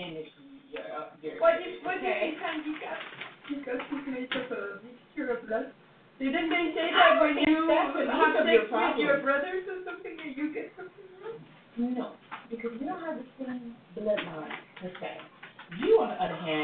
And 0.00 0.24
it's 0.24 0.32
your, 0.72 0.88
your. 1.20 1.36
What 1.40 1.60
if, 1.60 1.84
what 1.84 2.00
okay? 2.00 2.32
if 2.32 2.36
he 2.36 2.40
can 2.40 2.56
because, 2.64 3.04
because 3.44 3.80
he's 3.92 4.04
made 4.08 4.32
of 4.32 4.48
a 4.56 4.80
mixture 4.80 5.28
uh, 5.28 5.36
of 5.36 5.44
blood? 5.44 5.68
Didn't 6.16 6.48
they 6.48 6.72
say 6.72 6.88
that 6.96 7.20
when 7.20 7.36
you 7.44 7.68
have 7.68 7.92
sex 7.92 8.08
your 8.08 8.64
with 8.72 8.96
your 9.02 9.20
brothers 9.20 9.68
or 9.68 9.84
something 9.84 10.16
and 10.16 10.32
you 10.32 10.54
get 10.54 10.72
something 10.80 11.04
wrong? 11.20 11.36
No, 11.76 12.14
because 12.48 12.70
we 12.78 12.86
don't 12.86 13.02
have 13.02 13.18
the 13.18 13.26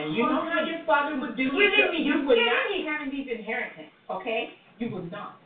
on 0.02 0.14
the 0.14 0.16
other 0.16 0.16
you 0.16 0.22
know 0.24 0.50
how 0.50 0.64
your 0.64 0.84
father 0.86 1.14
would 1.20 1.36
do. 1.36 1.50
Believe 1.50 1.70
with 1.70 1.78
your- 1.78 1.92
me, 1.92 1.98
you 2.02 2.14
you 2.20 2.26
would 2.26 2.36
get 2.36 2.46
not 2.46 2.68
be 2.68 2.84
having 2.88 3.10
these 3.10 3.28
inheritance, 3.28 3.92
okay? 4.10 4.54
You 4.78 4.90
would 4.90 5.10
not. 5.12 5.36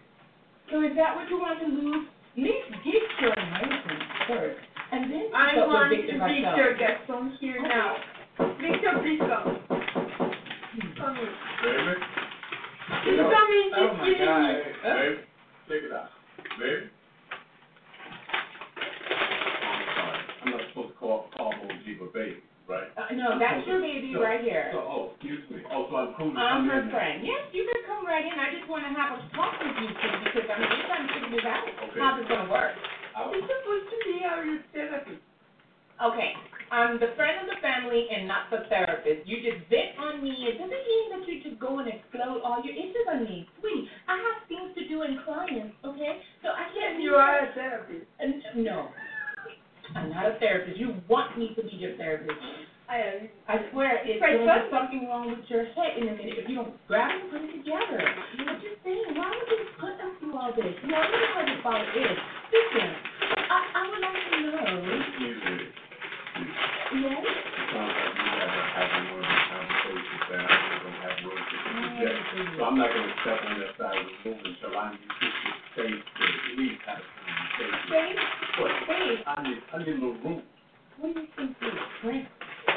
So 0.71 0.81
is 0.83 0.95
that 0.97 1.15
what 1.17 1.29
you 1.29 1.39
want 1.39 1.61
to 1.61 1.67
lose? 1.67 2.07
At 2.37 2.43
least 2.43 2.71
get 2.83 3.03
your 3.21 3.33
inheritance 3.35 4.03
first, 4.27 4.61
and 4.93 5.13
then 5.13 5.31
I 5.35 5.51
pick 5.55 5.59
up 5.63 5.69
want 5.69 5.91
with 5.91 6.01
Victor 6.01 6.19
Victor 6.19 6.75
Garcon. 6.75 6.79
Gaston 6.79 7.25
here 7.41 7.63
now. 7.63 7.97
Victor, 8.59 8.99
please 9.03 9.21
come. 9.21 9.55
Hmm. 9.55 10.99
Come 10.99 11.17
in. 11.19 11.31
Baby? 11.63 11.95
He's 13.05 13.19
coming, 13.21 13.71
Oh 13.77 13.89
he's 13.91 13.99
my 13.99 14.05
killing 14.05 14.27
God. 14.27 14.43
me. 14.43 14.55
Baby, 14.83 15.17
check 15.69 15.83
it 15.85 15.93
out. 15.93 16.11
Baby? 16.59 16.91
I'm 19.63 19.87
sorry. 19.95 20.19
I'm 20.43 20.51
not 20.51 20.61
supposed 20.69 20.89
to 20.93 20.95
call, 20.99 21.27
call 21.37 21.53
OG 21.55 21.87
but 22.01 22.13
baby, 22.13 22.37
right? 22.69 22.89
Uh, 22.97 23.13
no, 23.15 23.39
that's 23.39 23.67
your 23.67 23.81
baby 23.81 24.17
right 24.17 24.41
here. 24.41 24.71
So, 24.73 24.81
oh, 24.81 25.03
excuse 25.15 25.43
me. 25.51 25.63
Oh, 25.71 25.87
so 25.91 25.97
I'm 25.97 26.13
cool 26.17 26.33
to 26.33 26.39
I'm 26.39 26.65
come 26.65 26.73
her 26.73 26.81
in 26.81 26.89
now. 26.89 26.95
friend. 26.95 27.17
Yes, 27.25 27.43
you 27.53 27.65
can 27.69 27.81
come 27.89 28.07
right 28.07 28.25
in. 28.25 28.35
I 28.35 28.53
just 28.57 28.69
want 28.69 28.85
to 28.89 28.93
have 28.97 29.17
a 29.17 29.21
talk 29.37 29.55
with 29.61 29.77
you 29.81 29.89
two 29.93 30.13
because 30.29 30.47
I 30.49 30.55
mean, 30.61 30.69
we're 30.73 30.89
trying 30.89 31.05
to 31.05 31.11
figure 31.13 31.33
this 31.37 31.47
out. 31.47 31.65
Okay. 31.69 32.01
How's 32.01 32.19
it 32.21 32.29
gonna 32.29 32.51
work? 32.51 32.75
It's 33.31 33.47
supposed 33.47 33.89
to 33.93 33.99
be 34.09 34.17
our 34.27 34.43
therapy. 34.75 35.17
Okay, 36.03 36.35
I'm 36.75 36.99
the 36.99 37.15
friend 37.15 37.47
of 37.47 37.47
the 37.47 37.63
family 37.63 38.11
and 38.11 38.27
not 38.27 38.51
the 38.51 38.67
therapist. 38.67 39.23
You 39.31 39.39
just 39.47 39.63
vent 39.71 39.95
on 40.03 40.19
me. 40.19 40.51
It 40.51 40.59
doesn't 40.59 40.75
mean 40.75 41.07
that 41.15 41.23
you 41.23 41.39
just 41.39 41.63
go 41.63 41.79
and 41.79 41.87
explode 41.87 42.43
all 42.43 42.59
your 42.67 42.75
issues 42.75 43.07
on 43.07 43.23
me. 43.23 43.47
Sweetie, 43.63 43.87
I 44.11 44.19
have 44.19 44.43
things 44.51 44.75
to 44.75 44.83
do 44.91 45.07
in 45.07 45.23
clients, 45.23 45.79
okay? 45.87 46.19
So 46.43 46.51
I 46.51 46.67
can't 46.75 46.99
You 46.99 47.15
are 47.15 47.47
a 47.47 47.55
therapist. 47.55 48.11
And, 48.19 48.43
no, 48.59 48.91
I'm 49.95 50.11
not 50.11 50.27
a 50.27 50.39
therapist. 50.41 50.79
You 50.79 50.97
want 51.09 51.39
me 51.39 51.53
to 51.57 51.63
be 51.63 51.77
your 51.77 51.97
therapist. 51.97 52.37
I 52.89 52.97
am. 53.01 53.17
I 53.49 53.57
swear 53.73 54.05
it's 54.05 54.21
Right, 54.21 54.37
going 54.37 54.45
to 54.45 54.69
be 54.69 54.69
something 54.69 55.09
wrong 55.09 55.33
with 55.33 55.45
your 55.49 55.65
head 55.73 55.97
in 55.97 56.09
a 56.09 56.15
minute 56.17 56.37
if 56.37 56.49
you 56.49 56.57
don't 56.61 56.77
grab 56.87 57.09
it 57.17 57.21
and 57.23 57.31
put 57.33 57.41
it 57.41 57.53
together. 57.57 57.97
I'm 57.97 58.61
just 58.61 58.77
saying, 58.85 59.17
why 59.17 59.33
would 59.33 59.49
you 59.49 59.65
put 59.81 59.97
us 59.97 60.13
through 60.21 60.37
all 60.37 60.53
this? 60.53 60.69
You 60.85 60.93
know, 60.93 61.01
I 61.01 61.09
know 61.09 61.33
how 61.33 61.43
your 61.49 61.61
father 61.65 61.89
is. 61.97 62.17
Listen, 62.53 62.89
I, 63.49 63.59
I 63.73 63.83
would 63.89 64.03
like 64.05 64.21
to 64.21 64.37
know. 64.45 64.69
Excuse. 65.01 65.73
Yes? 66.95 67.25
It 67.25 67.67
sounds 67.73 67.89
like 67.89 68.15
you 68.21 68.31
guys 68.37 68.53
are 68.53 68.69
having 68.77 69.05
one 69.17 69.25
of 69.25 69.29
those 69.33 69.45
conversations 69.49 70.23
that 70.29 70.41
I 70.45 70.55
really 70.55 70.79
don't 70.85 71.01
have 71.09 71.17
room 71.25 71.41
to 71.95 72.05
interject. 72.05 72.59
So 72.59 72.65
I'm 72.65 72.77
not 72.79 72.91
gonna 72.91 73.15
step 73.23 73.39
on 73.45 73.55
that 73.61 73.73
side 73.79 73.99
of 73.99 74.07
the 74.07 74.31
room 74.31 74.39
until 74.43 74.73
I 74.79 74.91
need 74.93 75.07
to 75.07 75.29
space 75.75 76.03
to 76.03 76.25
at 76.25 76.59
least 76.59 76.81
have 76.87 76.99
a 76.99 77.09
conversation. 77.23 77.81
Babe, 77.91 78.19
What? 78.59 78.73
babe, 78.89 79.19
I 79.27 79.43
need, 79.43 79.61
I 79.71 79.79
need 79.79 79.89
a 79.89 79.95
little 79.95 80.19
room. 80.23 80.43
what 80.99 81.15
do 81.15 81.21
you 81.21 81.27
think 81.37 81.57
you 81.61 81.71
drink? 82.03 82.29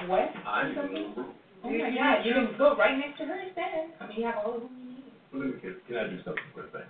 West 0.10 0.38
I 0.46 0.70
need 0.70 0.78
a 0.78 0.82
little 0.82 1.14
room. 1.16 1.34
Oh 1.64 1.72
my 1.74 1.90
God, 1.90 2.26
you 2.26 2.34
can 2.34 2.54
go 2.58 2.76
right 2.78 2.98
next 2.98 3.18
to 3.18 3.26
her 3.26 3.38
and 3.38 3.52
stand. 3.54 3.92
I 4.00 4.08
mean, 4.08 4.18
you 4.22 4.26
have 4.26 4.46
all 4.46 4.56
of 4.56 4.62
them 4.62 4.78
you 4.78 5.02
need. 5.02 5.14
Well, 5.34 5.42
let 5.42 5.56
me, 5.56 5.62
can, 5.62 5.76
can 5.88 5.98
I 5.98 6.06
do 6.08 6.18
something 6.24 6.50
quick 6.54 6.72
thing? 6.72 6.90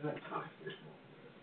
Can 0.00 0.10
I 0.10 0.14
talk 0.30 0.44
this 0.64 0.74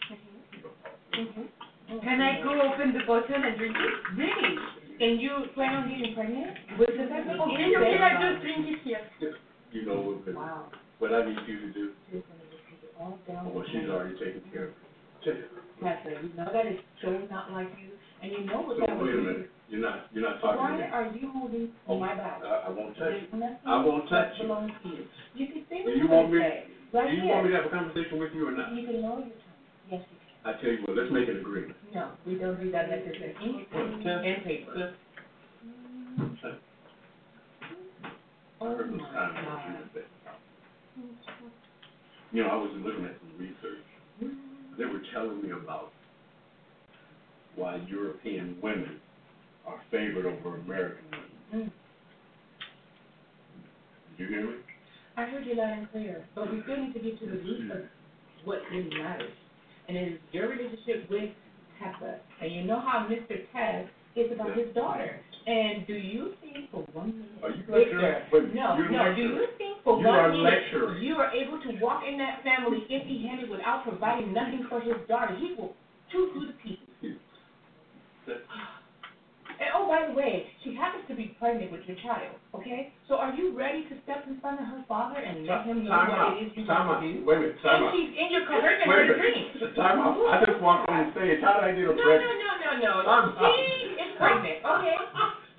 mm-hmm. 0.09 1.21
mm-hmm. 1.21 1.99
Can 2.01 2.21
I 2.21 2.41
go 2.41 2.55
open 2.55 2.93
the 2.93 3.05
bottle 3.05 3.35
and 3.35 3.57
drink 3.57 3.75
it? 3.77 3.95
Really? 4.17 4.84
And 4.95 5.19
you 5.21 5.31
plan 5.53 5.75
on 5.75 5.89
getting 5.91 6.15
pregnant? 6.15 6.55
With 6.79 6.89
the 6.95 7.03
baby? 7.03 7.35
Okay, 7.35 7.67
okay, 7.75 7.99
I 7.99 8.11
just 8.15 8.41
drink 8.43 8.63
it 8.71 8.79
here. 8.87 9.35
You 9.75 9.85
know 9.85 9.99
what, 9.99 10.23
Wow. 10.33 10.71
what 10.99 11.11
I 11.11 11.27
need 11.27 11.35
you 11.47 11.59
to 11.67 11.69
do, 11.75 11.91
She's 12.07 12.23
gonna 12.23 12.47
just 12.47 12.63
take 12.71 12.79
it 12.87 12.95
all 12.95 13.19
down. 13.27 13.51
well, 13.51 13.65
she's 13.67 13.89
already 13.91 14.15
taken 14.15 14.39
care 14.55 14.71
of 14.71 14.79
it. 14.79 14.79
It. 15.25 15.51
Pastor, 15.81 16.21
you 16.21 16.29
know 16.37 16.47
that 16.53 16.65
is 16.69 16.79
so 17.01 17.09
not 17.27 17.51
like 17.51 17.67
you, 17.81 17.91
and 18.23 18.31
you 18.31 18.45
know 18.45 18.61
what 18.61 18.77
So, 18.79 18.85
that 18.87 18.95
would 18.95 19.09
wait 19.09 19.15
a 19.15 19.17
do. 19.19 19.23
minute, 19.25 19.49
you're 19.67 19.81
not, 19.81 20.07
you're 20.13 20.23
not 20.23 20.39
talking 20.39 20.61
to 20.63 20.63
Why 20.63 20.77
me. 20.77 20.83
are 20.93 21.07
you 21.11 21.27
holding 21.33 21.67
Oh, 21.89 21.99
my 21.99 22.13
bag? 22.15 22.39
I, 22.45 22.69
I 22.69 22.69
won't 22.69 22.95
touch 22.95 23.09
you. 23.19 23.27
There's 23.27 23.33
nothing 23.33 23.57
I 23.67 23.75
won't 23.83 24.05
touch 24.07 24.31
that 24.31 24.37
you. 24.39 24.47
belongs 24.47 24.71
to 24.85 24.89
you. 24.95 25.03
You 25.35 25.45
can 25.51 25.61
say 25.67 25.81
Do 25.81 25.89
what 25.89 25.97
you 25.97 26.03
you 26.05 26.07
want 26.07 26.29
want 26.29 26.31
me, 26.31 26.39
to 26.39 26.45
say, 26.45 26.63
right 26.93 27.09
do 27.09 27.17
you 27.17 27.25
want 27.27 27.43
me 27.43 27.49
here. 27.51 27.57
to 27.57 27.57
have 27.57 27.67
a 27.67 27.73
conversation 27.75 28.15
with 28.21 28.31
you 28.37 28.47
or 28.47 28.53
not? 28.55 28.71
You 28.77 28.85
can 28.85 29.01
lower 29.01 29.19
your 29.25 29.33
tone. 29.33 29.43
You 29.43 29.44
I 30.45 30.53
tell 30.61 30.69
you 30.69 30.77
what, 30.85 30.95
let's 30.95 31.11
make 31.11 31.27
an 31.27 31.37
agreement. 31.37 31.75
No, 31.93 32.11
we 32.27 32.35
don't 32.35 32.61
do 32.61 32.71
that 32.71 32.85
unless 32.85 33.01
it's 33.05 33.17
in 33.17 33.49
ink 33.49 33.67
and 33.73 34.43
paper. 34.45 34.93
I 38.61 38.65
heard 38.65 38.91
those 38.91 38.99
times 38.99 39.47
what 39.47 39.65
you 39.65 39.73
were 39.73 39.89
saying. 39.93 40.05
You 42.31 42.43
know, 42.43 42.49
I 42.49 42.55
was 42.57 42.71
looking 42.77 43.05
at 43.05 43.17
some 43.19 43.39
research. 43.39 43.83
They 44.77 44.85
were 44.85 45.01
telling 45.13 45.41
me 45.41 45.49
about 45.51 45.91
why 47.55 47.77
European 47.87 48.57
women 48.61 48.99
are 49.65 49.81
favored 49.89 50.25
over 50.25 50.57
American 50.57 51.05
women. 51.11 51.71
Mm. 51.71 51.71
Did 54.17 54.19
you 54.19 54.27
hear 54.27 54.45
me? 54.45 54.57
I 55.17 55.25
heard 55.25 55.45
you 55.45 55.55
loud 55.55 55.77
and 55.77 55.91
clear, 55.91 56.25
but 56.35 56.51
we 56.51 56.61
still 56.63 56.77
need 56.77 56.93
to 56.93 56.99
get 56.99 57.19
to 57.19 57.25
the 57.25 57.37
root 57.37 57.71
of 57.71 57.77
what 58.43 58.59
really 58.71 58.89
matters. 58.95 59.31
And 59.87 59.97
it 59.97 60.13
is 60.13 60.19
your 60.31 60.49
relationship 60.49 61.09
with 61.09 61.29
Tessa. 61.79 62.19
And 62.41 62.53
you 62.53 62.63
know 62.63 62.79
how 62.79 63.07
Mr. 63.09 63.37
Tess 63.53 63.85
is 64.15 64.31
about 64.31 64.57
his 64.57 64.73
daughter. 64.73 65.19
And 65.45 65.85
do 65.85 65.93
you 65.93 66.33
think 66.41 66.71
for 66.71 66.81
one 66.93 67.13
minute, 67.19 67.43
Are 67.43 67.51
you 67.51 67.63
Victor, 67.69 68.25
no, 68.55 68.77
you're 68.77 68.89
no, 68.89 69.13
do 69.15 69.21
you 69.21 69.45
think 69.59 69.77
for 69.83 69.99
You 69.99 70.07
one 70.07 70.31
minute 70.31 70.43
lecturing. 70.73 71.03
you 71.03 71.15
are 71.17 71.29
able 71.29 71.61
to 71.61 71.79
walk 71.79 72.01
in 72.09 72.17
that 72.17 72.41
family 72.43 72.81
empty-handed 72.89 73.49
without 73.49 73.83
providing 73.83 74.33
nothing 74.33 74.65
for 74.69 74.81
his 74.81 74.95
daughter? 75.07 75.37
He 75.37 75.53
will 75.53 75.75
through 76.11 76.47
the 76.47 76.53
pieces. 76.63 77.19
Oh, 79.75 79.91
by 79.91 80.07
the 80.07 80.15
way, 80.15 80.47
she 80.63 80.71
happens 80.71 81.03
to 81.11 81.15
be 81.19 81.35
pregnant 81.35 81.67
with 81.75 81.83
your 81.83 81.99
child, 81.99 82.39
okay? 82.55 82.95
So 83.11 83.19
are 83.19 83.35
you 83.35 83.51
ready 83.51 83.83
to 83.91 83.95
step 84.07 84.23
in 84.23 84.39
front 84.39 84.63
of 84.63 84.67
her 84.71 84.85
father 84.87 85.19
and 85.19 85.43
let 85.43 85.67
him 85.67 85.83
know 85.83 85.91
what 85.91 86.39
it 86.39 86.47
is 86.47 86.55
you 86.55 86.63
time 86.63 86.87
want 86.87 87.03
out, 87.03 87.03
to 87.03 87.11
do? 87.11 87.25
wait 87.27 87.35
a 87.35 87.39
minute, 87.43 87.59
time 87.59 87.83
And 87.83 87.83
out. 87.83 87.91
she's 87.91 88.11
in 88.15 88.27
your 88.31 88.45
cohort 88.47 88.71
and 88.79 88.87
Wait 88.87 89.03
a 89.03 89.11
her 89.11 89.19
minute. 89.19 89.51
dreams. 89.59 89.75
Time 89.75 89.99
out, 89.99 90.15
I 90.31 90.35
just 90.47 90.61
walked 90.63 90.87
on 90.87 91.11
stage, 91.11 91.43
how 91.43 91.59
did 91.59 91.67
I 91.67 91.71
get 91.75 91.91
a 91.91 91.91
No, 91.91 91.99
no, 91.99 92.07
pregnant? 92.07 92.39
no, 92.39 92.51
no, 92.55 93.03
no. 93.03 93.11
I'm 93.11 93.35
She 93.35 93.99
is 93.99 94.11
pregnant, 94.15 94.59
okay? 94.63 94.95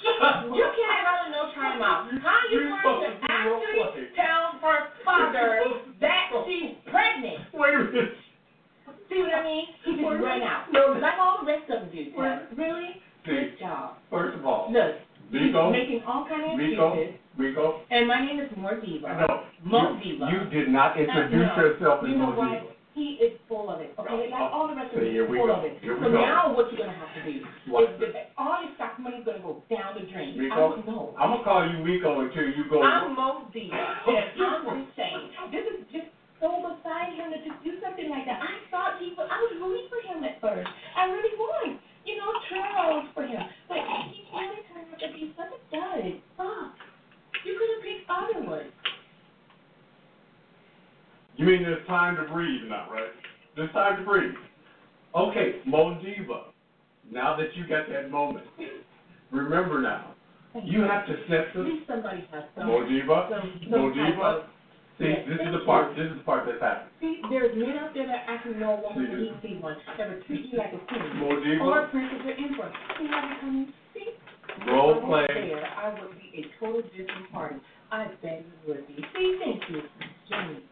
You 0.01 0.65
can't 0.65 1.01
have 1.05 1.29
no 1.29 1.53
time 1.53 1.83
out. 1.85 2.09
How 2.25 2.41
are 2.41 2.49
you 2.49 2.73
going 2.73 2.73
to 2.73 2.81
supposed 2.81 3.05
to 3.05 3.21
be 3.21 3.29
real 3.37 3.61
actually 3.61 4.09
tell 4.17 4.57
her 4.65 4.79
father 5.05 5.61
that 6.01 6.25
she's 6.49 6.73
pregnant? 6.89 7.39
Wait 7.53 7.75
a 7.75 7.79
minute. 7.85 8.17
See 9.13 9.21
what 9.21 9.35
I 9.35 9.43
mean? 9.45 9.67
He 9.85 9.91
just 10.01 10.09
ran 10.25 10.43
out. 10.43 10.73
No. 10.73 10.97
Like 10.99 11.19
all 11.21 11.39
the 11.43 11.47
rest 11.47 11.69
of 11.71 11.81
them 11.85 11.91
do. 11.93 12.11
Really? 12.57 13.03
Good 13.27 13.59
job. 13.59 13.97
first 14.11 14.39
of 14.39 14.47
all, 14.47 14.71
Look, 14.73 14.95
Meko, 15.33 15.73
making 15.73 16.03
all 16.07 16.27
kind 16.29 16.43
of 16.47 16.59
Meko, 16.59 16.95
excuses. 16.95 17.21
Meko, 17.39 17.81
And 17.91 18.07
my 18.09 18.25
name 18.25 18.39
is 18.41 18.51
More 18.57 18.79
Diva. 18.81 19.27
no, 19.27 19.43
Mo 19.67 19.99
you, 20.03 20.13
Diva. 20.15 20.31
you 20.31 20.41
did 20.51 20.69
not 20.71 20.95
introduce 20.99 21.51
no. 21.57 21.63
yourself 21.63 22.05
as 22.05 22.11
You 22.11 22.17
know 22.19 22.31
what? 22.33 22.73
He 22.97 23.21
is 23.21 23.37
full 23.45 23.69
of 23.69 23.85
it, 23.85 23.93
okay? 24.01 24.33
Like 24.33 24.41
all 24.41 24.73
the 24.73 24.75
rest 24.79 24.95
of 24.97 25.05
See, 25.05 25.13
us, 25.13 25.13
here 25.13 25.29
we 25.29 25.37
full 25.37 25.53
go. 25.53 25.61
of 25.61 25.65
it. 25.69 25.77
Here 25.85 25.93
we 25.93 26.01
So 26.01 26.09
go. 26.09 26.17
now 26.17 26.49
what 26.57 26.73
you're 26.73 26.81
gonna 26.81 26.97
have 26.97 27.13
to 27.13 27.21
do 27.29 27.45
Watch 27.69 27.93
is 28.01 28.09
that 28.15 28.33
all 28.41 28.57
your 28.65 28.73
stock 28.81 28.97
money's 28.97 29.21
gonna 29.29 29.45
go 29.45 29.61
down 29.69 30.01
the 30.01 30.09
drain. 30.09 30.33
I 30.49 30.57
don't 30.57 30.81
know. 30.89 31.13
I'm 31.21 31.37
gonna 31.37 31.45
call 31.45 31.61
you 31.69 31.85
Rico 31.85 32.25
until 32.25 32.49
you 32.49 32.65
go. 32.73 32.81
I'm 32.81 33.13
Mo 33.13 33.53
Diva, 33.53 33.77
and 33.77 34.33
I'm 34.41 34.65
insane. 34.89 35.29
This 35.53 35.67
is 35.77 35.85
just 35.93 36.09
so 36.41 36.57
beside 36.65 37.13
him 37.21 37.37
to 37.37 37.39
just 37.45 37.61
do 37.61 37.77
something 37.85 38.09
like 38.09 38.25
that. 38.33 38.41
I 38.41 38.65
thought 38.73 38.97
he 38.97 39.13
was, 39.13 39.29
I 39.29 39.45
was 39.45 39.53
rooting 39.61 39.93
for 39.93 40.01
him 40.01 40.25
at 40.25 40.41
first. 40.41 40.65
I 40.97 41.05
really 41.13 41.37
was. 41.37 41.77
You 42.07 42.17
know, 42.17 42.31
Charles 42.49 43.07
for 43.15 43.27
him. 43.27 43.43
But 43.69 43.79
he 44.15 44.23
really 44.31 44.63
turned 44.71 44.95
out 44.95 45.01
to 45.03 45.13
be 45.13 45.35
such 45.37 45.51
a 45.51 45.61
dud. 45.75 46.23
Fuck. 46.39 46.79
You 47.45 47.59
could 47.59 47.71
have 47.75 47.83
picked 47.83 48.09
other 48.09 48.49
ones. 48.49 48.73
You 51.37 51.47
mean 51.47 51.63
there's 51.63 51.87
time 51.87 52.17
to 52.17 52.33
breathe 52.33 52.69
now, 52.69 52.89
right? 52.91 53.11
There's 53.57 53.73
time 53.73 53.99
to 53.99 54.05
breathe. 54.05 54.35
Okay, 55.15 55.57
Modiva, 55.67 56.53
now 57.11 57.37
that 57.37 57.55
you 57.57 57.67
got 57.67 57.89
that 57.91 58.11
moment, 58.11 58.47
remember 59.33 59.83
now, 59.83 60.15
you 60.65 60.83
have 60.83 61.07
to 61.07 61.15
set 61.29 61.49
At 61.49 61.55
the, 61.55 61.61
least 61.61 61.87
somebody 61.89 62.25
has 62.33 62.45
some. 62.57 62.69
Mo 62.69 62.87
Diva, 62.89 63.29
some, 63.31 63.61
some 63.71 63.85
of 63.85 64.43
see, 64.99 65.13
this 65.29 65.41
is 65.41 65.53
the 65.53 65.63
part, 65.65 65.97
this 65.97 66.09
is 66.09 66.19
the 66.19 66.27
part 66.27 66.45
that's 66.49 66.61
happening. 66.61 66.93
See, 67.01 67.21
there's 67.29 67.53
men 67.57 67.77
out 67.79 67.93
there 67.93 68.07
that 68.07 68.25
actually 68.29 68.61
know 68.61 68.77
a 68.77 68.81
woman 68.81 69.07
See 69.07 69.13
when 69.13 69.21
he 69.21 69.55
sees 69.55 69.63
one, 69.63 69.77
that 69.99 70.09
would 70.09 70.25
treat 70.27 70.49
you 70.53 70.59
like 70.59 70.73
a 70.73 70.81
queen. 70.89 71.05
Mo 71.21 71.33
Or 71.65 71.85
a 71.85 71.89
princess 71.89 72.25
or 72.25 72.35
emperor. 72.37 72.73
See 72.99 73.07
how 73.09 73.21
they 73.25 73.37
come? 73.41 73.73
See? 73.93 74.17
Role 74.65 74.97
If 74.97 75.05
I 75.05 75.09
was 75.09 75.27
play. 75.29 75.53
There, 75.53 75.67
I 75.67 75.87
would 76.01 76.17
be 76.17 76.29
a 76.41 76.43
total 76.59 76.83
different 76.97 77.29
party. 77.33 77.61
I 77.93 78.09
bet 78.23 78.43
you 78.43 78.57
would 78.73 78.89
be. 78.89 78.97
See, 78.97 79.39
thank 79.39 79.63
you, 79.69 79.85
Jenny. 80.29 80.65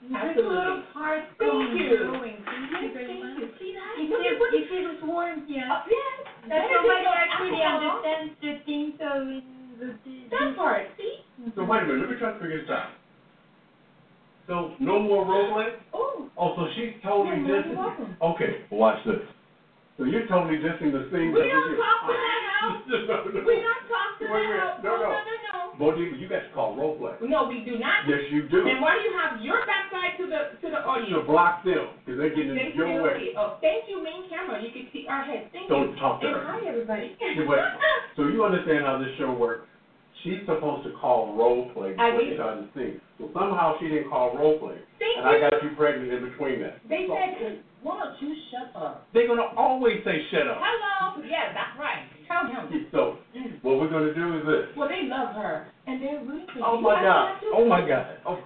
Just 0.00 0.40
a 0.40 0.40
little 0.40 0.80
heart 0.96 1.28
Thank 1.36 1.52
going, 1.52 1.76
you. 1.76 2.08
going. 2.08 2.40
Thank 2.40 2.72
you 2.72 2.88
thank 2.96 3.20
you. 3.36 3.52
See 3.60 3.76
that? 3.76 4.00
You 4.00 4.08
Look 4.08 4.24
see, 4.24 4.32
at 4.32 4.40
what 4.40 4.50
you 4.56 4.64
see 4.64 4.80
yeah. 4.80 5.68
Uh, 5.68 5.84
yes. 5.84 6.16
That 6.48 6.64
That 6.64 6.72
somebody 6.72 7.04
actually 7.04 7.60
understands 7.60 8.32
the 8.40 8.52
things 8.64 8.96
of 8.96 9.28
in 9.28 9.44
the, 9.76 9.92
the, 10.00 10.14
That 10.32 10.56
part, 10.56 10.88
see? 10.96 11.20
So 11.52 11.68
wait 11.68 11.84
a 11.84 11.86
minute, 11.86 12.00
let 12.00 12.10
me 12.10 12.16
try 12.16 12.32
to 12.32 12.40
figure 12.40 12.64
this 12.64 12.70
out. 12.72 12.96
So, 14.46 14.74
no 14.80 14.98
more 15.00 15.24
role 15.24 15.52
play? 15.52 15.68
Oh, 15.92 16.26
Oh, 16.40 16.56
so 16.56 16.66
she's 16.74 16.96
totally 17.04 17.36
than 17.44 17.76
dissing. 17.76 17.76
welcome. 17.76 18.16
Okay, 18.22 18.64
well, 18.70 18.80
watch 18.80 19.04
this. 19.04 19.20
So 19.98 20.04
you're 20.08 20.24
totally 20.26 20.56
dissing 20.56 20.88
the 20.96 21.04
things 21.12 21.36
We 21.36 21.44
that 21.44 21.52
don't 21.52 21.76
talk 21.76 22.08
to 22.08 22.14
that 22.16 22.42
house. 22.56 22.80
no, 22.88 22.96
no. 23.04 23.44
We 23.44 23.60
don't 23.60 23.84
talk 23.92 24.10
to 24.16 24.24
Wait 24.24 24.48
that 24.48 24.56
house. 24.56 24.80
No, 24.80 24.96
no. 24.96 25.12
no, 25.12 25.34
no. 25.52 25.58
Bo 25.76 25.92
Diva, 25.92 26.16
you 26.16 26.28
got 26.28 26.40
to 26.48 26.50
call 26.56 26.72
role 26.76 26.96
play. 26.96 27.12
No, 27.28 27.44
we 27.48 27.60
do 27.68 27.76
not. 27.76 28.08
Yes, 28.08 28.24
you 28.32 28.48
do. 28.48 28.64
And 28.68 28.80
why 28.80 28.96
do 28.96 29.04
you 29.04 29.12
have 29.20 29.40
your 29.44 29.60
backside 29.68 30.16
to 30.16 30.24
the 30.32 30.40
to 30.64 30.66
the 30.72 30.80
To 30.80 30.88
audience? 30.88 31.24
block 31.28 31.60
them, 31.64 31.92
because 32.00 32.16
they're 32.16 32.32
getting 32.32 32.56
They 32.56 32.72
in 32.72 32.80
your 32.80 33.02
way. 33.04 33.36
Oh, 33.36 33.60
thank 33.60 33.84
you, 33.88 34.00
main 34.02 34.24
camera. 34.32 34.60
You 34.64 34.72
can 34.72 34.88
see 34.92 35.04
our 35.08 35.24
heads. 35.24 35.52
Thank 35.52 35.68
Don't 35.68 35.92
you. 35.92 36.00
talk 36.00 36.20
to 36.24 36.26
and 36.26 36.36
her. 36.36 36.44
hi, 36.48 36.64
everybody. 36.64 37.16
So 38.16 38.24
you 38.28 38.44
understand 38.44 38.84
how 38.84 38.96
this 38.98 39.12
show 39.16 39.32
works? 39.32 39.68
She's 40.22 40.40
supposed 40.44 40.84
to 40.84 40.92
call 41.00 41.34
role 41.36 41.70
play 41.72 41.94
I 41.98 42.10
before 42.12 42.20
did. 42.20 42.28
she 42.28 42.34
started 42.36 42.64
the 42.64 42.68
scene. 42.76 43.00
So 43.18 43.30
somehow 43.32 43.76
she 43.80 43.88
didn't 43.88 44.10
call 44.10 44.36
role 44.36 44.58
play. 44.58 44.76
Thank 44.98 45.16
And 45.16 45.24
I 45.26 45.40
got 45.40 45.62
you 45.62 45.70
pregnant 45.76 46.12
in 46.12 46.28
between 46.30 46.60
that. 46.60 46.80
They 46.88 47.08
said, 47.08 47.62
why 47.82 48.04
don't 48.04 48.20
you 48.20 48.36
shut 48.52 48.76
up? 48.76 49.06
They're 49.14 49.26
gonna 49.28 49.48
always 49.56 50.04
say 50.04 50.20
shut 50.30 50.46
up. 50.46 50.58
Hello. 50.60 51.22
Yeah, 51.24 51.52
that's 51.56 51.78
right. 51.80 52.04
Tell 52.28 52.46
him. 52.46 52.86
So 52.92 53.16
what 53.62 53.78
we're 53.78 53.88
gonna 53.88 54.12
do 54.14 54.38
is 54.38 54.44
this. 54.46 54.76
Well, 54.76 54.88
they 54.88 55.08
love 55.08 55.34
her, 55.36 55.66
and 55.86 56.02
they're 56.02 56.20
rooting 56.24 56.46
for 56.52 56.66
Oh 56.66 56.80
my 56.80 57.00
God. 57.02 57.40
Oh 57.54 57.64
my 57.66 57.80
God. 57.86 58.06
Oh, 58.26 58.38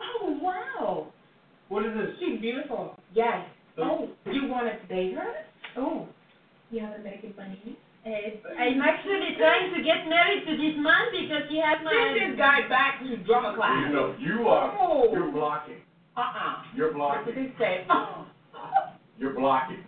Oh 0.00 0.38
wow. 0.42 1.06
what 1.68 1.84
is 1.84 1.92
this? 1.94 2.10
She's 2.20 2.40
beautiful. 2.40 2.96
Yes. 3.14 3.46
So- 3.76 3.82
Oh, 3.82 4.08
you 4.32 4.48
want 4.48 4.66
to 4.68 4.86
date 4.94 5.14
her? 5.14 5.32
Oh, 5.76 6.06
you 6.70 6.80
haven't 6.80 7.04
making 7.04 7.34
money. 7.36 7.60
Uh, 7.66 7.85
I'm 8.06 8.80
actually 8.82 9.34
trying 9.36 9.74
to 9.74 9.82
get 9.82 10.06
married 10.08 10.46
to 10.46 10.52
this 10.54 10.78
man 10.78 11.10
because 11.10 11.50
he 11.50 11.58
has 11.58 11.82
my. 11.82 11.90
Send 11.90 12.14
this 12.14 12.38
guy 12.38 12.68
back 12.68 13.02
to 13.02 13.16
drama 13.26 13.56
class. 13.58 13.82
You 13.82 13.90
class. 13.90 13.92
know, 13.92 14.14
you 14.22 14.48
are 14.48 14.76
Oh. 14.78 15.10
you're 15.12 15.32
blocking. 15.32 15.82
Uh-uh. 16.16 16.62
You're 16.76 16.94
That's 16.94 16.98
what 16.98 17.24
blocking. 17.26 17.34
they 17.34 17.52
say. 17.58 17.84
Oh. 17.90 18.26
You're 19.18 19.34
blocking. 19.34 19.82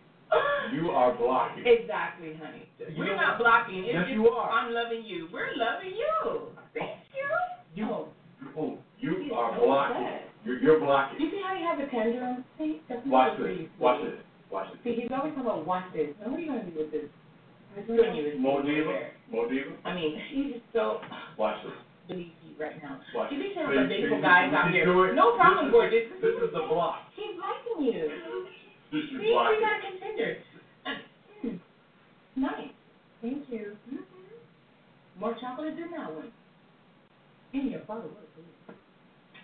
You 0.75 0.91
are 0.91 1.15
blocking. 1.17 1.65
Exactly, 1.67 2.35
honey. 2.43 2.69
You 2.79 2.87
We're 2.99 3.17
know- 3.17 3.17
not 3.17 3.39
blocking. 3.39 3.85
It's 3.85 3.93
Yes, 3.95 4.05
just, 4.05 4.13
you 4.15 4.29
are. 4.29 4.51
I'm 4.51 4.73
loving 4.73 5.05
you. 5.05 5.29
We're 5.33 5.53
loving 5.57 5.93
you. 5.97 6.49
Thank 6.75 7.01
you. 7.17 7.29
You 7.75 7.89
Oh, 8.57 8.79
you 9.01 9.17
he's 9.23 9.33
are 9.33 9.55
so 9.57 9.65
blocking. 9.65 10.09
You're 10.45 10.59
you're 10.61 10.81
blocking. 10.81 11.21
You 11.21 11.31
see 11.31 11.41
how 11.45 11.55
he 11.57 11.63
has 11.65 11.79
a 11.81 11.91
tender 11.91 12.25
on? 12.25 12.45
See, 12.59 12.81
that's 12.89 13.01
not 13.07 13.13
Watch 13.13 13.37
good 13.39 13.47
for 13.47 13.63
this. 13.63 13.71
Watch 13.79 14.01
this. 14.05 14.21
Watch 14.51 14.67
this. 14.73 14.81
See, 14.85 15.01
he's 15.01 15.11
always 15.13 15.33
talking 15.35 15.45
about 15.49 15.67
watch 15.67 15.85
this. 15.95 16.09
Now, 16.21 16.31
what 16.31 16.41
are 16.41 16.43
you 16.43 16.49
gonna 16.49 16.65
do 16.65 16.77
with 16.79 16.91
this? 16.93 17.09
I'm 17.79 17.87
doing 17.87 18.15
you 18.17 18.23
this. 18.25 18.35
Mo 18.39 18.63
Diva. 18.63 19.11
Mo 19.31 19.49
Diva. 19.49 19.71
I 19.85 19.95
mean, 19.95 20.19
he's 20.33 20.53
just 20.55 20.65
so 20.73 21.01
Watch 21.39 21.63
this. 21.63 22.17
you 22.19 22.31
right 22.59 22.83
now. 22.83 22.99
Watch 23.15 23.31
You 23.33 23.39
to 23.43 23.49
have 23.61 23.69
See, 23.71 23.77
some 23.77 23.89
beautiful 23.89 24.19
see, 24.19 24.23
guys 24.23 24.49
you 24.51 24.57
out 24.59 24.71
here. 24.71 24.85
do 24.87 25.03
it. 25.05 25.15
No 25.15 25.37
problem, 25.37 25.67
This 25.67 25.69
is- 25.69 25.73
gorgeous. 25.79 26.07
This 26.21 26.35
is 26.43 26.51
the 26.53 26.65
block. 26.69 27.07
He's 27.15 27.35
liking 27.39 27.79
you. 27.87 28.09
This 28.91 29.05
See, 29.11 29.17
is 29.17 29.21
we 29.21 29.33
got 29.35 29.53
a 29.53 29.81
contender. 29.85 30.31
Hmm, 31.43 31.57
Nice. 32.41 32.73
Thank 33.23 33.45
you. 33.51 33.77
More 35.19 35.35
chocolate 35.41 35.75
than 35.77 35.91
that 35.93 36.13
one. 36.15 36.31
And 37.53 37.71
your 37.71 37.81
father 37.87 38.07
was 38.09 38.27
good. 38.37 38.75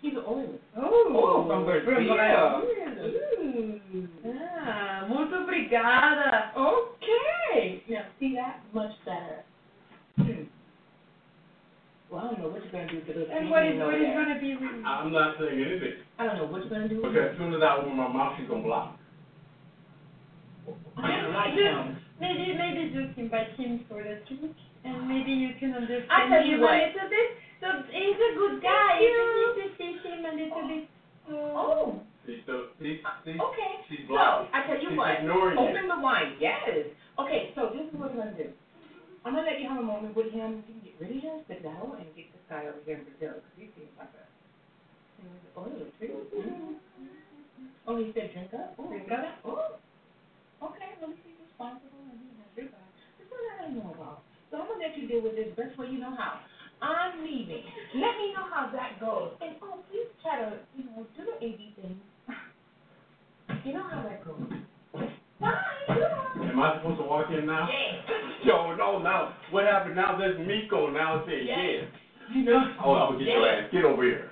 He's 0.04 0.12
an 0.12 0.24
oil. 0.28 0.52
Oh, 0.76 1.44
from 1.48 1.64
Brazil. 1.64 2.12
Ooh. 2.12 3.80
Ah, 4.28 5.06
muito 5.08 5.32
obrigada. 5.34 6.52
Okay. 6.54 7.82
Now, 7.88 8.04
see 8.20 8.34
that? 8.36 8.60
Much 8.74 8.92
better. 9.06 9.44
Hmm. 10.18 10.44
Well, 12.10 12.20
I 12.20 12.26
don't 12.28 12.40
know 12.42 12.48
what 12.52 12.60
you're 12.62 12.72
going 12.72 12.88
to 12.88 13.00
do 13.00 13.00
to 13.00 13.12
those 13.18 13.28
And 13.32 13.48
what 13.48 13.64
is, 13.64 13.80
Canadians 13.80 13.80
what 13.80 13.94
over 13.94 13.96
is 13.96 14.02
there. 14.04 14.24
going 14.24 14.34
to 14.36 14.40
be 14.44 14.52
re- 14.60 14.84
I'm 14.84 15.10
not 15.10 15.36
saying 15.40 15.56
anything. 15.56 15.96
I 16.18 16.26
don't 16.26 16.36
know 16.36 16.46
what 16.52 16.60
you're 16.60 16.68
going 16.68 16.82
to 16.82 16.88
do 16.92 17.00
with 17.00 17.08
Because 17.14 17.30
as 17.32 17.38
soon 17.40 17.54
as 17.54 17.62
I 17.64 17.76
open 17.80 17.96
my 17.96 18.08
mouth, 18.12 18.36
she's 18.36 18.46
gonna 18.46 18.60
block. 18.62 18.98
I 21.00 21.16
don't 21.16 21.32
like 21.32 21.54
Just- 21.56 21.64
them. 21.64 21.96
Maybe, 22.20 22.52
maybe 22.52 22.92
just 22.94 23.16
invite 23.18 23.56
him 23.56 23.80
for 23.88 23.98
the 24.04 24.20
talk, 24.28 24.52
and 24.84 25.08
maybe 25.08 25.32
you 25.32 25.54
can 25.58 25.72
understand 25.74 26.12
I 26.12 26.28
tell 26.28 26.44
you 26.46 26.56
him 26.56 26.60
what. 26.60 26.74
a 26.76 26.92
little 26.92 27.08
bit. 27.10 27.28
So 27.64 27.72
he's 27.88 28.20
a 28.20 28.30
good 28.36 28.60
guy. 28.60 29.00
You 29.00 29.56
just 29.56 29.80
need 29.80 29.96
to 29.96 30.02
see 30.04 30.12
him 30.20 30.28
a 30.28 30.32
little 30.36 30.68
bit. 30.68 30.84
Uh, 31.24 31.56
Oh, 31.56 31.96
She's 32.28 32.40
still, 32.44 32.68
she's, 32.76 33.00
she's, 33.24 33.40
okay. 33.40 33.72
she's 33.88 34.04
So, 34.04 34.12
blocking. 34.12 34.52
I 34.52 34.58
tell 34.68 34.76
you 34.80 34.92
She's 34.92 35.00
what. 35.00 35.16
ignoring 35.24 35.56
you. 35.56 35.64
Open 35.64 35.88
the 35.88 35.96
wine. 36.00 36.36
Yes. 36.40 36.60
Okay, 37.16 37.52
so 37.56 37.72
this 37.72 37.88
is 37.88 37.92
what 37.96 38.12
we're 38.12 38.20
going 38.20 38.36
to 38.36 38.44
do. 38.44 38.48
I'm 39.24 39.32
going 39.32 39.44
to 39.44 39.50
let 39.50 39.60
you 39.60 39.68
have 39.68 39.80
a 39.80 39.84
moment 39.84 40.12
with 40.12 40.28
him. 40.32 40.60
You 40.60 40.76
can 40.76 40.80
get 40.84 40.92
rid 41.00 41.16
of 41.16 41.20
him, 41.24 41.36
sit 41.48 41.64
down, 41.64 41.96
and 41.96 42.04
get 42.12 42.28
this 42.32 42.44
guy 42.48 42.68
over 42.68 42.80
here 42.84 43.00
in 43.00 43.04
Brazil. 43.08 43.40
Because 43.40 43.56
he 43.56 43.64
seems 43.76 43.92
like 43.96 44.12
a. 44.12 44.24
Oh. 45.56 45.64
Mm-hmm. 45.64 46.76
Oh, 47.88 47.96
he 47.96 48.12
said 48.12 48.32
drink 48.32 48.52
up? 48.52 48.76
Oh, 48.76 48.88
Drink 48.88 49.08
up. 49.08 49.40
Oh. 49.44 49.80
Okay, 50.68 50.90
well, 51.00 51.12
he's 51.24 51.36
responsible 51.40 52.04
and 52.12 52.20
he 52.20 52.28
has 52.40 52.48
drink 52.56 52.72
up. 52.76 52.88
That's 53.16 53.28
what 53.32 53.40
I 53.40 53.64
don't 53.64 53.76
know 53.80 53.92
about. 53.96 54.20
So 54.52 54.60
I'm 54.60 54.68
going 54.68 54.80
to 54.80 54.84
let 54.88 54.96
you 54.96 55.08
deal 55.08 55.20
with 55.24 55.36
this 55.36 55.48
best 55.56 55.76
way 55.80 55.88
you 55.92 56.00
know 56.00 56.12
how. 56.16 56.40
I'm 56.90 57.24
leaving. 57.24 57.62
Let 57.94 58.14
me 58.18 58.32
know 58.36 58.46
how 58.52 58.70
that 58.72 59.00
goes. 59.00 59.32
And 59.40 59.56
oh, 59.62 59.80
please 59.90 60.08
try 60.22 60.40
to, 60.40 60.58
you 60.76 60.84
know, 60.84 61.06
do 61.16 61.24
the 61.24 61.36
AV 61.46 61.60
thing. 61.76 62.00
You 63.64 63.72
know 63.72 63.84
how 63.88 64.02
that 64.02 64.24
goes. 64.24 64.40
Bye. 65.40 65.54
Am 65.88 66.60
I 66.60 66.76
supposed 66.78 66.98
to 67.00 67.04
walk 67.06 67.26
in 67.30 67.46
now? 67.46 67.68
Yeah. 67.68 68.44
Yo, 68.44 68.76
no, 68.76 68.98
now, 68.98 69.34
what 69.50 69.64
happened 69.64 69.96
now, 69.96 70.16
there's 70.18 70.36
Meko 70.38 70.92
now 70.92 71.24
saying, 71.26 71.46
Yeah. 71.46 71.62
yeah. 71.62 71.80
You 72.34 72.44
know. 72.44 72.74
Oh, 72.84 72.92
I'm 72.94 73.12
gonna 73.14 73.24
get 73.24 73.34
your 73.34 73.48
ass, 73.48 73.68
get 73.72 73.84
over 73.84 74.02
here. 74.02 74.30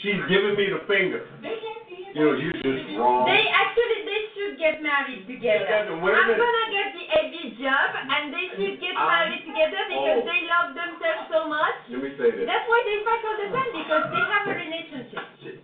She's 0.00 0.16
giving 0.32 0.56
me 0.56 0.72
the 0.72 0.80
finger. 0.88 1.28
They 1.44 1.60
can't 1.60 1.84
see 1.84 2.08
it. 2.08 2.16
You 2.16 2.24
know, 2.24 2.32
you 2.32 2.52
just 2.56 2.96
wrong. 2.96 3.28
They 3.28 3.44
actually 3.52 4.08
should 4.50 4.58
get 4.58 4.82
married 4.82 5.26
together. 5.26 5.66
Yeah, 5.70 5.86
but 5.86 6.02
wait 6.02 6.14
a 6.14 6.18
I'm 6.18 6.34
gonna 6.34 6.66
get 6.74 6.88
the 6.90 7.04
AV 7.06 7.34
job, 7.62 7.88
and 7.94 8.34
they 8.34 8.46
should 8.58 8.80
get 8.82 8.96
Um, 8.98 9.06
married 9.06 9.46
together 9.46 9.80
because 9.86 10.20
oh. 10.22 10.26
they 10.26 10.40
love 10.50 10.74
themselves 10.74 11.24
so 11.30 11.46
much. 11.46 11.76
Let 11.90 12.02
me 12.02 12.10
say 12.18 12.30
this. 12.34 12.46
That's 12.46 12.66
why 12.66 12.80
they 12.82 12.98
fight 13.06 13.22
all 13.22 13.38
the 13.38 13.48
time 13.54 13.70
because 13.70 14.04
they 14.10 14.22
have 14.26 14.44
a 14.46 14.54
relationship 14.54 15.62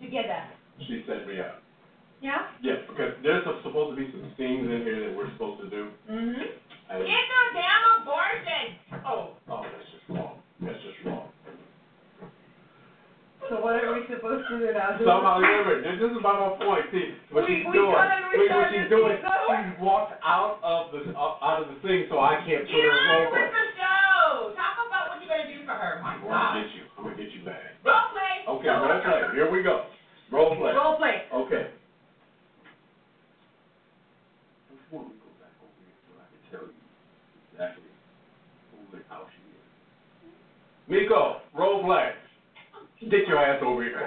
together. 0.00 0.42
She 0.80 1.04
set 1.06 1.26
me 1.26 1.40
up. 1.40 1.60
Yeah. 2.20 2.48
Yeah, 2.62 2.80
because 2.88 3.12
there's 3.22 3.44
supposed 3.44 3.92
to 3.92 3.96
be 3.96 4.10
some 4.10 4.32
things 4.36 4.64
in 4.64 4.80
here 4.82 5.08
that 5.08 5.16
we're 5.16 5.30
supposed 5.36 5.60
to 5.60 5.68
do. 5.68 5.92
Mhm. 6.08 6.40
It's 6.40 7.32
a 7.36 7.44
damn 7.52 8.00
abortion. 8.00 8.76
oh, 9.04 9.36
oh, 9.48 9.62
that's 9.62 9.90
just 9.92 10.08
wrong. 10.08 10.40
That's 10.60 10.80
just 10.82 11.04
wrong. 11.04 11.28
So 13.48 13.62
what 13.62 13.78
are 13.78 13.94
we 13.94 14.02
supposed 14.10 14.48
to 14.50 14.58
do 14.58 14.72
now? 14.74 14.98
Somehow, 14.98 15.38
remember, 15.38 15.78
this 15.82 16.02
this 16.02 16.10
is 16.10 16.18
about 16.18 16.42
my 16.42 16.50
point. 16.66 16.86
See, 16.90 17.14
what 17.30 17.46
We- 17.46 17.62
she's 17.62 17.66
we 17.66 17.72
doing, 17.78 17.94
gotta 17.94 18.26
wait, 18.34 18.50
what 18.50 18.70
she's 18.74 18.88
doing, 18.90 19.18
Meko. 19.22 19.46
she's 19.54 19.78
walked 19.78 20.18
out 20.24 20.58
of 20.66 20.90
the 20.90 21.14
uh, 21.14 21.38
out 21.46 21.62
of 21.62 21.68
the 21.70 21.78
thing, 21.86 22.06
so 22.10 22.18
I 22.18 22.42
can't 22.42 22.66
put 22.66 22.74
Get 22.74 22.82
her 22.82 22.90
in 22.90 22.98
on 22.98 23.06
role 23.06 23.30
with 23.30 23.38
play. 23.38 23.50
the 23.54 23.66
show. 23.78 24.50
Talk 24.58 24.76
about 24.82 25.04
what 25.14 25.22
you're 25.22 25.30
going 25.30 25.46
to 25.46 25.52
do 25.54 25.62
for 25.62 25.78
her. 25.78 26.02
My 26.02 26.18
I'm 26.18 26.26
gonna 26.26 26.66
get 26.66 26.74
you. 26.74 26.84
I'm 26.98 27.04
gonna 27.06 27.16
get 27.16 27.30
you 27.30 27.42
back. 27.46 27.62
Role 27.86 28.10
play. 28.10 28.34
Okay, 28.50 28.68
role 28.68 29.00
play. 29.02 29.22
Here 29.38 29.50
we 29.50 29.62
go. 29.62 29.86
Role 30.34 30.56
play. 30.58 30.74
Role 30.74 30.96
play. 30.98 31.22
Okay. 31.30 31.70
Before 34.74 35.06
we 35.06 35.14
go 35.22 35.30
back 35.38 35.54
over 35.62 35.70
here, 35.86 35.94
so 36.10 36.18
I 36.18 36.26
can 36.34 36.40
tell 36.50 36.66
you 36.66 36.74
exactly 37.54 37.86
who 38.74 38.96
and 38.96 39.04
how 39.08 39.22
she 39.30 39.38
is. 39.54 39.62
Meko, 40.90 41.38
role 41.54 41.84
play. 41.86 42.10
Get 43.00 43.28
your 43.28 43.38
ass 43.38 43.60
over 43.64 43.82
here. 43.84 44.00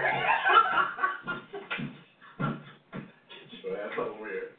Get 2.39 3.63
your 3.63 3.77
ass 3.77 3.93
over 3.99 4.27
here. 4.27 4.49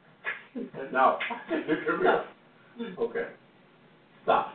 Now, 0.93 1.19
come 1.49 2.01
here. 2.03 2.25
Okay. 2.99 3.27
Stop. 4.23 4.53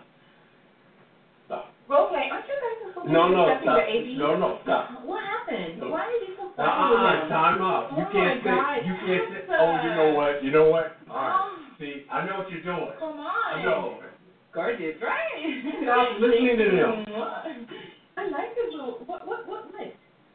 Stop. 1.46 1.66
Role 1.90 2.08
play. 2.10 2.30
Aren't 2.32 2.46
you 2.48 2.56
guys 2.56 2.90
supposed 2.94 3.08
to 3.08 3.14
No, 3.14 3.28
be 3.30 3.36
no, 3.36 3.46
discussing 3.46 3.64
stop. 3.64 3.78
your 3.78 3.88
AV? 3.88 4.08
No, 4.18 4.30
no, 4.40 4.60
stop. 4.64 5.06
What 5.06 5.24
happened? 5.24 5.80
No. 5.80 5.90
Why 5.90 6.02
are 6.02 6.12
you 6.12 6.34
so 6.38 6.52
funny 6.56 6.70
Uh-uh, 6.70 7.30
time 7.30 7.62
out. 7.62 7.92
You 7.96 8.04
Oh 8.08 8.12
can't 8.12 8.44
my 8.44 8.50
say, 8.50 8.56
God, 8.56 8.78
you 8.88 8.94
can't 9.06 9.30
say, 9.30 9.42
Tessa. 9.46 9.58
oh, 9.60 9.74
you 9.84 9.92
know 9.96 10.10
what, 10.16 10.44
you 10.44 10.52
know 10.52 10.70
what? 10.70 10.98
All 11.10 11.16
right, 11.18 11.36
Um, 11.36 11.76
see, 11.80 12.06
I 12.12 12.26
know 12.26 12.40
what 12.40 12.50
you're 12.50 12.64
doing. 12.64 12.90
Come 13.00 13.20
on. 13.20 13.28
I 13.28 13.60
on. 13.60 13.66
know. 13.66 14.00
Gorgeous, 14.54 14.96
right? 15.04 15.36
Stop 15.84 16.20
listening 16.20 16.58
to 16.58 16.66
them. 16.72 17.06
I 18.26 18.32
like 18.32 18.56
his 18.56 18.74
little. 18.74 19.00
What? 19.06 19.28
What? 19.28 19.48
What? 19.48 19.72
What? 19.74 19.94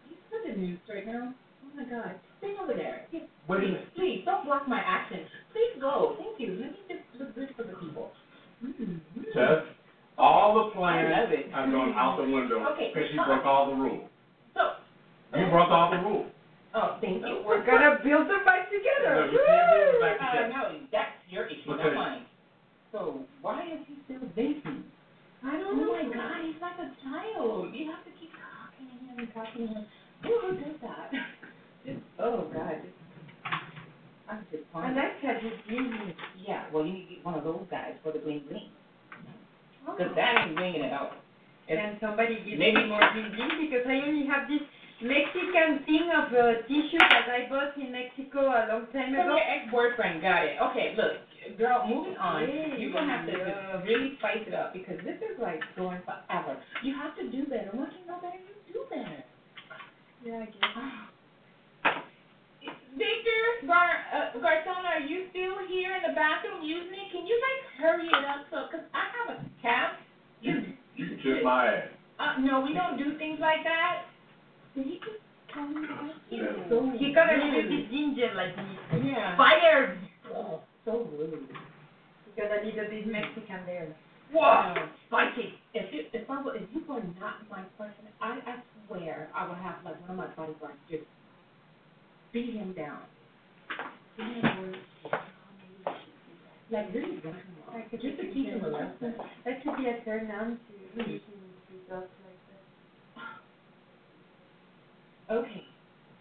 He's 0.08 0.18
such 0.30 0.46
a 0.54 0.58
news 0.58 0.78
right 0.88 1.06
now. 1.06 1.34
Oh 1.34 1.70
my 1.76 1.84
God. 1.84 2.14
Stay 2.38 2.54
over 2.62 2.74
there. 2.74 3.06
Yes, 3.12 3.22
Wait 3.48 3.56
a 3.56 3.60
please, 3.60 3.66
minute. 3.72 3.94
please 3.96 4.22
don't 4.24 4.44
block 4.46 4.68
my 4.68 4.80
action. 4.80 5.26
Please 5.52 5.80
go. 5.80 6.16
Thank 6.18 6.40
you. 6.40 6.58
Let 6.60 6.72
me 6.72 6.78
just 6.88 7.20
look 7.20 7.34
good 7.34 7.50
for 7.56 7.64
the 7.64 7.74
people. 7.74 8.12
Mm-hmm. 8.64 9.22
Tess, 9.34 9.64
all 10.18 10.64
the 10.64 10.70
plans 10.76 11.12
I 11.14 11.20
love 11.20 11.30
have 11.52 11.72
gone 11.72 11.92
out 11.96 12.16
the 12.18 12.24
window 12.30 12.64
Okay. 12.74 12.92
because 12.94 13.10
she 13.10 13.16
broke 13.16 13.44
all 13.44 13.70
the 13.70 13.76
rules. 13.76 14.08
So. 14.54 14.72
You 15.38 15.46
broke 15.48 15.70
all 15.70 15.90
the 15.90 15.98
rules. 15.98 16.26
Oh, 16.74 16.98
thank 17.00 17.24
you. 17.26 17.42
We're 17.44 17.64
gonna 17.66 17.98
build 18.04 18.28
them 18.28 18.44
back 18.44 18.68
together. 18.70 19.26
No, 19.26 19.32
you 19.32 19.40
can't 19.46 19.70
build 19.70 19.94
them 19.94 20.18
back 20.18 20.20
Uh, 20.22 20.48
no, 20.48 20.78
that's 20.92 21.10
your 21.28 21.46
issue, 21.46 21.72
Okay. 21.72 21.82
not 21.84 21.94
mine. 21.94 22.22
So 22.92 23.20
why 23.40 23.62
is 23.72 23.80
he 23.86 23.96
still 24.04 24.28
vaping? 24.36 24.82
I 25.42 25.56
Oh 25.56 25.58
don't 25.60 25.76
know. 25.80 25.92
my 25.92 26.04
God, 26.14 26.44
he's 26.44 26.60
like 26.60 26.78
a 26.78 26.88
child. 27.00 27.72
You 27.72 27.90
have 27.90 28.04
to 28.04 28.12
keep 28.20 28.30
talking 28.36 28.86
to 28.92 28.96
him 29.00 29.16
and 29.18 29.28
talking 29.32 29.66
to 29.68 29.72
him. 29.72 29.84
Who 30.24 30.34
does 30.56 30.76
that? 30.84 31.10
Just, 31.86 32.04
oh 32.20 32.44
God, 32.52 32.76
just, 32.84 32.92
I'm 34.28 34.44
just. 34.52 34.64
I 34.76 34.92
like 34.92 35.16
how 35.24 35.32
you 35.40 35.48
give 35.64 36.12
Yeah, 36.46 36.68
well, 36.68 36.84
you 36.84 36.92
need 36.92 37.08
to 37.08 37.14
get 37.16 37.24
one 37.24 37.34
of 37.40 37.44
those 37.44 37.64
guys 37.70 37.96
for 38.04 38.12
the 38.12 38.18
bling 38.20 38.44
bling. 38.44 38.68
Oh. 39.88 39.96
Cause 39.96 40.12
that 40.14 40.44
ain't 40.44 40.56
bringing 40.60 40.84
it 40.84 40.92
out. 40.92 41.16
It's- 41.66 41.80
Can 41.80 41.96
somebody 42.04 42.36
give 42.44 42.58
Maybe- 42.60 42.84
me 42.84 42.92
more 42.92 43.00
building 43.16 43.64
because 43.64 43.88
I 43.88 43.96
only 44.04 44.26
have 44.28 44.44
this 44.46 44.60
Mexican 45.00 45.80
thing 45.88 46.12
of 46.12 46.28
uh, 46.36 46.60
a 46.60 46.68
T-shirt 46.68 47.00
that 47.00 47.32
I 47.32 47.48
bought 47.48 47.72
in 47.80 47.88
Mexico 47.96 48.44
a 48.52 48.68
long 48.68 48.84
time 48.92 49.16
ago. 49.16 49.32
your 49.32 49.40
ex-boyfriend, 49.40 50.20
got 50.20 50.44
it. 50.44 50.60
Okay, 50.68 50.92
look, 51.00 51.16
girl, 51.56 51.86
moving 51.86 52.16
on. 52.16 52.48
You're 52.78 52.92
gonna 52.92 53.10
have 53.10 53.26
to 53.26 53.32
yeah. 53.32 53.44
just 53.76 53.86
really 53.86 54.16
spice 54.18 54.44
it 54.46 54.54
up 54.54 54.72
because 54.72 54.98
this 55.04 55.16
is 55.22 55.38
like 55.40 55.60
going 55.76 56.00
forever. 56.04 56.58
You 56.82 56.94
have 56.96 57.16
to 57.16 57.30
do 57.30 57.46
better. 57.46 57.70
Once 57.74 57.92
you 57.98 58.06
know 58.06 58.18
better, 58.20 58.38
you 58.38 58.54
do 58.72 58.84
better. 58.90 59.24
Yeah, 60.24 60.44
I 60.44 60.48
guess. 60.50 60.76
Victor, 62.92 63.42
Gar, 63.66 63.90
uh, 64.12 64.38
Garcon, 64.40 64.84
are 64.84 65.00
you 65.00 65.26
still 65.30 65.56
here 65.68 65.94
in 65.96 66.02
the 66.02 66.14
bathroom 66.14 66.62
using 66.62 66.92
it? 66.92 67.08
Can 67.12 67.26
you 67.26 67.38
like 67.38 67.60
hurry 67.80 68.08
it 68.08 68.24
up 68.26 68.44
so, 68.50 68.66
cause 68.70 68.84
I 68.92 69.04
have 69.14 69.38
a 69.38 69.62
cap. 69.62 70.00
You, 70.42 70.74
you 70.96 71.06
can 71.06 71.16
kiss 71.22 71.38
my 71.44 71.66
ass. 71.66 71.88
Uh, 72.18 72.40
no, 72.40 72.60
we 72.60 72.74
don't 72.74 72.98
do 72.98 73.16
things 73.16 73.38
like 73.40 73.64
that. 73.64 74.04
Did 74.74 74.86
he 74.86 74.98
just 75.00 75.22
tell 75.54 75.66
me? 75.66 75.86
He's 76.28 76.40
Yeah. 76.40 76.68
so 76.68 76.92
He 76.98 77.14
got 77.14 77.32
a 77.32 77.36
little 77.36 77.86
ginger 77.90 78.30
like 78.34 78.56
me. 78.56 79.10
Yeah. 79.10 79.36
Fire! 79.36 79.96
So 80.84 81.08
rude. 81.18 81.48
He 82.24 82.40
got 82.40 82.50
a 82.50 82.64
little 82.64 82.88
bit 82.88 83.06
Mexican 83.06 83.66
there. 83.66 83.94
Wow. 84.32 84.74
Um, 84.76 84.90
Spicy. 85.08 85.54
If 85.74 85.92
you, 85.92 86.04
if 86.12 86.30
I 86.30 86.42
were, 86.42 86.56
if 86.56 86.62
you 86.72 86.82
were 86.88 87.02
not 87.20 87.48
my 87.50 87.62
person, 87.76 88.06
I, 88.20 88.38
I 88.46 88.62
swear 88.86 89.28
I 89.34 89.48
would 89.48 89.58
have 89.58 89.76
like 89.84 90.00
one 90.02 90.10
of 90.10 90.16
my 90.16 90.26
bodyguards 90.28 90.78
just 90.88 91.02
beat 92.32 92.54
him 92.54 92.72
down. 92.72 93.00
Beat 94.16 94.44
him 94.44 94.72
down. 95.10 95.20
Like 96.70 96.94
really 96.94 97.18
run 97.24 97.34
him 97.34 97.56
off, 97.68 97.74
I 97.74 97.80
could 97.90 98.00
just 98.00 98.16
to 98.16 98.22
just 98.22 98.34
teach 98.34 98.46
him 98.46 98.64
a 98.64 98.68
lesson. 98.68 99.14
That 99.44 99.64
could 99.64 99.76
be 99.76 99.86
a 99.86 100.04
turn 100.04 100.30
on 100.30 100.58
to 100.96 101.02
hmm. 101.02 101.10
make 101.10 101.22
stuff 101.86 102.04
like 102.04 102.40
that. 103.18 103.34
Okay. 105.34 105.64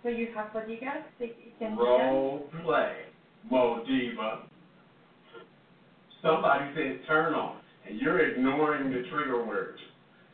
So 0.01 0.09
you 0.09 0.27
have 0.35 0.53
bodyguards? 0.53 1.05
They 1.19 1.25
it 1.25 1.59
can 1.59 1.75
be? 1.75 1.81
Role 1.83 2.49
play, 2.63 2.95
Mo 3.49 3.83
Diva. 3.87 4.43
Somebody 6.21 6.65
said 6.75 6.99
turn 7.07 7.33
on, 7.33 7.57
and 7.87 7.99
you're 7.99 8.19
ignoring 8.19 8.89
the 8.91 9.07
trigger 9.09 9.45
words. 9.45 9.79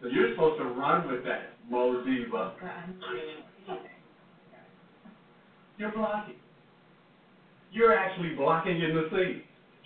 So 0.01 0.07
you're 0.07 0.31
supposed 0.33 0.57
to 0.59 0.65
run 0.69 1.07
with 1.11 1.23
that, 1.25 1.53
Mo 1.69 2.03
Diva. 2.03 2.53
God, 2.59 2.63
I'm 2.63 2.93
doing 2.93 3.21
anything. 3.67 3.89
You're 5.77 5.91
blocking. 5.91 6.35
You're 7.71 7.93
actually 7.93 8.29
blocking 8.35 8.81
in 8.81 8.95
the 8.95 9.09
scene. 9.11 9.41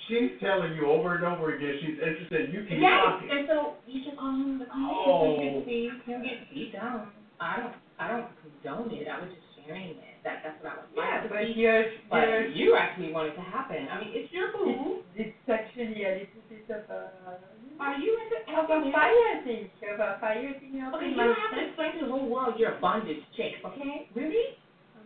she's 0.07 0.31
telling 0.39 0.73
you 0.73 0.87
over 0.89 1.15
and 1.15 1.25
over 1.25 1.55
again 1.55 1.79
she's 1.81 1.97
interested. 1.99 2.53
You 2.53 2.61
keep 2.69 2.79
Yes, 2.79 3.03
talking. 3.05 3.29
and 3.31 3.47
so 3.49 3.73
you 3.87 4.03
should 4.05 4.17
call 4.17 4.31
him 4.31 4.59
the 4.59 4.65
Oh. 4.71 5.41
you 5.41 5.49
can 5.49 5.65
see 5.65 5.89
him 6.05 6.23
get 6.23 6.49
beat 6.53 6.73
down. 6.73 7.11
I 7.39 7.57
don't, 7.57 7.73
I 7.99 8.07
don't 8.09 8.27
condone 8.41 8.91
it. 8.93 9.07
I 9.07 9.19
would 9.19 9.29
just 9.29 9.41
sharing 9.69 10.01
it. 10.01 10.17
That 10.25 10.41
that's 10.43 10.57
what 10.63 10.73
I 10.73 10.75
was 10.81 10.89
Yeah, 10.97 11.21
like. 11.21 11.29
but 11.29 11.45
you're, 11.55 11.85
But 12.09 12.27
you're, 12.27 12.45
you 12.49 12.67
actually 12.75 13.13
want 13.13 13.29
it 13.29 13.35
to 13.37 13.45
happen. 13.45 13.87
I 13.87 14.01
mean, 14.01 14.11
it's 14.17 14.33
your 14.33 14.51
boo. 14.51 15.05
it's, 15.13 15.37
it's 15.37 15.49
actually 15.49 16.01
a 16.03 16.25
little 16.25 16.43
bit 16.49 16.65
of 16.73 16.89
uh, 16.89 17.13
a, 17.29 17.79
Are 17.79 17.95
you 18.01 18.11
in 18.17 18.27
the 18.33 18.39
of 18.57 18.65
a 18.67 18.91
fire 18.91 19.33
thing, 19.45 19.69
of 19.93 19.99
a 19.99 20.17
fire 20.19 20.53
thing 20.59 20.73
Okay, 20.81 21.09
you 21.13 21.15
don't 21.15 21.37
have 21.37 21.53
to 21.55 21.61
explain 21.69 21.99
to 22.01 22.05
the 22.05 22.11
whole 22.11 22.27
world 22.29 22.55
you're 22.57 22.75
a 22.75 22.81
bondage 22.81 23.23
chick, 23.37 23.61
okay? 23.63 24.09
Really? 24.15 24.57
Um, 24.97 25.05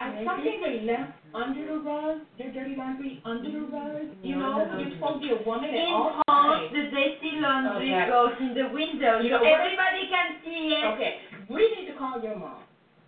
and 0.00 0.14
Maybe. 0.14 0.26
something 0.26 0.56
they 0.62 0.76
left 0.86 1.18
under 1.34 1.64
the 1.66 1.78
rug, 1.82 2.18
their 2.38 2.52
dirty 2.54 2.76
laundry 2.76 3.20
under 3.26 3.50
the 3.50 3.66
rug. 3.68 4.06
You 4.22 4.38
know, 4.38 4.64
no, 4.64 4.78
you're 4.78 4.94
supposed 4.96 5.20
to 5.22 5.28
be 5.28 5.32
a 5.34 5.42
woman 5.46 5.68
at 5.70 5.76
In 5.76 5.92
all 5.92 6.22
times. 6.30 6.70
the 6.72 6.82
dirty 6.94 7.32
laundry 7.42 7.92
Okay. 7.92 8.06
goes 8.08 8.34
in 8.40 8.54
the 8.54 8.68
window, 8.72 9.20
You 9.20 9.30
so 9.34 9.42
know 9.42 9.44
everybody 9.44 10.08
can 10.08 10.28
see 10.44 10.72
it. 10.72 10.84
Okay, 10.94 11.12
we 11.50 11.60
need 11.76 11.92
to 11.92 11.98
call 11.98 12.22
your 12.22 12.36
mom. 12.38 12.62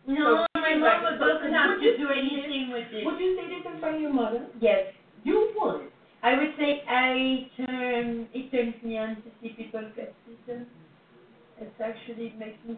No, 0.06 0.45
So, 0.45 0.45
my 0.74 0.98
like, 0.98 1.20
doesn't 1.20 1.54
have 1.54 1.70
would 1.70 1.78
to 1.78 1.84
you 1.84 1.98
do 1.98 2.08
say 2.08 2.18
anything 2.18 2.70
with 2.72 2.88
it. 2.90 3.04
Would 3.06 3.20
you 3.20 3.38
say 3.38 3.46
this 3.46 3.62
in 3.62 3.78
front 3.78 3.96
of 3.96 4.00
your 4.02 4.12
mother? 4.12 4.46
Yes. 4.60 4.90
You 5.22 5.52
would. 5.56 5.92
I 6.22 6.34
would 6.34 6.54
say 6.58 6.82
I 6.88 7.46
turn, 7.54 8.26
it 8.34 8.50
turns 8.50 8.74
me 8.82 8.98
on 8.98 9.16
to 9.22 9.28
see 9.40 9.50
people 9.54 9.84
get 9.94 10.14
beaten. 10.26 10.66
It 11.60 11.72
actually 11.80 12.34
makes 12.38 12.58
me 12.66 12.76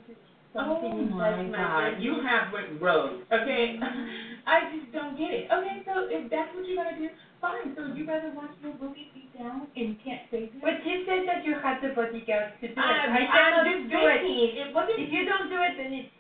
something 0.53 0.93
oh 0.93 1.17
my 1.17 1.41
inside 1.41 1.51
my 1.51 1.59
God, 1.59 2.03
you 2.03 2.21
have 2.23 2.53
went 2.53 2.81
rogue. 2.81 3.25
Okay, 3.33 3.79
I 4.47 4.71
just 4.73 4.93
don't 4.93 5.17
get 5.19 5.33
it. 5.33 5.49
Okay, 5.51 5.83
so 5.85 6.07
if 6.09 6.31
that's 6.31 6.53
what 6.55 6.67
you're 6.67 6.77
gonna 6.77 6.99
do, 6.99 7.09
fine. 7.41 7.75
So 7.75 7.91
you 7.93 8.07
rather 8.07 8.33
watch 8.35 8.55
your 8.63 8.73
boogie 8.79 9.13
beat 9.13 9.33
down 9.37 9.69
and 9.77 9.97
can't 10.05 10.25
say 10.31 10.53
him? 10.53 10.61
But 10.63 10.85
you 10.85 11.05
said 11.05 11.27
that 11.27 11.45
you 11.45 11.57
had 11.59 11.81
the 11.83 11.93
bodyguards 11.95 12.55
to 12.63 12.67
do 12.69 12.77
it. 12.77 12.79
I 12.79 13.25
cannot 13.29 13.65
just 13.67 13.91
do 13.91 13.99
it. 13.99 14.23
It. 14.29 14.77
If 14.77 15.09
you 15.13 15.25
don't 15.27 15.49
do 15.51 15.59
it, 15.59 15.75
then 15.77 15.93
it's 15.93 16.18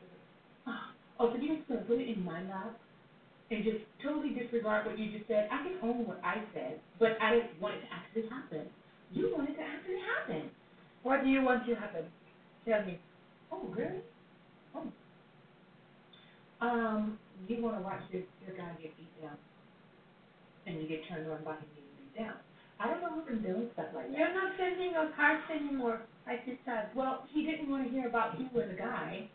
Oh, 1.19 1.33
so 1.33 1.41
you're 1.41 1.57
just 1.57 1.69
gonna 1.69 1.81
put 1.83 1.99
it 1.99 2.09
in 2.09 2.25
my 2.25 2.43
lap 2.43 2.79
and 3.51 3.65
just 3.65 3.79
totally 4.03 4.31
disregard 4.31 4.87
what 4.87 4.99
you 4.99 5.11
just 5.11 5.27
said? 5.27 5.49
I 5.51 5.63
can 5.63 5.79
own 5.83 6.07
what 6.07 6.21
I 6.23 6.43
said, 6.55 6.81
but 6.99 7.17
I 7.21 7.35
didn't 7.35 7.61
want 7.61 7.75
it 7.75 7.81
to 7.81 7.91
actually 7.93 8.29
happen. 8.29 8.69
You 9.11 9.33
want 9.37 9.49
it 9.49 9.57
to 9.57 9.63
actually 9.63 10.01
happen. 10.05 10.51
what 11.03 11.25
do 11.25 11.31
you 11.31 11.43
want 11.43 11.67
to 11.67 11.75
happen? 11.75 12.05
Tell 12.67 12.85
me. 12.85 12.99
Oh, 13.51 13.67
really? 13.75 14.01
Oh. 14.75 14.85
Um, 16.61 17.19
you 17.49 17.63
want 17.63 17.77
to 17.77 17.83
watch 17.83 18.03
your, 18.13 18.23
your 18.47 18.57
guy 18.57 18.69
get 18.83 18.97
beat 18.97 19.23
down, 19.23 19.39
and 20.67 20.83
you 20.83 20.89
get 20.89 21.09
turned 21.09 21.31
on 21.31 21.43
by 21.45 21.53
him 21.53 21.65
getting 21.73 21.95
beat 21.97 22.19
down. 22.19 22.37
I 22.79 22.91
don't 22.91 23.01
know 23.01 23.11
who 23.11 23.23
can 23.23 23.43
do 23.43 23.67
stuff 23.73 23.87
like 23.95 24.11
that. 24.11 24.19
You're 24.19 24.35
not 24.35 24.53
sending 24.59 24.95
us 24.95 25.11
hearts 25.17 25.43
anymore. 25.51 26.03
I 26.27 26.39
feel 26.45 26.55
sad. 26.65 26.91
Well, 26.95 27.25
he 27.33 27.47
didn't 27.47 27.71
want 27.71 27.85
to 27.85 27.91
hear 27.91 28.07
about 28.07 28.39
you 28.39 28.47
as 28.61 28.71
a 28.71 28.79
guy, 28.79 29.29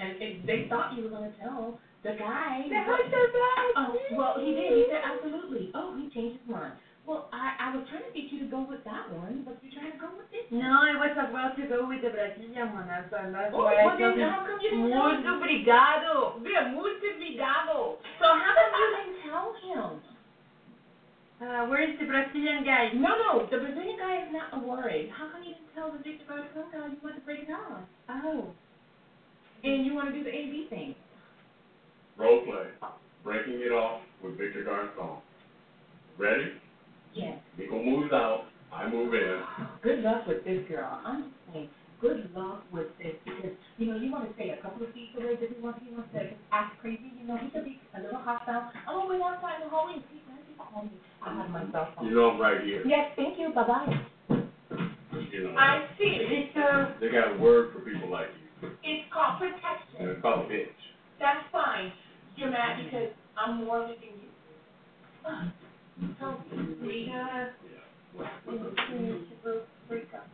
and 0.00 0.16
it, 0.22 0.46
they 0.46 0.66
thought 0.68 0.96
you 0.96 1.04
were 1.04 1.10
going 1.12 1.30
to 1.30 1.36
tell 1.38 1.78
the 2.02 2.16
guy. 2.16 2.64
The 2.68 2.80
hearts 2.88 3.12
are 3.12 3.28
bad. 3.28 3.70
Oh, 3.76 3.92
well, 4.16 4.34
he 4.40 4.56
did. 4.56 4.72
He 4.72 4.84
said 4.88 5.04
absolutely. 5.04 5.70
Oh, 5.76 5.92
he 6.00 6.08
changed 6.10 6.40
his 6.40 6.48
mind. 6.48 6.72
Well, 7.06 7.28
I, 7.32 7.56
I 7.58 7.66
was 7.74 7.84
trying 7.90 8.04
to 8.06 8.12
get 8.14 8.30
you 8.30 8.44
to 8.44 8.48
go 8.48 8.60
with 8.68 8.84
that 8.84 9.08
one, 9.10 9.42
but 9.44 9.56
you're 9.64 9.72
trying 9.74 9.92
to 9.92 9.98
go 9.98 10.08
with 10.16 10.28
this. 10.30 10.44
one. 10.48 10.62
No, 10.62 10.84
I 10.84 10.94
was 11.00 11.12
about 11.16 11.56
to 11.56 11.64
go 11.66 11.88
with 11.88 12.00
the 12.04 12.12
Brazilian 12.12 12.70
one 12.72 12.86
well. 12.86 13.32
That's 13.32 13.50
Oh, 13.52 13.66
why 13.66 13.82
well, 13.82 13.96
I 13.96 13.98
then 13.98 14.20
how 14.30 14.44
come 14.46 14.60
you 14.62 14.70
didn't 14.70 14.90
tell 14.92 15.10
Muito 15.10 15.26
him? 15.26 15.36
obrigado. 15.40 16.38
Yeah, 16.44 16.70
muito 16.70 17.02
obrigado. 17.04 17.98
So 18.20 18.26
how 18.30 18.52
come 18.52 18.72
you 18.78 18.88
didn't 18.96 19.18
tell 19.26 19.48
him? 19.64 20.00
Uh, 21.40 21.64
where 21.72 21.80
is 21.80 21.96
the 21.98 22.04
Brazilian 22.04 22.62
guy? 22.68 22.92
No, 22.92 23.16
no, 23.16 23.48
the 23.48 23.56
Brazilian 23.58 23.96
guy 23.96 24.28
is 24.28 24.30
not 24.30 24.52
a 24.52 24.60
worry. 24.60 25.08
How 25.16 25.32
come 25.32 25.40
you 25.42 25.56
didn't 25.56 25.72
tell 25.74 25.88
the 25.90 25.98
Victor 26.04 26.28
Garcon 26.28 26.68
guy 26.70 26.86
you 26.92 27.00
want 27.02 27.16
to 27.16 27.24
break 27.24 27.48
it 27.48 27.52
off? 27.52 27.80
Oh. 28.12 28.52
And 29.62 29.84
you 29.84 29.94
want 29.94 30.12
to 30.12 30.18
do 30.18 30.24
the 30.24 30.30
A 30.30 30.46
B 30.46 30.66
thing? 30.70 30.94
Role 32.18 32.42
play. 32.44 32.66
Breaking 33.24 33.60
it 33.60 33.72
off 33.72 34.00
with 34.22 34.38
Victor 34.38 34.64
Garcon. 34.64 35.18
Ready? 36.18 36.52
Yes. 37.14 37.36
Meko 37.58 37.84
moves 37.84 38.12
out. 38.12 38.44
I 38.72 38.88
move 38.88 39.12
in. 39.14 39.40
Good 39.82 40.00
luck 40.00 40.26
with 40.26 40.44
this 40.44 40.60
girl. 40.68 41.00
I'm 41.04 41.26
saying, 41.52 41.68
good 42.00 42.30
luck 42.34 42.62
with 42.72 42.86
this 43.02 43.14
because 43.24 43.50
you 43.78 43.86
know 43.86 43.96
you 43.96 44.12
want 44.12 44.28
to 44.28 44.34
stay 44.34 44.50
a 44.50 44.62
couple 44.62 44.82
of 44.86 44.92
feet 44.92 45.10
away. 45.16 45.34
Does 45.34 45.48
he 45.54 45.60
want 45.60 45.76
he 45.82 45.92
wants 45.92 46.08
to 46.14 46.20
act 46.52 46.78
crazy? 46.80 47.10
You 47.20 47.26
know 47.26 47.36
he 47.36 47.48
could 47.48 47.64
be 47.64 47.76
a 47.98 48.00
little 48.00 48.20
hostile. 48.20 48.70
I'm 48.86 48.94
gonna 48.94 49.10
wait 49.10 49.20
outside 49.20 49.56
in 49.60 49.66
the 49.66 49.68
hallway 49.68 49.94
and 49.94 50.02
see 50.08 50.22
when 50.28 50.38
he 50.46 50.54
call 50.56 50.82
me. 50.82 50.90
I 51.26 51.34
have 51.34 51.50
my 51.50 51.64
cell 51.72 51.88
phone. 51.96 52.06
You 52.06 52.14
know 52.14 52.30
I'm 52.30 52.40
right 52.40 52.62
here. 52.62 52.82
Yes, 52.86 53.10
thank 53.16 53.38
you. 53.38 53.50
Bye 53.52 53.66
bye. 53.66 53.86
You 55.32 55.42
know. 55.42 55.54
I 55.58 55.84
see. 55.98 56.16
It's 56.20 56.56
uh, 56.56 56.94
They 57.00 57.08
got 57.10 57.32
a 57.32 57.34
word 57.36 57.70
for 57.72 57.80
people 57.80 58.08
like 58.10 58.28
you. 58.38 58.39
It's 58.82 59.12
called 59.12 59.38
protection. 59.38 59.94
it's 60.00 60.22
called 60.22 60.48
bitch. 60.48 60.68
That's 61.18 61.44
fine. 61.52 61.92
You're 62.36 62.50
mad 62.50 62.84
because 62.84 63.08
I'm 63.36 63.64
more 63.64 63.80
than 63.80 63.96
you. 64.00 64.28
Uh, 65.26 65.44
So 66.18 66.36
we 66.82 67.12
uh. 67.14 67.46
Freak 69.88 70.08
up. 70.14 70.26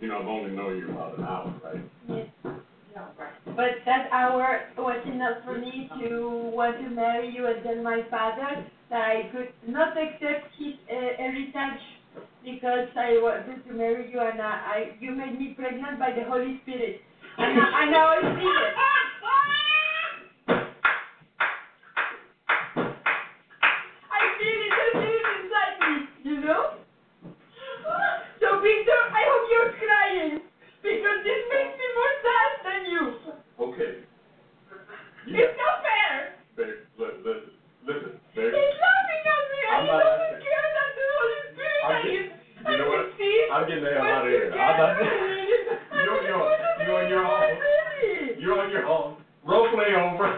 You 0.00 0.08
know, 0.08 0.18
I've 0.20 0.26
only 0.28 0.56
known 0.56 0.78
you 0.78 0.90
about 0.90 1.18
an 1.18 1.24
hour, 1.24 1.54
right? 1.62 1.82
Yes. 2.08 2.26
No, 2.44 3.02
right. 3.18 3.32
But 3.56 3.84
that 3.86 4.08
hour 4.12 4.60
was 4.78 5.06
enough 5.06 5.44
for 5.44 5.58
me 5.58 5.88
to 6.00 6.50
want 6.54 6.78
to 6.78 6.88
marry 6.90 7.32
you 7.34 7.46
and 7.46 7.62
tell 7.62 7.82
my 7.82 8.02
father 8.10 8.64
that 8.90 9.00
I 9.02 9.28
could 9.32 9.52
not 9.68 9.96
accept 9.96 10.46
his 10.58 10.74
uh, 10.90 11.16
heritage 11.18 11.80
because 12.44 12.86
I 12.96 13.18
wanted 13.22 13.64
to 13.66 13.72
marry 13.72 14.10
you 14.10 14.20
and 14.20 14.40
I, 14.40 14.52
I 14.74 14.96
you 15.00 15.12
made 15.12 15.38
me 15.38 15.54
pregnant 15.56 15.98
by 15.98 16.12
the 16.12 16.24
Holy 16.24 16.58
Spirit. 16.62 17.00
And, 17.38 17.58
I- 17.58 17.82
and 17.82 17.90
now 17.90 18.06
I 18.08 18.20
see 18.20 18.46
it. 18.46 18.74
I 24.10 24.20
feel 24.36 24.58
it, 24.66 24.72
I 24.72 24.88
feel 24.92 25.16
it 25.20 25.28
inside 25.40 25.76
me, 25.80 25.94
you 26.24 26.40
know? 26.40 26.62
So 28.40 28.60
Victor, 28.60 29.00
I 29.12 29.22
hope 29.28 29.44
you're 29.50 29.72
crying 29.78 30.38
because 30.82 31.18
this 31.24 31.40
makes 31.52 31.74
me 31.76 31.86
more 31.94 32.14
sad 32.24 32.50
than 32.64 32.80
you. 32.90 33.02
Okay. 33.60 33.92
It's 35.28 35.56
not 35.56 35.74
fair. 35.84 36.34
Babe, 36.56 36.80
li- 36.98 37.20
listen, 37.22 37.52
listen, 37.84 38.12
babe. 38.34 38.52
He's 38.56 38.76
laughing 38.80 39.22
at 39.28 39.44
me 39.52 39.58
and 39.60 39.70
I'm 39.76 39.82
he 39.84 39.88
not 39.92 40.00
doesn't 40.00 40.18
laughing. 40.18 40.40
care 40.40 40.66
that 40.74 40.88
the 40.96 41.04
Holy 41.14 41.40
Spirit 41.52 41.80
I'm 41.84 41.90
I 41.90 42.02
get- 42.02 42.10
can, 42.10 42.66
I 42.66 42.70
you 42.72 42.76
know 42.78 42.88
can 42.88 42.96
what? 42.96 43.12
I'm 43.80 43.88
getting 43.88 43.96
the 43.96 43.96
hell 43.96 44.04
what 44.04 44.12
out 44.12 44.24
of 44.24 44.30
here. 44.30 44.52
I'm 44.52 44.76
not. 44.80 44.92
You're, 46.04 46.20
you're, 46.22 46.44
you're 46.84 46.96
on 47.00 47.08
your 47.08 47.24
own. 47.24 47.48
You're 48.38 48.58
on 48.60 48.70
your 48.70 48.86
own. 48.86 49.16
Role 49.44 49.68
play 49.72 49.94
over. 49.96 50.28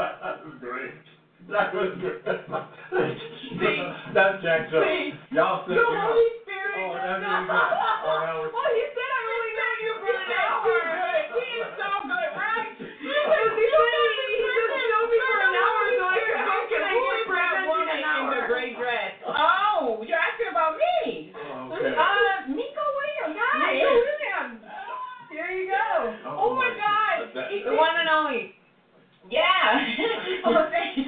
that 0.00 0.40
was 0.44 0.56
great. 0.60 0.96
That 1.52 1.74
was 1.76 1.92
great. 2.00 2.24
That's 4.16 4.40
Jack 4.42 4.70
Jones. 4.72 4.88
See, 4.88 5.12
Y'all 5.36 5.64
said 5.68 5.76
The 5.76 5.84
you. 5.84 6.00
Holy 6.00 6.28
Spirit 6.40 6.72
Oh, 6.72 6.96
that's 6.96 7.20
really 7.20 7.44
good. 7.52 7.52
Oh, 7.52 8.16
that 8.16 8.32
was. 8.40 8.48
Oh, 8.48 8.68
he 8.72 8.84
said 8.96 9.10
I 9.12 9.20
only 9.28 9.52
know 9.60 9.72
you 9.84 9.92
for 10.00 10.08
an 10.08 10.32
hour. 10.40 10.72
He 11.36 11.44
is 11.60 11.68
so 11.76 11.88
good, 12.08 12.30
right? 12.32 12.72
Because 12.80 13.52
he 13.60 13.66
said 13.68 13.92
he 13.92 14.24
he 14.32 14.40
just 14.40 14.72
know 14.88 15.04
me 15.12 15.18
for 15.20 15.36
an 15.36 15.52
hour, 15.52 15.82
so 16.00 16.04
I 16.08 16.16
can, 16.16 16.40
how 16.48 16.60
can 16.64 16.80
I 16.80 16.92
get 16.96 17.28
pregnant 17.28 17.68
in 17.76 17.88
an 17.92 18.04
hour? 18.08 18.32
the 18.32 18.40
gray 18.48 18.72
dress. 18.72 19.12
Oh, 19.28 20.00
you're 20.00 20.16
asking 20.16 20.48
about 20.48 20.80
me. 20.80 21.28
Okay. 21.36 21.92
Uh, 21.92 22.48
Meko 22.56 22.84
Williams. 22.96 23.36
Hi. 23.36 23.76
Meko 23.76 24.00
Williams. 24.00 24.56
There 25.28 25.50
you 25.52 25.68
go. 25.68 26.12
Oh 26.40 26.56
my 26.56 26.72
God. 26.72 27.28
That- 27.36 27.50
He- 27.52 27.62
The 27.64 27.74
one 27.76 27.92
and 28.00 28.08
only. 28.08 28.52
Yeah. 30.42 30.58
oh, 30.58 30.92
you. 30.96 31.04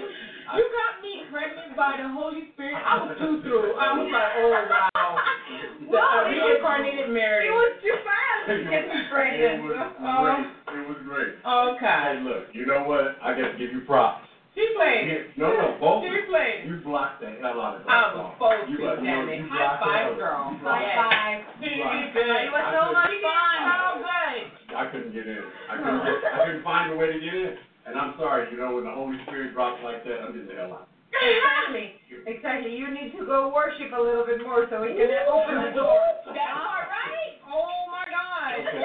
You 0.54 0.64
got 0.70 1.02
me 1.02 1.12
pregnant 1.32 1.74
by 1.76 1.96
the 1.98 2.06
Holy 2.08 2.52
Spirit. 2.54 2.76
I 2.78 3.02
was 3.02 3.16
too 3.18 3.42
through. 3.42 3.74
I 3.74 3.96
was 3.98 4.06
like, 4.12 4.32
oh 4.38 4.48
wow. 4.52 5.18
The 5.84 5.90
Well, 5.90 6.00
uh, 6.04 6.30
it 6.30 6.38
was- 6.38 6.60
reincarnated 6.60 7.10
Mary. 7.10 7.48
It 7.48 7.54
was 7.54 7.72
too 7.82 7.96
fast 8.06 8.46
to 8.48 8.54
get 8.70 8.86
me 8.88 8.94
It 8.94 9.62
was 9.62 9.74
Oh. 9.98 10.22
great. 10.22 10.46
It 10.78 10.84
was 10.88 10.98
great. 11.04 11.32
Okay. 11.42 11.98
Hey, 12.04 12.16
look, 12.22 12.44
you 12.52 12.66
know 12.66 12.84
what? 12.84 13.16
I 13.22 13.34
got 13.34 13.52
to 13.52 13.58
give 13.58 13.72
you 13.72 13.82
props. 13.88 14.26
She 14.54 14.62
played. 14.78 15.08
You- 15.10 15.26
No, 15.42 15.50
no, 15.50 15.74
both. 15.82 16.04
She 16.06 16.14
played. 16.30 16.70
You 16.70 16.78
blocked 16.86 17.20
the 17.20 17.34
hell 17.42 17.58
out 17.60 17.82
of 17.82 17.84
that 17.84 17.90
I 17.90 18.14
was 18.14 18.14
song. 18.14 18.30
supposed 18.38 18.70
You 18.70 18.76
to, 18.78 18.82
got- 18.94 19.02
damn 19.02 19.28
it. 19.28 19.42
High 19.50 19.80
five, 19.82 20.14
girl. 20.16 20.54
you 20.54 20.58
blocked 20.62 20.84
High 20.84 20.94
five. 20.94 21.38
She 21.64 21.68
did 21.74 22.14
good. 22.14 22.30
It 22.46 22.52
was 22.54 22.66
so 22.70 22.82
much 22.94 23.14
fun. 23.24 23.58
So 23.66 23.88
good. 23.98 24.42
I 24.76 24.84
couldn't 24.92 25.12
get 25.12 25.26
in. 25.26 25.42
I 25.70 25.74
couldn't 25.82 26.04
get, 26.04 26.18
I 26.22 26.36
couldn't 26.46 26.62
find 26.64 26.92
a 26.92 26.96
way 26.96 27.06
to 27.12 27.18
get 27.18 27.34
in. 27.34 27.54
And 27.86 27.98
I'm 27.98 28.14
sorry, 28.18 28.48
you 28.50 28.56
know, 28.56 28.74
when 28.76 28.84
the 28.84 28.90
Holy 28.90 29.18
Spirit 29.26 29.52
drops 29.52 29.80
like 29.84 30.04
that, 30.04 30.24
I'm 30.24 30.32
getting 30.32 30.48
the 30.48 30.56
hell 30.56 30.72
out. 30.72 30.88
Exactly. 31.14 32.00
Exactly. 32.26 32.72
You 32.74 32.90
need 32.90 33.12
to 33.18 33.24
go 33.24 33.52
worship 33.54 33.92
a 33.92 34.00
little 34.00 34.26
bit 34.26 34.42
more 34.42 34.66
so 34.68 34.82
we 34.82 34.96
can 34.96 35.08
open 35.30 35.62
the 35.62 35.72
door. 35.76 36.00
That's 36.26 36.58
all 36.58 36.84
right. 36.90 37.38
Oh 37.46 37.70
my 37.92 38.04
God. 38.08 38.50
Okay, 38.64 38.82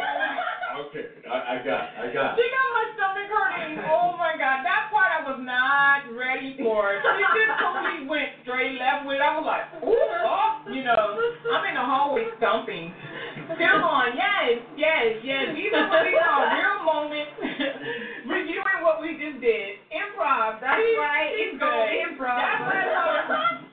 okay, 0.85 1.05
I, 1.26 1.57
I 1.57 1.65
got, 1.65 1.84
I 1.97 2.05
got. 2.13 2.38
She 2.38 2.45
got 2.53 2.67
my 2.69 2.85
stomach 2.93 3.30
hurting. 3.34 3.81
Oh 3.89 4.13
my 4.19 4.38
God. 4.38 4.61
That 4.61 4.93
part 4.93 5.09
I 5.09 5.26
was 5.26 5.41
not 5.41 6.05
ready 6.13 6.53
for. 6.61 6.69
Lord. 6.69 7.01
She 7.01 7.23
just 7.34 7.53
totally 7.57 8.05
went 8.05 8.30
straight 8.45 8.77
left 8.77 9.09
with. 9.09 9.17
I 9.17 9.34
was 9.34 9.47
like, 9.47 9.65
ooh, 9.81 9.97
oh, 10.30 10.69
you 10.69 10.85
know, 10.85 11.17
I'm 11.49 11.65
in 11.65 11.73
the 11.73 11.81
hallway 11.81 12.30
stomping. 12.38 12.93
Still 13.57 13.81
on, 13.81 14.13
yes, 14.13 14.61
yes, 14.77 15.17
yes. 15.26 15.49
These 15.57 15.73
are 15.73 15.89
what 15.89 16.05
we 16.05 16.13
call 16.13 16.45
real 16.45 16.77
moments. 16.85 17.34
Reviewing 18.30 18.80
what 18.85 19.01
we 19.01 19.17
just 19.17 19.41
did. 19.41 19.81
Improv. 19.89 20.61
That's 20.61 20.77
See? 20.77 20.78
Right. 20.98 21.30
It's 21.36 21.60
good. 21.60 21.88
improv. 22.10 22.38
That's 22.40 22.61
what 22.64 22.76
I. 22.76 23.61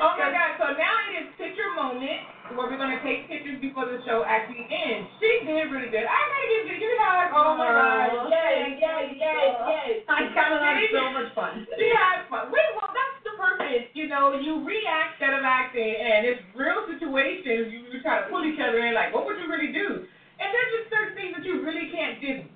Oh 0.00 0.16
my 0.16 0.32
God! 0.32 0.56
So 0.56 0.66
now 0.80 0.94
it 1.12 1.20
is 1.20 1.28
picture 1.36 1.68
moment 1.76 2.24
where 2.56 2.64
we're 2.72 2.80
gonna 2.80 3.02
take 3.04 3.28
pictures 3.28 3.60
before 3.60 3.84
the 3.84 4.00
show 4.08 4.24
actually 4.24 4.64
ends. 4.64 5.12
She 5.20 5.44
did 5.44 5.68
really 5.68 5.92
good. 5.92 6.08
I 6.08 6.16
gotta 6.24 6.48
give 6.48 6.64
you 6.72 6.76
you 6.80 6.92
a. 6.96 7.28
Oh 7.36 7.52
my 7.60 7.68
Oh, 7.68 7.76
God! 7.76 8.32
Yes, 8.32 8.48
thank 8.56 8.80
yes, 8.80 9.02
you. 9.12 9.20
yes, 9.20 9.52
yes. 9.68 10.08
I 10.08 10.18
kind 10.32 10.56
of 10.56 10.60
had 10.64 10.80
See? 10.80 10.96
so 10.96 11.04
much 11.12 11.30
fun. 11.36 11.52
She 11.76 11.88
had 11.92 12.24
fun. 12.32 12.48
Wait, 12.48 12.64
well, 12.80 12.88
that's 12.88 13.18
the 13.28 13.34
purpose. 13.36 13.92
You 13.92 14.08
know, 14.08 14.32
you 14.40 14.64
react 14.64 15.20
instead 15.20 15.36
of 15.36 15.44
acting, 15.44 15.92
and 15.92 16.24
it's 16.24 16.40
real 16.56 16.80
situations. 16.88 17.68
You, 17.68 17.84
you 17.92 18.00
try 18.00 18.24
to 18.24 18.26
pull 18.32 18.40
each 18.48 18.58
other 18.62 18.80
in, 18.80 18.96
like, 18.96 19.12
what 19.12 19.28
would 19.28 19.36
you 19.36 19.52
really 19.52 19.70
do? 19.76 20.08
And 20.40 20.48
there's 20.48 20.72
just 20.80 20.88
certain 20.88 21.12
things 21.18 21.36
that 21.36 21.44
you 21.44 21.60
really 21.60 21.92
can't 21.92 22.16
just 22.24 22.48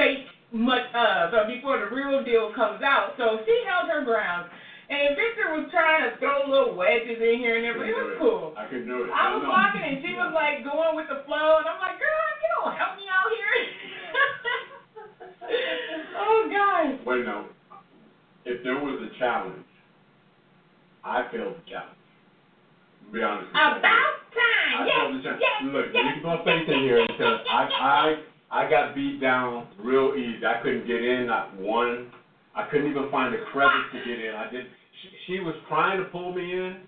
fake 0.00 0.24
much 0.56 0.88
of 0.96 1.34
uh, 1.36 1.44
before 1.52 1.76
the 1.84 1.92
real 1.92 2.24
deal 2.24 2.56
comes 2.56 2.80
out. 2.80 3.12
So 3.20 3.44
she 3.44 3.54
held 3.68 3.92
her 3.92 4.00
ground. 4.08 4.48
And 4.84 5.16
Victor 5.16 5.48
was 5.56 5.72
trying 5.72 6.04
to 6.04 6.12
throw 6.20 6.44
little 6.44 6.76
wedges 6.76 7.16
in 7.16 7.40
here 7.40 7.56
and 7.56 7.64
there, 7.64 7.72
but 7.72 7.88
it 7.88 7.96
was 7.96 8.20
cool. 8.20 8.52
I 8.52 8.68
could 8.68 8.84
do 8.84 9.08
it. 9.08 9.10
I 9.16 9.32
was 9.32 9.40
No, 9.40 9.48
no. 9.48 9.56
walking 9.56 9.80
and 9.80 10.04
she 10.04 10.12
was 10.12 10.28
like 10.36 10.60
going 10.60 10.92
with 10.92 11.08
the 11.08 11.24
flow, 11.24 11.56
and 11.56 11.64
I'm 11.64 11.80
like, 11.80 11.96
girl, 11.96 12.24
you 12.36 12.48
don't 12.60 12.76
help 12.76 12.92
me 13.00 13.08
out 13.08 13.24
here. 13.32 13.56
oh, 16.20 16.48
God. 16.52 17.06
Wait, 17.06 17.24
no. 17.24 17.46
If 18.44 18.62
there 18.62 18.76
was 18.76 19.00
a 19.08 19.18
challenge, 19.18 19.64
I 21.02 21.24
failed 21.32 21.56
the 21.56 21.70
challenge. 21.70 21.96
Be 23.12 23.22
honest 23.22 23.48
with 23.48 23.56
you. 23.56 23.60
About 23.80 24.16
time. 24.36 24.72
I 24.80 24.84
Yes, 24.84 25.00
failed 25.00 25.16
the 25.16 25.22
challenge. 25.24 25.40
yes, 25.40 25.56
Look, 25.64 25.86
yes, 25.92 26.04
you 26.04 26.12
can 26.20 26.36
put 26.36 26.44
faith 26.44 26.68
in 26.68 26.80
here 26.84 27.06
because 27.08 27.40
I, 27.50 28.20
I, 28.52 28.64
I 28.66 28.70
got 28.70 28.94
beat 28.94 29.20
down 29.20 29.66
real 29.80 30.12
easy. 30.12 30.44
I 30.44 30.60
couldn't 30.62 30.86
get 30.86 31.00
in, 31.02 31.26
not 31.26 31.56
one. 31.56 32.12
I 32.54 32.63
couldn't 32.74 32.90
even 32.90 33.08
find 33.10 33.34
a 33.34 33.38
crevice 33.52 33.86
to 33.92 33.98
get 34.02 34.18
in. 34.18 34.34
I 34.34 34.50
did. 34.50 34.66
She, 34.66 35.08
she 35.26 35.40
was 35.40 35.54
trying 35.68 35.98
to 36.02 36.04
pull 36.10 36.34
me 36.34 36.42
in, 36.42 36.82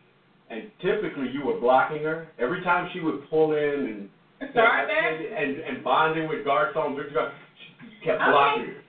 and 0.51 0.71
typically 0.83 1.31
you 1.33 1.45
were 1.47 1.61
blocking 1.61 2.03
her. 2.03 2.27
Every 2.39 2.63
time 2.65 2.91
she 2.93 2.99
would 3.01 3.29
pull 3.31 3.55
in 3.57 4.09
and 4.43 4.51
Start 4.53 4.89
there? 4.89 5.15
and 5.17 5.61
and 5.61 5.85
bonding 5.85 6.29
with 6.29 6.45
Garcon, 6.45 6.97
Victor, 6.97 7.15
Gar- 7.15 7.33
she 7.57 8.05
kept 8.05 8.21
Okay. 8.21 8.31
blocking 8.31 8.65
her. 8.67 8.83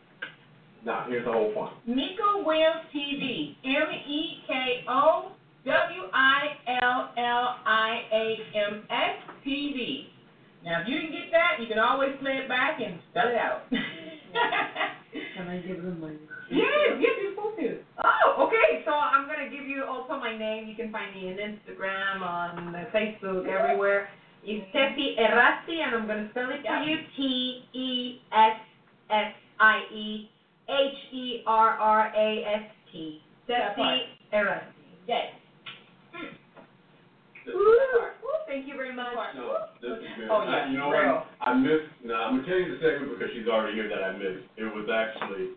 Now 0.85 1.05
here's 1.07 1.25
the 1.25 1.31
whole 1.31 1.53
point. 1.53 1.73
Meko 1.87 2.45
Williams 2.45 2.89
TV. 2.93 3.55
M 3.63 3.87
E 4.07 4.43
K 4.47 4.83
O 4.89 5.31
W 5.65 6.01
I 6.13 6.39
L 6.81 7.11
L 7.17 7.45
I 7.65 8.01
A 8.11 8.35
M 8.71 8.83
S 8.89 9.15
TV. 9.45 10.07
Now, 10.65 10.81
if 10.81 10.87
you 10.89 10.95
didn't 10.99 11.11
get 11.13 11.31
that, 11.31 11.61
you 11.61 11.67
can 11.67 11.79
always 11.79 12.11
play 12.19 12.39
it 12.43 12.49
back 12.49 12.79
and 12.83 12.99
spell 13.11 13.27
it 13.29 13.35
out. 13.35 13.61
Can 13.71 15.47
I 15.47 15.59
give 15.59 15.77
them 15.83 15.99
my 16.01 16.11
yes, 16.51 16.99
yes, 16.99 17.13
you're 17.21 17.31
supposed 17.35 17.59
to. 17.59 17.79
Oh, 18.03 18.47
okay. 18.47 18.83
So 18.85 18.91
I'm 18.91 19.27
gonna 19.27 19.49
give 19.49 19.67
you 19.67 19.83
also 19.85 20.19
my 20.19 20.37
name. 20.37 20.67
You 20.67 20.75
can 20.75 20.91
find 20.91 21.13
me 21.15 21.29
on 21.31 21.37
Instagram, 21.37 22.21
on 22.21 22.73
Facebook, 22.93 23.47
everywhere. 23.47 24.09
It's 24.43 24.65
Tessie 24.71 25.15
Herrasti, 25.19 25.83
and 25.83 25.95
I'm 25.95 26.07
gonna 26.07 26.29
spell 26.31 26.49
it 26.51 26.63
for 26.65 26.83
you. 26.83 26.97
T 27.17 27.63
E 27.73 28.21
S 28.31 28.57
S 29.09 29.33
I 29.59 29.79
E 29.91 30.29
H 30.69 31.13
E 31.13 31.43
R 31.45 31.69
R 31.77 32.11
A 32.15 32.43
S 32.63 32.71
T. 32.91 33.21
That 33.47 33.75
part. 33.75 33.99
Herrasti. 34.33 34.87
Yes. 35.07 35.33
Hmm. 36.13 36.35
Woo! 37.47 38.03
Thank 38.47 38.67
you 38.67 38.75
very 38.75 38.95
much. 38.95 39.11
No, 39.35 39.67
this 39.81 39.99
is 39.99 40.07
good. 40.17 40.27
Oh, 40.31 40.43
yeah, 40.43 40.67
I- 40.67 40.69
you 40.71 40.77
know 40.77 40.89
real. 40.91 41.15
what? 41.15 41.27
I 41.41 41.53
missed. 41.53 41.91
Now 42.03 42.27
I'm 42.27 42.37
gonna 42.39 42.47
tell 42.47 42.59
you 42.59 42.75
the 42.75 42.79
segment 42.79 43.11
because 43.19 43.33
she's 43.35 43.47
already 43.47 43.75
here 43.75 43.89
that 43.89 44.03
I 44.03 44.11
missed. 44.15 44.47
It 44.55 44.63
was 44.63 44.87
actually. 44.87 45.55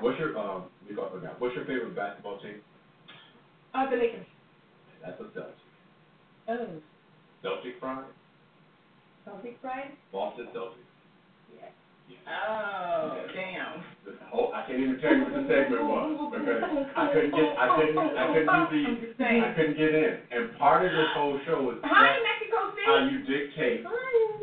What's 0.00 0.18
your 0.18 0.36
um? 0.38 0.64
You 0.88 0.96
got 0.96 1.12
forgot. 1.12 1.40
What's 1.40 1.54
your 1.54 1.64
favorite 1.64 1.94
basketball 1.94 2.38
team? 2.38 2.60
Uh, 3.74 3.88
the 3.90 3.96
Lakers. 3.96 4.26
That's 5.04 5.20
a 5.20 5.24
Celtic. 5.34 5.54
Oh. 6.48 6.68
Celtic 7.42 7.80
pride. 7.80 8.04
Celtic 9.24 9.60
pride? 9.60 9.92
Boston 10.12 10.48
Celtics. 10.54 10.88
Oh, 12.28 13.24
damn. 13.34 13.84
The 14.04 14.16
whole, 14.28 14.52
I 14.52 14.64
can't 14.64 14.80
even 14.80 14.96
tell 15.00 15.12
you 15.12 15.24
what 15.24 15.32
the 15.32 15.44
segment 15.48 15.84
was 15.84 16.32
because 16.32 16.60
I 16.96 17.12
couldn't 17.12 17.32
get. 17.36 17.56
I 17.56 17.66
couldn't. 17.76 17.96
I 17.96 18.24
couldn't 18.32 18.48
do 18.48 18.64
the. 18.68 18.80
I'm 18.88 19.00
just 19.00 19.16
saying. 19.20 19.42
I 19.44 19.52
couldn't 19.52 19.76
get 19.76 19.92
in. 19.92 20.12
And 20.32 20.56
part 20.56 20.84
of 20.84 20.92
this 20.92 21.08
whole 21.12 21.40
show 21.44 21.68
is 21.72 21.76
Hi, 21.84 22.16
Mexico 22.24 22.72
City. 22.72 22.88
how 22.88 22.98
you 23.04 23.18
dictate. 23.28 23.84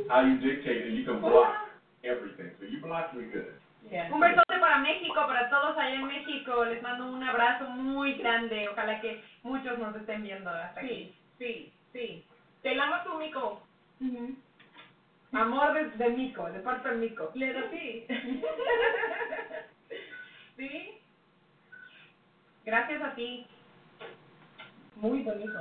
How 0.09 0.21
you 0.21 0.37
dictate, 0.37 0.85
and 0.85 0.97
you 0.97 1.05
can 1.05 1.21
block 1.21 1.73
everything. 2.05 2.53
So 2.61 2.65
you 2.69 2.81
blocked 2.81 3.17
me 3.17 3.25
good. 3.33 3.53
Yeah. 3.89 4.09
Un 4.11 4.19
besote 4.19 4.59
para 4.59 4.79
México, 4.79 5.13
para 5.27 5.49
todos 5.49 5.77
allá 5.77 5.95
en 5.95 6.07
México. 6.07 6.65
Les 6.65 6.81
mando 6.81 7.07
un 7.07 7.23
abrazo 7.23 7.69
muy 7.69 8.15
grande. 8.15 8.67
Ojalá 8.69 8.99
que 8.99 9.21
muchos 9.43 9.77
nos 9.77 9.95
estén 9.95 10.23
viendo 10.23 10.49
hasta 10.49 10.81
aquí. 10.81 11.13
Sí, 11.37 11.39
sí, 11.39 11.73
sí. 11.93 12.25
Te 12.63 12.79
amo 12.79 12.95
tú, 13.03 13.17
Mico. 13.19 13.61
Amor 15.31 15.73
de, 15.73 15.89
de 15.91 16.09
Mico, 16.09 16.49
de 16.49 16.59
parte 16.59 16.89
de 16.89 16.95
Mico. 16.95 17.31
Le 17.35 17.53
da 17.53 17.69
sí. 17.69 18.07
¿Sí? 20.57 20.97
Gracias 22.65 23.01
a 23.01 23.13
ti. 23.13 23.45
Muy 24.95 25.21
bonito. 25.23 25.59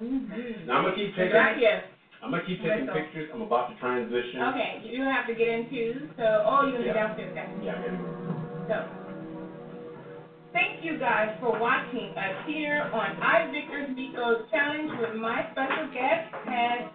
I'm 0.00 0.66
gonna 0.66 0.94
keep 0.94 1.14
taking. 1.14 1.30
Gracias. 1.30 1.84
I'm 2.22 2.30
gonna 2.30 2.44
keep 2.44 2.60
taking 2.62 2.86
pictures. 2.92 3.28
I'm 3.32 3.40
about 3.42 3.68
to 3.72 3.76
transition. 3.80 4.42
Okay, 4.52 4.80
you 4.84 5.02
have 5.02 5.26
to 5.26 5.34
get 5.34 5.48
into, 5.48 6.06
so, 6.16 6.42
oh, 6.44 6.62
you're 6.62 6.72
gonna 6.72 6.84
be 6.84 6.88
Yeah. 6.92 6.94
downstairs, 6.94 7.30
okay. 7.32 7.46
Yeah. 7.64 7.80
yeah. 7.80 7.96
So, 8.68 8.84
thank 10.52 10.84
you 10.84 10.98
guys 10.98 11.34
for 11.40 11.58
watching 11.58 12.12
us 12.16 12.34
here 12.46 12.88
on 12.92 13.16
I 13.22 13.46
Victor's 13.50 13.88
Meko's 13.96 14.44
Challenge 14.50 14.92
with 15.00 15.14
my 15.16 15.46
special 15.52 15.86
guest, 15.88 16.28
Ted. 16.44 16.90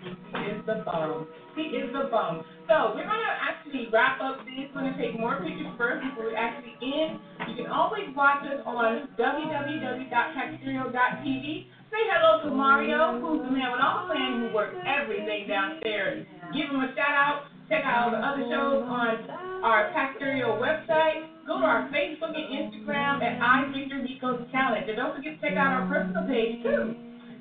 He 0.00 0.10
is 0.46 0.62
the 0.64 0.76
bum. 0.86 1.26
He 1.56 1.62
is 1.74 1.90
the 1.92 2.04
bum. 2.10 2.44
So, 2.68 2.92
we're 2.94 3.04
gonna 3.04 3.36
actually 3.42 3.88
wrap 3.90 4.20
up 4.20 4.44
this. 4.46 4.70
We're 4.74 4.82
gonna 4.82 4.96
take 4.96 5.18
more 5.18 5.36
pictures 5.42 5.66
first 5.76 6.02
before 6.06 6.26
we 6.30 6.36
actually 6.36 6.76
end. 6.80 7.18
You 7.48 7.54
can 7.56 7.66
always 7.66 8.08
watch 8.14 8.44
us 8.46 8.60
on 8.64 9.08
www.paxstereo.tv. 9.18 11.66
Say 11.88 12.04
hello 12.04 12.44
to 12.44 12.52
Mario, 12.52 13.16
who's 13.16 13.40
the 13.40 13.50
man 13.50 13.72
with 13.72 13.80
all 13.80 14.04
the 14.04 14.12
plan, 14.12 14.44
who 14.44 14.52
works 14.52 14.76
everything 14.84 15.48
downstairs. 15.48 16.26
Give 16.52 16.68
him 16.68 16.84
a 16.84 16.92
shout 16.92 17.16
out. 17.16 17.48
Check 17.72 17.80
out 17.84 18.04
all 18.04 18.10
the 18.12 18.20
other 18.20 18.44
shows 18.44 18.84
on 18.84 19.64
our 19.64 19.88
Pax 19.96 20.20
Stereo 20.20 20.60
website. 20.60 21.32
Go 21.48 21.60
to 21.60 21.64
our 21.64 21.88
Facebook 21.88 22.36
and 22.36 22.48
Instagram 22.52 23.24
at 23.24 23.40
I 23.40 23.72
Victor 23.72 24.04
Meko's 24.04 24.44
Challenge. 24.52 24.84
And 24.84 24.96
don't 25.00 25.16
forget 25.16 25.36
to 25.36 25.40
check 25.40 25.56
out 25.56 25.80
our 25.80 25.88
personal 25.88 26.28
page 26.28 26.60
too. 26.60 26.92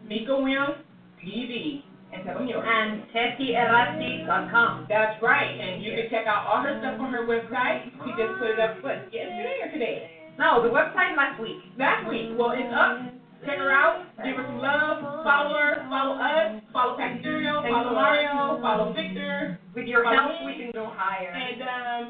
Meko 0.08 0.40
Williams 0.40 0.80
TV. 1.20 1.84
And 2.16 2.24
tell 2.24 2.40
them. 2.40 2.48
And 2.48 3.04
TessieHerrasti.com. 3.12 4.88
That's 4.88 5.20
right. 5.20 5.60
And 5.60 5.84
you 5.84 5.92
can 5.92 6.08
check 6.08 6.24
out 6.24 6.48
all 6.48 6.64
her 6.64 6.72
stuff 6.80 7.04
on 7.04 7.12
her 7.12 7.28
website. 7.28 7.92
She 8.00 8.16
just 8.16 8.32
put 8.40 8.56
it 8.56 8.60
up 8.64 8.80
what, 8.80 9.12
yesterday 9.12 9.60
or 9.60 9.72
today? 9.76 10.12
No, 10.40 10.64
the 10.64 10.72
website 10.72 11.20
last 11.20 11.36
week. 11.42 11.60
Last 11.76 12.08
week. 12.08 12.32
Well, 12.40 12.56
it's 12.56 12.72
up. 12.72 13.17
Check 13.46 13.58
her 13.58 13.72
out. 13.72 14.06
Give 14.24 14.36
her 14.36 14.46
some 14.48 14.60
love. 14.60 15.24
Follow 15.24 15.54
her. 15.54 15.86
Follow 15.90 16.16
us. 16.18 16.62
Follow 16.74 16.98
Pax 16.98 17.20
Stereo. 17.22 17.62
Follow. 17.62 17.94
Mario. 17.94 18.62
Follow 18.62 18.94
Victor. 18.94 19.60
With 19.76 19.86
your 19.86 20.04
help, 20.04 20.46
we 20.46 20.58
can 20.58 20.72
go 20.74 20.90
higher. 20.90 21.30
And 21.30 21.62
um, 21.62 22.04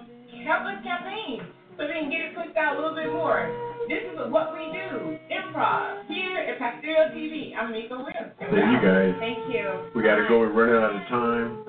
help 0.47 0.63
us 0.63 0.79
campaign 0.83 1.43
so 1.75 1.83
we 1.85 1.93
can 1.93 2.09
get 2.09 2.31
it 2.31 2.35
pushed 2.35 2.55
out 2.57 2.75
a 2.75 2.79
little 2.79 2.95
bit 2.95 3.11
more. 3.11 3.51
This 3.87 4.03
is 4.03 4.17
what 4.31 4.51
we 4.51 4.71
do. 4.71 5.15
Improv 5.31 6.07
here 6.07 6.37
at 6.37 6.59
Pax 6.59 6.79
Stereo 6.79 7.11
TV. 7.15 7.55
I'm 7.55 7.71
Meko 7.71 8.03
Williams. 8.03 8.35
Thank 8.39 8.51
you 8.51 8.79
guys. 8.83 9.13
Thank 9.19 9.47
you. 9.51 9.91
We 9.95 10.03
gotta 10.03 10.25
go. 10.27 10.39
We're 10.39 10.51
running 10.51 10.75
out 10.75 10.95
of 10.95 11.07
time. 11.07 11.63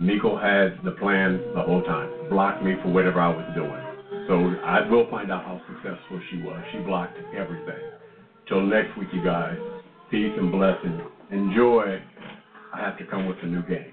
Meko 0.00 0.38
had 0.38 0.78
the 0.84 0.92
plan 0.98 1.42
the 1.54 1.62
whole 1.62 1.82
time. 1.82 2.10
Blocked 2.30 2.62
me 2.62 2.74
for 2.82 2.90
whatever 2.90 3.20
I 3.20 3.28
was 3.30 3.46
doing. 3.54 3.82
So 4.28 4.34
I 4.62 4.86
will 4.88 5.08
find 5.10 5.32
out 5.32 5.42
how 5.44 5.60
successful 5.66 6.20
she 6.30 6.42
was. 6.42 6.60
She 6.72 6.78
blocked 6.78 7.18
everything. 7.34 7.97
Till 8.48 8.62
next 8.62 8.96
week, 8.96 9.08
you 9.12 9.22
guys. 9.22 9.58
Peace 10.10 10.32
and 10.38 10.50
blessings. 10.50 11.02
Enjoy. 11.30 12.00
I 12.72 12.80
have 12.80 12.96
to 12.96 13.04
come 13.04 13.26
with 13.26 13.36
a 13.42 13.46
new 13.46 13.62
game. 13.66 13.92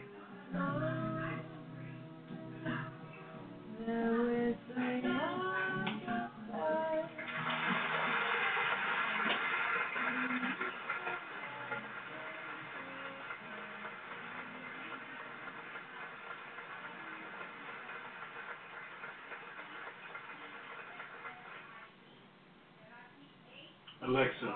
Alexa, 24.07 24.55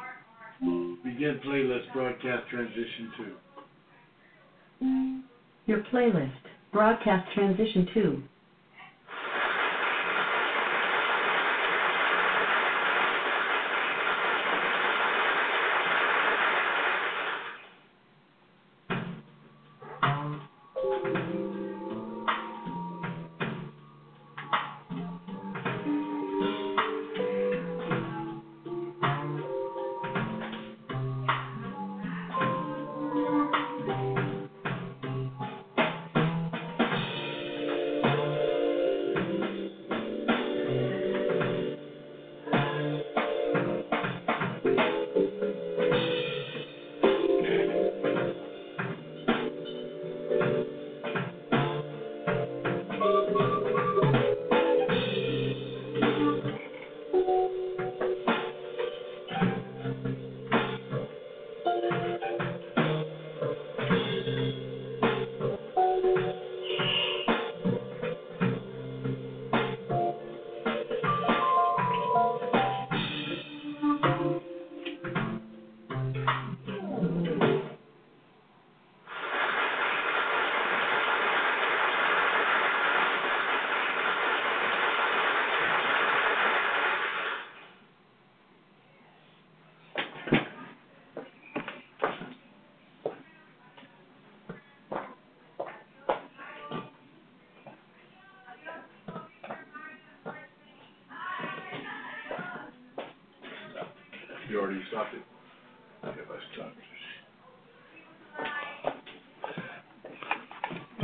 begin 1.04 1.40
playlist 1.46 1.92
broadcast 1.94 2.50
transition 2.50 3.12
two. 3.18 3.36
Your 5.66 5.84
playlist, 5.92 6.32
broadcast 6.72 7.32
transition 7.34 7.88
2. 7.94 8.24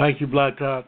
Thank 0.06 0.22
you, 0.22 0.27
Black 0.27 0.60
Top. 0.60 0.84